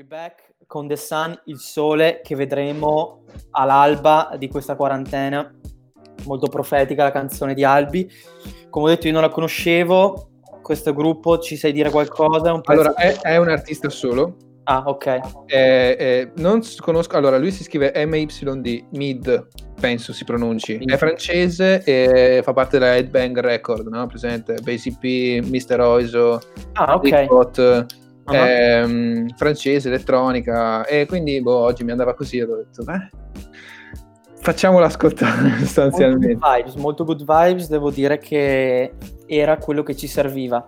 We 0.00 0.04
back 0.04 0.54
con 0.66 0.86
The 0.86 0.96
Sun, 0.96 1.38
il 1.46 1.58
sole 1.58 2.20
che 2.22 2.34
vedremo 2.34 3.24
all'alba 3.50 4.34
di 4.38 4.48
questa 4.48 4.74
quarantena. 4.74 5.52
Molto 6.24 6.48
profetica 6.48 7.04
la 7.04 7.10
canzone 7.10 7.54
di 7.54 7.64
Albi. 7.64 8.10
Come 8.68 8.86
ho 8.86 8.88
detto, 8.88 9.06
io 9.06 9.12
non 9.12 9.22
la 9.22 9.28
conoscevo. 9.28 10.30
Questo 10.62 10.94
gruppo 10.94 11.38
ci 11.38 11.56
sai 11.56 11.72
dire 11.72 11.90
qualcosa? 11.90 12.52
Un 12.52 12.60
Allora, 12.64 12.94
è, 12.94 13.16
è 13.20 13.36
un 13.36 13.48
artista 13.48 13.88
solo. 13.88 14.36
Ah, 14.64 14.84
ok. 14.86 15.06
Eh, 15.46 15.96
eh, 15.98 16.32
non 16.36 16.60
conosco. 16.78 17.16
Allora, 17.16 17.36
lui 17.36 17.50
si 17.50 17.64
scrive 17.64 17.92
MYD, 18.06 18.86
Mid, 18.90 19.48
penso 19.80 20.12
si 20.12 20.24
pronunci. 20.24 20.76
È 20.76 20.96
francese 20.96 21.82
e 21.82 22.40
fa 22.42 22.52
parte 22.52 22.78
della 22.78 22.96
Headbang 22.96 23.38
Record, 23.38 23.88
no? 23.88 24.06
Presente? 24.06 24.60
Basic 24.62 24.98
P, 24.98 25.40
Mr. 25.44 25.80
Oiso, 25.80 26.40
Ah, 26.74 26.94
ok. 26.94 27.00
Big 27.02 27.26
Ah. 28.36 28.48
ehm, 28.48 29.28
francese, 29.36 29.88
elettronica. 29.88 30.84
E 30.86 31.06
quindi, 31.06 31.40
boh, 31.40 31.56
oggi 31.56 31.84
mi 31.84 31.90
andava 31.90 32.14
così 32.14 32.38
e 32.38 32.42
ho 32.44 32.56
detto, 32.56 32.82
beh, 32.84 33.10
facciamolo 34.40 34.84
ascoltare 34.84 35.32
Molto 35.40 35.56
good 35.56 35.64
sostanzialmente. 35.64 36.38
vibes, 36.40 36.74
molto 36.76 37.04
good 37.04 37.24
vibes, 37.24 37.68
devo 37.68 37.90
dire 37.90 38.18
che 38.18 38.92
era 39.26 39.56
quello 39.58 39.82
che 39.82 39.94
ci 39.96 40.06
serviva. 40.06 40.66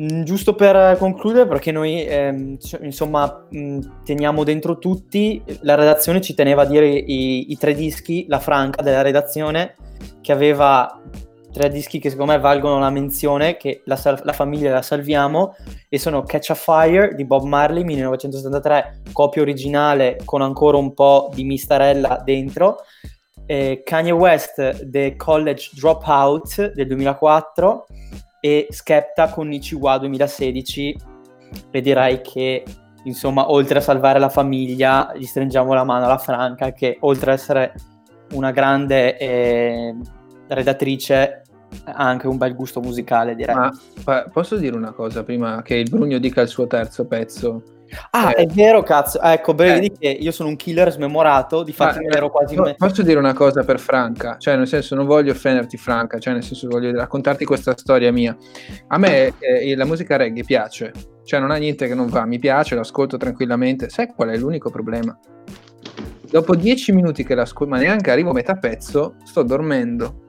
Mm, 0.00 0.22
Giusto 0.22 0.54
per 0.54 0.96
concludere, 0.98 1.46
perché 1.46 1.70
noi 1.70 2.04
ehm, 2.04 2.56
insomma 2.82 3.46
mh, 3.50 3.78
teniamo 4.04 4.42
dentro 4.44 4.78
tutti, 4.78 5.42
la 5.60 5.74
redazione 5.74 6.20
ci 6.20 6.34
teneva 6.34 6.62
a 6.62 6.66
dire 6.66 6.88
i, 6.88 7.50
i 7.52 7.56
tre 7.58 7.74
dischi, 7.74 8.24
la 8.28 8.38
franca 8.38 8.82
della 8.82 9.02
redazione, 9.02 9.74
che 10.20 10.32
aveva 10.32 11.00
tre 11.54 11.70
dischi 11.70 12.00
che 12.00 12.10
secondo 12.10 12.32
me 12.32 12.40
valgono 12.40 12.80
la 12.80 12.90
menzione, 12.90 13.56
che 13.56 13.82
la, 13.84 13.94
sal- 13.94 14.20
la 14.24 14.32
famiglia 14.32 14.72
la 14.72 14.82
salviamo, 14.82 15.54
e 15.88 15.98
sono 16.00 16.24
Catch 16.24 16.50
a 16.50 16.54
Fire 16.54 17.14
di 17.14 17.24
Bob 17.24 17.44
Marley 17.44 17.84
1973, 17.84 19.02
copia 19.12 19.40
originale 19.40 20.18
con 20.24 20.42
ancora 20.42 20.78
un 20.78 20.92
po' 20.94 21.30
di 21.32 21.44
mistarella 21.44 22.20
dentro, 22.24 22.78
eh, 23.46 23.82
Kanye 23.84 24.10
West 24.10 24.90
The 24.90 25.14
College 25.14 25.70
Dropout 25.74 26.72
del 26.72 26.88
2004 26.88 27.86
e 28.40 28.66
Skepta 28.70 29.28
con 29.28 29.46
Nichiwa 29.46 29.98
2016 29.98 30.96
e 31.70 31.80
direi 31.80 32.20
che 32.20 32.64
insomma 33.04 33.50
oltre 33.50 33.78
a 33.78 33.82
salvare 33.82 34.18
la 34.18 34.28
famiglia 34.28 35.12
gli 35.14 35.24
stringiamo 35.24 35.72
la 35.72 35.84
mano 35.84 36.06
alla 36.06 36.18
Franca 36.18 36.72
che 36.72 36.96
oltre 37.00 37.32
ad 37.32 37.38
essere 37.38 37.74
una 38.32 38.50
grande 38.50 39.16
eh, 39.18 39.94
redattrice 40.48 41.43
ha 41.84 41.92
anche 42.08 42.26
un 42.26 42.36
bel 42.36 42.54
gusto 42.54 42.80
musicale 42.80 43.34
direi 43.34 43.54
Ma 43.54 43.70
pa- 44.02 44.28
posso 44.32 44.56
dire 44.56 44.76
una 44.76 44.92
cosa 44.92 45.22
prima 45.24 45.62
che 45.62 45.76
il 45.76 45.88
Brugno 45.90 46.18
dica 46.18 46.40
il 46.40 46.48
suo 46.48 46.66
terzo 46.66 47.06
pezzo? 47.06 47.62
ah 48.10 48.30
eh. 48.30 48.42
è 48.42 48.46
vero 48.46 48.82
cazzo 48.82 49.20
ecco 49.20 49.52
Eh. 49.52 49.54
vedi 49.54 49.92
che 49.92 50.08
io 50.08 50.32
sono 50.32 50.48
un 50.48 50.56
killer 50.56 50.90
smemorato 50.90 51.62
di 51.62 51.72
fatto 51.72 52.00
non 52.00 52.12
ero 52.12 52.30
quasi 52.30 52.56
po- 52.56 52.74
Posso 52.76 53.02
dire 53.02 53.18
una 53.18 53.34
cosa 53.34 53.62
per 53.62 53.78
Franca? 53.78 54.36
Cioè, 54.38 54.56
nel 54.56 54.66
senso, 54.66 54.94
non 54.94 55.06
voglio 55.06 55.30
offenderti, 55.32 55.76
Franca, 55.76 56.18
cioè, 56.18 56.32
nel 56.32 56.42
senso, 56.42 56.66
voglio 56.68 56.90
raccontarti 56.92 57.44
questa 57.44 57.76
storia 57.76 58.10
mia. 58.10 58.36
A 58.88 58.98
me 58.98 59.34
eh, 59.38 59.76
la 59.76 59.84
musica 59.84 60.16
reggae 60.16 60.42
piace, 60.42 60.92
cioè, 61.24 61.38
non 61.38 61.50
ha 61.50 61.56
niente 61.56 61.86
che 61.86 61.94
non 61.94 62.08
va, 62.08 62.24
mi 62.24 62.38
piace, 62.38 62.74
l'ascolto 62.74 63.16
tranquillamente. 63.16 63.88
Sai 63.90 64.08
qual 64.08 64.30
è 64.30 64.36
l'unico 64.36 64.70
problema? 64.70 65.16
Dopo 66.28 66.56
dieci 66.56 66.90
minuti 66.92 67.22
che 67.22 67.34
l'ascolto, 67.36 67.74
ma 67.74 67.78
neanche 67.78 68.10
arrivo 68.10 68.30
a 68.30 68.34
metà 68.34 68.54
pezzo, 68.54 69.16
sto 69.24 69.42
dormendo. 69.42 70.23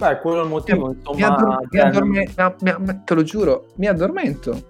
Beh 0.00 0.18
quello 0.20 0.40
è 0.40 0.42
il 0.44 0.48
motivo 0.48 0.86
mi, 0.88 0.94
insomma 0.94 1.58
mi 1.60 1.68
che- 1.68 1.80
addorme- 1.80 2.32
ma- 2.36 2.56
ma- 2.60 2.78
ma- 2.78 2.94
te 3.04 3.14
lo 3.14 3.22
giuro, 3.22 3.66
mi 3.76 3.86
addormento. 3.86 4.68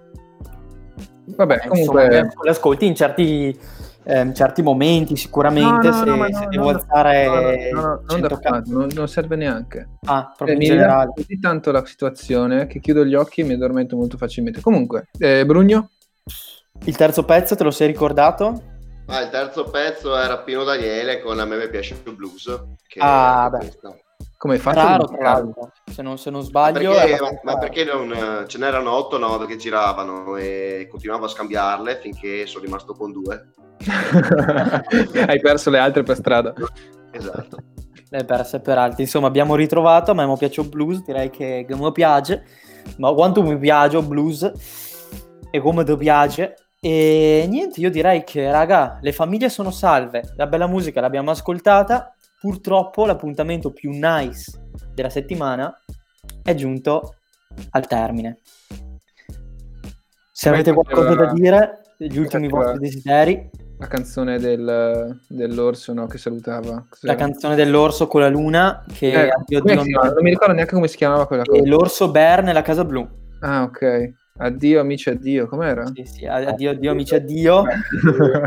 Vabbè, 1.23 1.61
Eh, 1.63 1.67
comunque... 1.67 2.03
insomma, 2.03 2.43
le 2.43 2.49
ascolti 2.49 2.85
in 2.85 2.95
certi, 2.95 3.57
ehm, 4.03 4.33
certi 4.33 4.61
momenti 4.61 5.15
sicuramente 5.15 5.87
No, 5.89 5.93
no, 5.93 5.99
se, 5.99 6.05
no, 6.05 6.25
se 6.25 6.43
no, 6.43 6.49
devo 6.49 6.63
no, 6.63 6.69
alzare 6.77 7.69
no, 7.71 7.81
no, 7.81 7.81
no, 7.81 7.87
non 7.87 8.03
100 8.07 8.27
da 8.27 8.35
fumato, 8.35 8.71
non, 8.71 8.89
non 8.93 9.07
serve 9.07 9.35
neanche. 9.37 9.87
ah, 10.05 10.19
Eh, 10.31 10.33
proprio 10.35 10.53
in 10.55 10.59
mi 10.59 10.65
generale 10.65 11.11
così 11.15 11.39
tanto 11.39 11.71
la 11.71 11.85
situazione 11.85 12.67
che 12.67 12.79
chiudo 12.79 13.05
gli 13.05 13.15
occhi 13.15 13.41
e 13.41 13.43
mi 13.45 13.53
addormento 13.53 13.95
molto 13.95 14.17
facilmente. 14.17 14.59
Comunque, 14.59 15.07
eh, 15.17 15.45
Brugno? 15.45 15.89
il 16.83 16.95
terzo 16.97 17.23
pezzo 17.23 17.55
te 17.55 17.63
lo 17.63 17.71
sei 17.71 17.87
ricordato? 17.87 18.63
Ah, 19.05 19.21
il 19.21 19.29
terzo 19.29 19.65
pezzo 19.65 20.17
era 20.17 20.39
Pino 20.39 20.63
Daniele 20.63 21.21
con 21.21 21.39
A 21.39 21.45
me 21.45 21.57
mi 21.57 21.69
piace 21.69 21.95
più 21.95 22.15
blues. 22.15 22.45
Che 22.87 22.99
Ah, 22.99 23.47
è 23.47 23.49
beh. 23.51 23.57
questa. 23.57 23.95
Come 24.37 24.55
hai 24.55 24.59
fatto? 24.59 24.79
raro 24.79 25.03
a 25.03 25.07
tra 25.07 25.43
se 25.91 26.01
non, 26.01 26.17
se 26.17 26.29
non 26.29 26.41
Ma 26.41 26.45
sbaglio 26.45 26.93
perché, 26.93 27.21
ma- 27.21 27.39
ma 27.43 27.57
perché 27.57 27.83
non, 27.83 28.45
ce 28.47 28.57
n'erano 28.57 28.91
8-9 28.91 29.45
che 29.45 29.57
giravano 29.57 30.35
e 30.35 30.87
continuavo 30.89 31.25
a 31.25 31.29
scambiarle 31.29 31.99
finché 32.01 32.45
sono 32.47 32.63
rimasto 32.63 32.93
con 32.93 33.11
due. 33.11 33.51
hai 35.27 35.39
perso 35.39 35.69
le 35.69 35.79
altre 35.79 36.03
per 36.03 36.15
strada. 36.15 36.53
Esatto. 37.11 37.57
le 38.09 38.23
perse 38.23 38.61
per 38.61 38.77
altri 38.77 39.03
insomma 39.03 39.27
abbiamo 39.27 39.55
ritrovato 39.55 40.11
a 40.11 40.13
me 40.13 40.25
mi 40.25 40.37
piace 40.37 40.61
il 40.61 40.69
blues 40.69 41.03
direi 41.03 41.29
che, 41.29 41.65
che 41.67 41.75
mi 41.75 41.91
piace 41.91 42.45
ma 42.97 43.11
quanto 43.13 43.43
mi 43.43 43.57
piace 43.57 43.97
il 43.97 44.05
blues 44.07 44.49
e 45.51 45.59
come 45.59 45.83
ti 45.83 45.95
piace 45.97 46.55
e 46.79 47.45
niente 47.49 47.81
io 47.81 47.91
direi 47.91 48.23
che 48.23 48.49
raga 48.49 48.97
le 49.01 49.11
famiglie 49.11 49.49
sono 49.49 49.71
salve 49.71 50.33
la 50.37 50.47
bella 50.47 50.67
musica 50.67 51.01
l'abbiamo 51.01 51.31
ascoltata 51.31 52.15
purtroppo 52.41 53.05
l'appuntamento 53.05 53.71
più 53.71 53.91
nice 53.91 54.51
della 54.95 55.11
settimana 55.11 55.71
è 56.41 56.55
giunto 56.55 57.17
al 57.69 57.85
termine 57.85 58.39
se 60.31 60.49
avete 60.49 60.73
qualcosa 60.73 61.13
da 61.13 61.31
dire 61.33 61.81
gli 61.97 62.17
ultimi 62.17 62.47
vostri 62.47 62.79
desideri 62.79 63.49
La 63.77 63.85
canzone 63.87 64.39
del- 64.39 65.19
dell'orso 65.27 65.93
no, 65.93 66.07
che 66.07 66.17
salutava. 66.17 66.83
la 67.01 67.15
canzone 67.15 67.53
dell'orso 67.55 68.07
con 68.07 68.21
la 68.21 68.27
luna 68.29 68.83
che 68.91 69.11
Eh, 69.27 69.31
non- 69.63 69.75
non 69.75 69.85
mi 70.21 70.29
ricordo 70.31 70.53
neanche 70.53 70.73
come 70.73 70.87
si 70.87 70.97
chiamava 70.97 71.27
quella 71.27 71.43
cosa. 71.43 71.61
e 71.61 71.67
l'orso 71.67 72.09
bear 72.09 72.41
nella 72.43 72.61
casa 72.63 72.83
blu 72.85 73.07
Ah, 73.41 73.63
ok. 73.63 74.13
Addio 74.41 74.79
amici, 74.81 75.09
addio. 75.09 75.47
Com'era? 75.47 75.85
Sì, 75.93 76.03
sì, 76.05 76.25
addio, 76.25 76.71
addio 76.71 76.91
amici, 76.91 77.15
addio. 77.15 77.63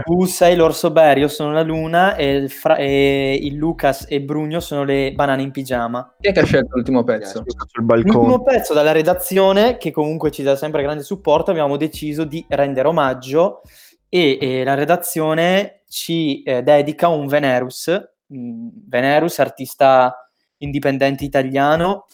Tu 0.04 0.24
sei 0.24 0.56
l'orso 0.56 0.90
bear, 0.90 1.18
io 1.18 1.28
sono 1.28 1.52
la 1.52 1.62
luna 1.62 2.16
e 2.16 2.34
il, 2.34 2.50
fra- 2.50 2.76
e 2.76 3.38
il 3.40 3.54
Lucas 3.54 4.06
e 4.08 4.20
Brugno 4.20 4.60
sono 4.60 4.84
le 4.84 5.12
banane 5.12 5.42
in 5.42 5.50
pigiama. 5.50 6.16
Chi 6.20 6.28
è 6.28 6.32
che 6.32 6.40
ha 6.40 6.44
scelto 6.44 6.74
l'ultimo 6.74 7.04
pezzo? 7.04 7.44
sul 7.46 7.84
balcone. 7.84 8.12
L'ultimo 8.12 8.42
pezzo 8.42 8.74
dalla 8.74 8.92
redazione, 8.92 9.76
che 9.76 9.90
comunque 9.90 10.30
ci 10.30 10.42
dà 10.42 10.56
sempre 10.56 10.82
grande 10.82 11.02
supporto, 11.02 11.50
abbiamo 11.50 11.76
deciso 11.76 12.24
di 12.24 12.44
rendere 12.48 12.88
omaggio 12.88 13.62
e, 14.08 14.38
e 14.40 14.64
la 14.64 14.74
redazione 14.74 15.82
ci 15.88 16.42
eh, 16.42 16.62
dedica 16.62 17.08
un 17.08 17.26
Venerus, 17.26 18.12
Mm, 18.32 18.68
Venerus, 18.88 19.38
artista 19.38 20.30
indipendente 20.58 21.24
italiano, 21.24 22.06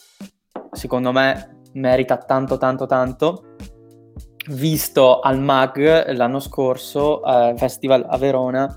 secondo 0.71 1.11
me 1.11 1.61
merita 1.73 2.17
tanto 2.17 2.57
tanto 2.57 2.85
tanto, 2.85 3.50
visto 4.49 5.19
al 5.19 5.39
MAG 5.39 6.11
l'anno 6.13 6.39
scorso, 6.39 7.21
al 7.21 7.57
Festival 7.57 8.05
a 8.07 8.17
Verona, 8.17 8.75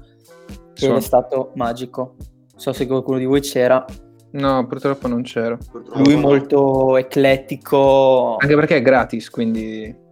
che 0.75 0.87
Sì. 0.87 0.91
è 0.91 1.01
stato 1.01 1.53
magico. 1.55 2.17
Non 2.19 2.61
so 2.61 2.73
se 2.73 2.87
qualcuno 2.87 3.19
di 3.19 3.25
voi 3.25 3.41
c'era. 3.41 3.85
No, 4.33 4.67
purtroppo 4.67 5.07
non 5.09 5.23
c'ero. 5.23 5.59
Purtroppo 5.71 6.01
Lui 6.01 6.15
no. 6.15 6.21
molto 6.21 6.97
eclettico, 6.97 8.37
Anche 8.39 8.55
perché 8.55 8.77
è 8.77 8.83
gratis, 8.83 9.31
quindi... 9.31 10.03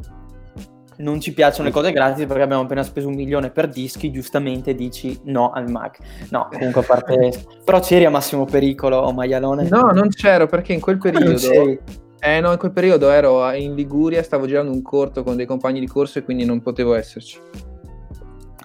non 0.99 1.21
ci 1.21 1.33
piacciono 1.33 1.67
le 1.67 1.75
cose 1.75 1.91
gratis 1.91 2.27
perché 2.27 2.43
abbiamo 2.43 2.63
appena 2.63 2.85
speso 2.85 3.09
un 3.09 3.15
milione 3.15 3.51
per 3.51 3.69
dischi, 3.69 4.13
giustamente 4.13 4.75
dici 4.75 5.19
no 5.25 5.51
al 5.51 5.69
Mac. 5.69 5.99
No, 6.31 6.49
comunque 6.53 6.83
a 6.83 6.85
parte... 6.85 7.33
Però 7.65 7.81
c'eri 7.81 8.05
a 8.05 8.11
massimo 8.11 8.45
pericolo, 8.45 8.99
oh, 8.99 9.13
maialone. 9.13 9.69
No, 9.69 9.91
non 9.93 10.09
c'ero 10.09 10.47
perché 10.47 10.73
in 10.73 10.81
quel 10.81 10.99
periodo... 11.03 11.39
Eh 12.25 12.39
no, 12.39 12.53
in 12.53 12.59
quel 12.59 12.71
periodo 12.71 13.11
ero 13.11 13.51
in 13.51 13.75
Liguria, 13.75 14.23
stavo 14.23 14.47
girando 14.47 14.71
un 14.71 14.81
corto 14.81 15.25
con 15.25 15.35
dei 15.35 15.45
compagni 15.45 15.81
di 15.81 15.89
corso 15.89 16.21
e 16.21 16.23
quindi 16.23 16.45
non 16.45 16.63
potevo 16.63 16.95
esserci. 16.95 17.41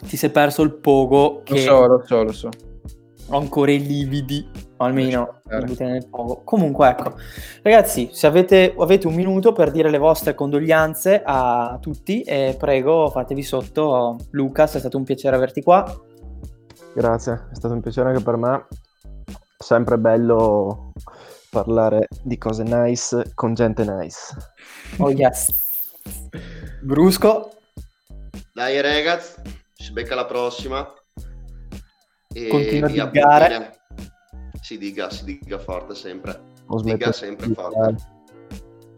Ti 0.08 0.16
sei 0.16 0.30
perso 0.30 0.62
il 0.62 0.76
pogo 0.76 1.38
Lo 1.38 1.42
che 1.44 1.62
so, 1.62 1.88
lo 1.88 2.04
so, 2.06 2.24
lo 2.24 2.32
so. 2.32 2.50
ho 3.30 3.38
ancora 3.40 3.72
i 3.72 3.84
lividi, 3.84 4.48
o 4.78 4.86
almeno 4.86 5.42
nel 5.50 6.08
pogo. 6.08 6.42
Comunque 6.44 6.90
ecco, 6.90 7.16
ragazzi, 7.64 8.10
se 8.12 8.28
avete, 8.28 8.76
avete 8.78 9.08
un 9.08 9.16
minuto 9.16 9.54
per 9.54 9.72
dire 9.72 9.90
le 9.90 9.98
vostre 9.98 10.36
condoglianze 10.36 11.24
a 11.26 11.80
tutti, 11.82 12.22
eh, 12.22 12.56
prego 12.60 13.10
fatevi 13.10 13.42
sotto. 13.42 14.18
Lucas, 14.30 14.76
è 14.76 14.80
stato 14.80 14.98
un 14.98 15.04
piacere 15.04 15.36
averti 15.36 15.64
qua. 15.64 15.84
Grazie, 16.94 17.48
è 17.52 17.56
stato 17.56 17.74
un 17.74 17.82
piacere 17.82 18.10
anche 18.10 18.22
per 18.22 18.38
me. 18.38 18.68
Sempre 19.58 19.98
bello 19.98 20.92
parlare 21.50 22.08
di 22.24 22.38
cose 22.38 22.64
nice 22.64 23.32
con 23.34 23.54
gente 23.54 23.84
nice. 23.86 24.36
Oh 24.98 25.10
yes. 25.12 25.48
Brusco. 26.82 27.52
Dai 28.54 28.82
ragazzi, 28.82 29.42
si 29.74 29.92
becca 29.92 30.16
la 30.16 30.26
prossima. 30.26 30.92
E 32.34 32.48
Continua 32.50 32.88
a 32.88 32.92
diggare. 33.08 33.80
Si 34.62 34.78
diga, 34.78 35.10
si 35.10 35.24
diga 35.24 35.60
forte 35.60 35.96
sempre. 35.96 36.42
Ho 36.68 36.82
Diga 36.82 37.12
sempre 37.12 37.48
di 37.48 37.54
forte. 37.54 37.96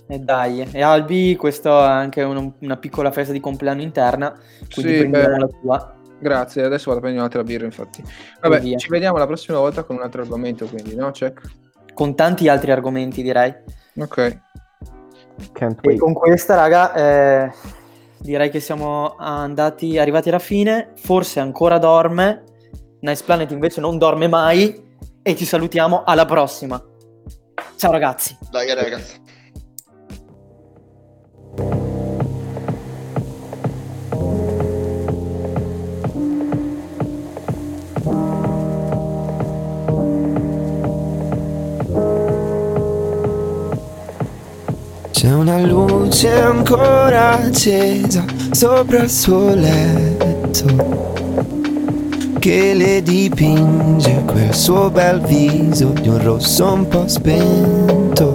E 0.07 0.17
dai, 0.17 0.67
e 0.71 0.81
Albi, 0.81 1.35
questa 1.35 1.85
è 1.85 1.89
anche 1.89 2.23
un- 2.23 2.51
una 2.61 2.77
piccola 2.77 3.11
festa 3.11 3.31
di 3.31 3.39
compleanno 3.39 3.84
interna, 3.84 4.31
quindi 4.73 4.93
Sì, 4.93 4.97
prendiamo 4.97 5.38
la 5.38 5.47
tua. 5.47 5.95
Grazie, 6.19 6.63
adesso 6.63 6.85
vado 6.88 6.97
a 6.97 7.01
prendere 7.01 7.23
un'altra 7.23 7.43
birra, 7.43 7.65
infatti. 7.65 8.03
Vabbè, 8.41 8.76
ci 8.77 8.89
vediamo 8.89 9.17
la 9.19 9.27
prossima 9.27 9.59
volta 9.59 9.84
con 9.84 9.97
un 9.97 10.01
altro 10.01 10.21
argomento, 10.23 10.65
quindi, 10.65 10.95
no? 10.95 11.11
Check. 11.11 11.41
Con 11.94 12.16
tanti 12.16 12.48
altri 12.48 12.72
argomenti, 12.72 13.22
direi. 13.22 13.53
Ok. 13.98 14.40
Can't 15.53 15.80
E 15.82 15.88
wait. 15.88 15.99
con 15.99 16.14
questa, 16.14 16.56
raga, 16.56 16.94
eh, 16.94 17.52
direi 18.20 18.49
che 18.49 18.60
siamo 18.60 19.16
andati, 19.18 19.98
arrivati 19.98 20.30
alla 20.30 20.40
fine. 20.40 20.91
Forse 20.95 21.40
ancora 21.40 21.78
dorme. 21.78 22.44
Nice 23.02 23.24
Planet 23.24 23.52
invece 23.52 23.80
non 23.82 23.98
dorme 23.98 24.28
mai. 24.28 24.88
E 25.22 25.36
ci 25.36 25.45
salutiamo 25.45 26.03
alla 26.06 26.26
prossima. 26.26 26.82
Ciao 27.76 27.91
ragazzi. 27.91 28.38
Dai 28.49 28.74
ragazzi. 28.74 29.22
Una 45.49 45.65
luce 45.65 46.30
ancora 46.30 47.39
accesa 47.39 48.23
sopra 48.51 49.01
il 49.01 49.09
suo 49.09 49.55
letto 49.55 51.07
che 52.38 52.73
le 52.76 53.01
dipinge 53.01 54.23
quel 54.26 54.53
suo 54.53 54.91
bel 54.91 55.19
viso 55.21 55.88
di 55.88 56.07
un 56.07 56.23
rosso 56.23 56.71
un 56.71 56.88
po' 56.88 57.07
spento. 57.07 58.34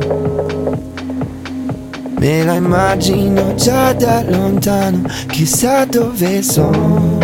Me 2.19 2.45
la 2.45 2.55
immagino 2.55 3.55
già 3.55 3.93
da 3.93 4.23
lontano, 4.27 5.03
chissà 5.29 5.85
dove 5.85 6.43
sono. 6.43 7.17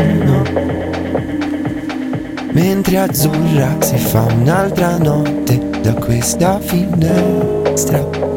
Mentre 2.52 2.98
azzurra 2.98 3.76
si 3.80 3.96
fa 3.96 4.22
un'altra 4.22 4.96
notte 4.98 5.68
da 5.82 5.94
questa 5.94 6.60
finestra. 6.60 8.30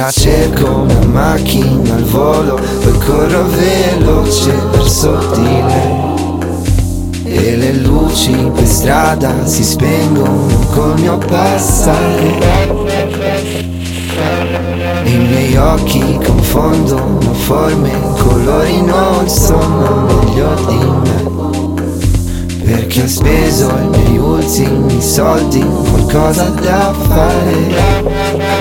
Allora 0.00 0.12
cerco 0.12 0.86
una 0.88 1.04
macchina 1.04 1.94
al 1.94 2.04
volo, 2.04 2.54
poi 2.54 2.98
corro 3.04 3.44
veloce 3.48 4.50
verso 4.70 5.14
di 5.34 5.42
lei. 5.42 6.08
E 7.24 7.56
le 7.56 7.72
luci 7.74 8.32
per 8.32 8.66
strada 8.66 9.44
si 9.44 9.62
spengono 9.62 10.46
col 10.72 10.98
mio 10.98 11.18
passare. 11.18 12.38
E 15.04 15.10
i 15.10 15.18
miei 15.18 15.56
occhi 15.56 16.18
confondono 16.24 17.34
forme, 17.34 17.90
colori 18.16 18.80
non 18.80 19.28
sono 19.28 20.06
meglio 20.08 20.54
di 20.66 20.78
me. 21.10 21.28
Perché 22.64 23.02
ho 23.02 23.06
speso 23.06 23.68
i 23.68 23.88
miei 23.98 24.16
ultimi 24.16 25.02
soldi, 25.02 25.62
qualcosa 25.90 26.44
da 26.44 26.90
fare. 27.06 28.59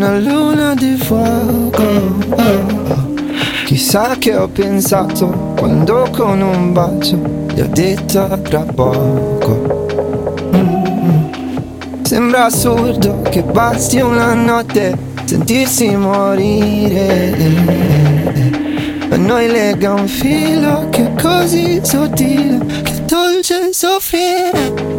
Una 0.00 0.18
luna 0.18 0.74
di 0.74 0.96
fuoco 0.96 1.82
oh. 2.30 3.12
Chissà 3.66 4.16
che 4.18 4.34
ho 4.34 4.48
pensato 4.48 5.26
Quando 5.58 6.08
con 6.10 6.40
un 6.40 6.72
bacio 6.72 7.18
Gli 7.52 7.60
ho 7.60 7.68
detto 7.68 8.40
tra 8.44 8.60
poco 8.60 9.84
Mm. 10.56 12.00
Sembra 12.00 12.46
assurdo 12.46 13.20
che 13.28 13.42
basti 13.42 14.00
una 14.00 14.32
notte 14.32 14.96
Sentirsi 15.26 15.94
morire 15.94 17.34
A 19.10 19.16
noi 19.16 19.48
lega 19.48 19.92
un 19.92 20.08
filo 20.08 20.88
che 20.88 21.12
è 21.12 21.22
così 21.22 21.78
sottile 21.82 22.58
Che 22.64 22.90
è 22.90 23.00
dolce 23.02 23.68
soffrire 23.74 24.89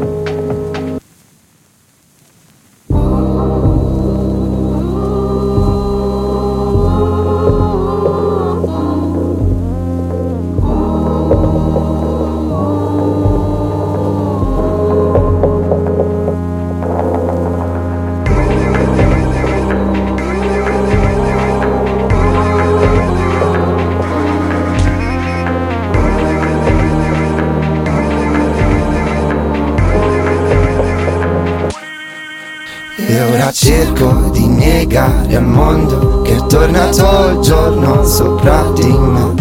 cerco 33.81 34.29
di 34.31 34.45
negare 34.47 35.35
al 35.35 35.43
mondo 35.43 36.21
che 36.21 36.35
è 36.35 36.45
tornato 36.45 37.29
il 37.31 37.39
giorno 37.39 38.03
sopra 38.03 38.63
di 38.75 38.85
me. 38.85 39.33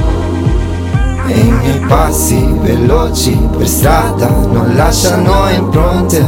E 1.27 1.39
i 1.39 1.51
miei 1.51 1.79
passi 1.81 2.43
veloci 2.61 3.39
per 3.55 3.69
strada 3.69 4.29
non 4.29 4.75
lasciano 4.75 5.47
impronte. 5.51 6.27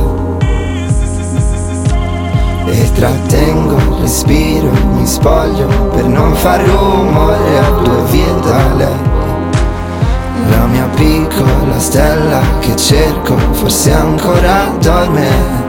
E 2.67 2.91
trattengo 2.93 3.77
il 3.77 4.01
respiro, 4.03 4.71
mi 4.93 5.07
spoglio 5.07 5.67
per 5.95 6.05
non 6.05 6.35
far 6.35 6.61
rumore 6.61 7.59
a 7.59 7.71
due 7.83 8.03
vie 8.11 8.41
da 8.41 8.75
lei. 8.75 9.11
La 10.51 10.67
mia 10.67 10.89
piccola 10.95 11.79
stella 11.79 12.41
che 12.61 12.77
cerco 12.77 13.37
forse 13.53 13.93
ancora 13.93 14.71
dorme 14.81 15.62